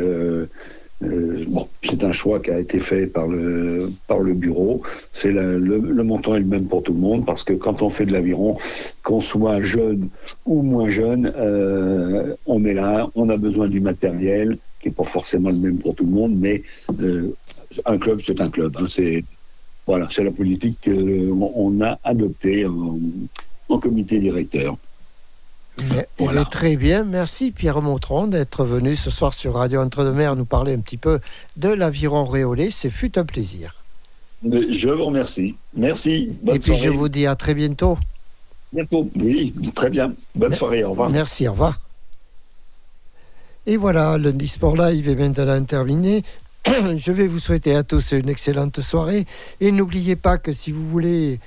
C'est 1.83 2.03
un 2.03 2.11
choix 2.11 2.39
qui 2.39 2.51
a 2.51 2.59
été 2.59 2.79
fait 2.79 3.07
par 3.07 3.27
le 3.27 3.89
par 4.07 4.19
le 4.19 4.33
bureau. 4.33 4.81
C'est 5.13 5.31
le, 5.31 6.03
montant 6.03 6.35
est 6.35 6.39
le 6.39 6.45
même 6.45 6.67
pour 6.67 6.83
tout 6.83 6.93
le 6.93 6.99
monde 6.99 7.25
parce 7.25 7.43
que 7.43 7.53
quand 7.53 7.81
on 7.81 7.89
fait 7.89 8.05
de 8.05 8.11
l'aviron, 8.11 8.57
qu'on 9.03 9.21
soit 9.21 9.61
jeune 9.61 10.09
ou 10.45 10.61
moins 10.61 10.89
jeune, 10.89 11.31
euh, 11.37 12.35
on 12.45 12.63
est 12.65 12.73
là, 12.73 13.09
on 13.15 13.29
a 13.29 13.37
besoin 13.37 13.67
du 13.67 13.79
matériel 13.79 14.57
qui 14.79 14.89
est 14.89 14.91
pas 14.91 15.03
forcément 15.03 15.49
le 15.49 15.57
même 15.57 15.77
pour 15.77 15.95
tout 15.95 16.05
le 16.05 16.11
monde, 16.11 16.35
mais 16.37 16.63
euh, 17.01 17.33
un 17.85 17.97
club 17.97 18.21
c'est 18.25 18.39
un 18.41 18.49
club. 18.49 18.75
hein. 18.79 18.87
c'est 18.89 19.23
voilà, 19.87 20.07
la 20.17 20.31
politique 20.31 20.79
qu'on 20.83 21.51
on 21.55 21.81
a 21.81 21.99
adoptée 22.03 22.65
en 22.65 23.79
comité 23.79 24.19
directeur. 24.19 24.77
Mais- 25.78 26.07
eh 26.19 26.23
Voilà. 26.23 26.41
bien, 26.41 26.49
très 26.49 26.76
bien, 26.78 27.03
merci 27.03 27.51
Pierre 27.51 27.82
Montron 27.82 28.28
d'être 28.28 28.63
venu 28.63 28.95
ce 28.95 29.09
soir 29.09 29.34
sur 29.34 29.55
Radio 29.55 29.82
Entre-deux-Mers 29.82 30.36
nous 30.36 30.45
parler 30.45 30.73
un 30.73 30.80
petit 30.80 30.97
peu 30.97 31.19
de 31.57 31.69
l'aviron 31.69 32.23
réolé. 32.26 32.71
C'est 32.71 32.89
fut 32.89 33.17
un 33.19 33.26
plaisir. 33.26 33.76
Je 34.43 34.89
vous 34.89 35.05
remercie. 35.05 35.55
Merci. 35.76 36.30
Bonne 36.43 36.55
Et 36.55 36.59
puis 36.59 36.76
je 36.76 36.89
vous 36.89 37.09
dis 37.09 37.26
à 37.28 37.36
très 37.36 37.53
bientôt. 37.53 37.97
bientôt. 38.71 39.09
Oui, 39.15 39.53
très 39.73 39.89
bien. 39.89 40.13
Bonne 40.36 40.53
soirée. 40.53 40.84
Au 40.84 40.91
revoir. 40.91 41.09
Merci, 41.09 41.47
au 41.47 41.51
revoir. 41.51 41.80
Et 43.65 43.78
voilà, 43.78 44.17
lundi 44.17 44.47
Sport 44.47 44.78
Live 44.78 45.09
est 45.09 45.15
maintenant 45.15 45.63
terminé. 45.63 46.23
Je 46.67 47.11
vais 47.11 47.28
vous 47.28 47.39
souhaiter 47.39 47.76
à 47.76 47.84
tous 47.84 48.11
une 48.11 48.30
excellente 48.30 48.80
soirée. 48.82 49.26
Et 49.59 49.71
n'oubliez 49.71 50.15
pas 50.15 50.38
que 50.38 50.51
si 50.51 50.71
vous 50.71 50.88
voulez 50.88 51.39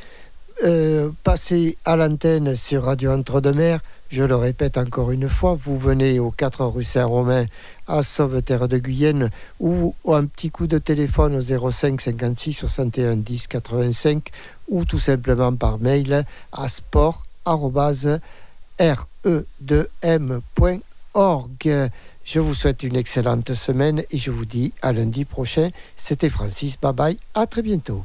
euh, 0.64 1.10
passer 1.22 1.76
à 1.84 1.94
l'antenne 1.96 2.56
sur 2.56 2.84
Radio 2.84 3.12
Entre-deux-Mers, 3.12 3.80
je 4.08 4.24
le 4.24 4.36
répète 4.36 4.78
encore 4.78 5.10
une 5.10 5.28
fois, 5.28 5.56
vous 5.58 5.78
venez 5.78 6.18
au 6.18 6.30
4 6.30 6.64
rue 6.66 6.84
Saint-Romain 6.84 7.46
à 7.86 8.02
Sauveterre 8.02 8.68
de 8.68 8.78
Guyenne 8.78 9.30
ou 9.60 9.94
un 10.06 10.24
petit 10.24 10.50
coup 10.50 10.66
de 10.66 10.78
téléphone 10.78 11.36
au 11.36 11.70
05 11.70 12.00
56 12.00 12.52
61 12.52 13.16
10 13.16 13.46
85 13.48 14.30
ou 14.68 14.84
tout 14.84 14.98
simplement 14.98 15.54
par 15.54 15.78
mail 15.78 16.24
à 16.52 16.68
sport 16.68 17.24
e 17.46 18.18
re2m.org. 19.24 21.90
Je 22.24 22.40
vous 22.40 22.54
souhaite 22.54 22.82
une 22.82 22.96
excellente 22.96 23.54
semaine 23.54 24.02
et 24.10 24.18
je 24.18 24.30
vous 24.30 24.44
dis 24.44 24.74
à 24.82 24.92
lundi 24.92 25.24
prochain. 25.24 25.70
C'était 25.96 26.28
Francis. 26.28 26.78
Bye 26.78 26.92
bye. 26.92 27.18
À 27.34 27.46
très 27.46 27.62
bientôt. 27.62 28.04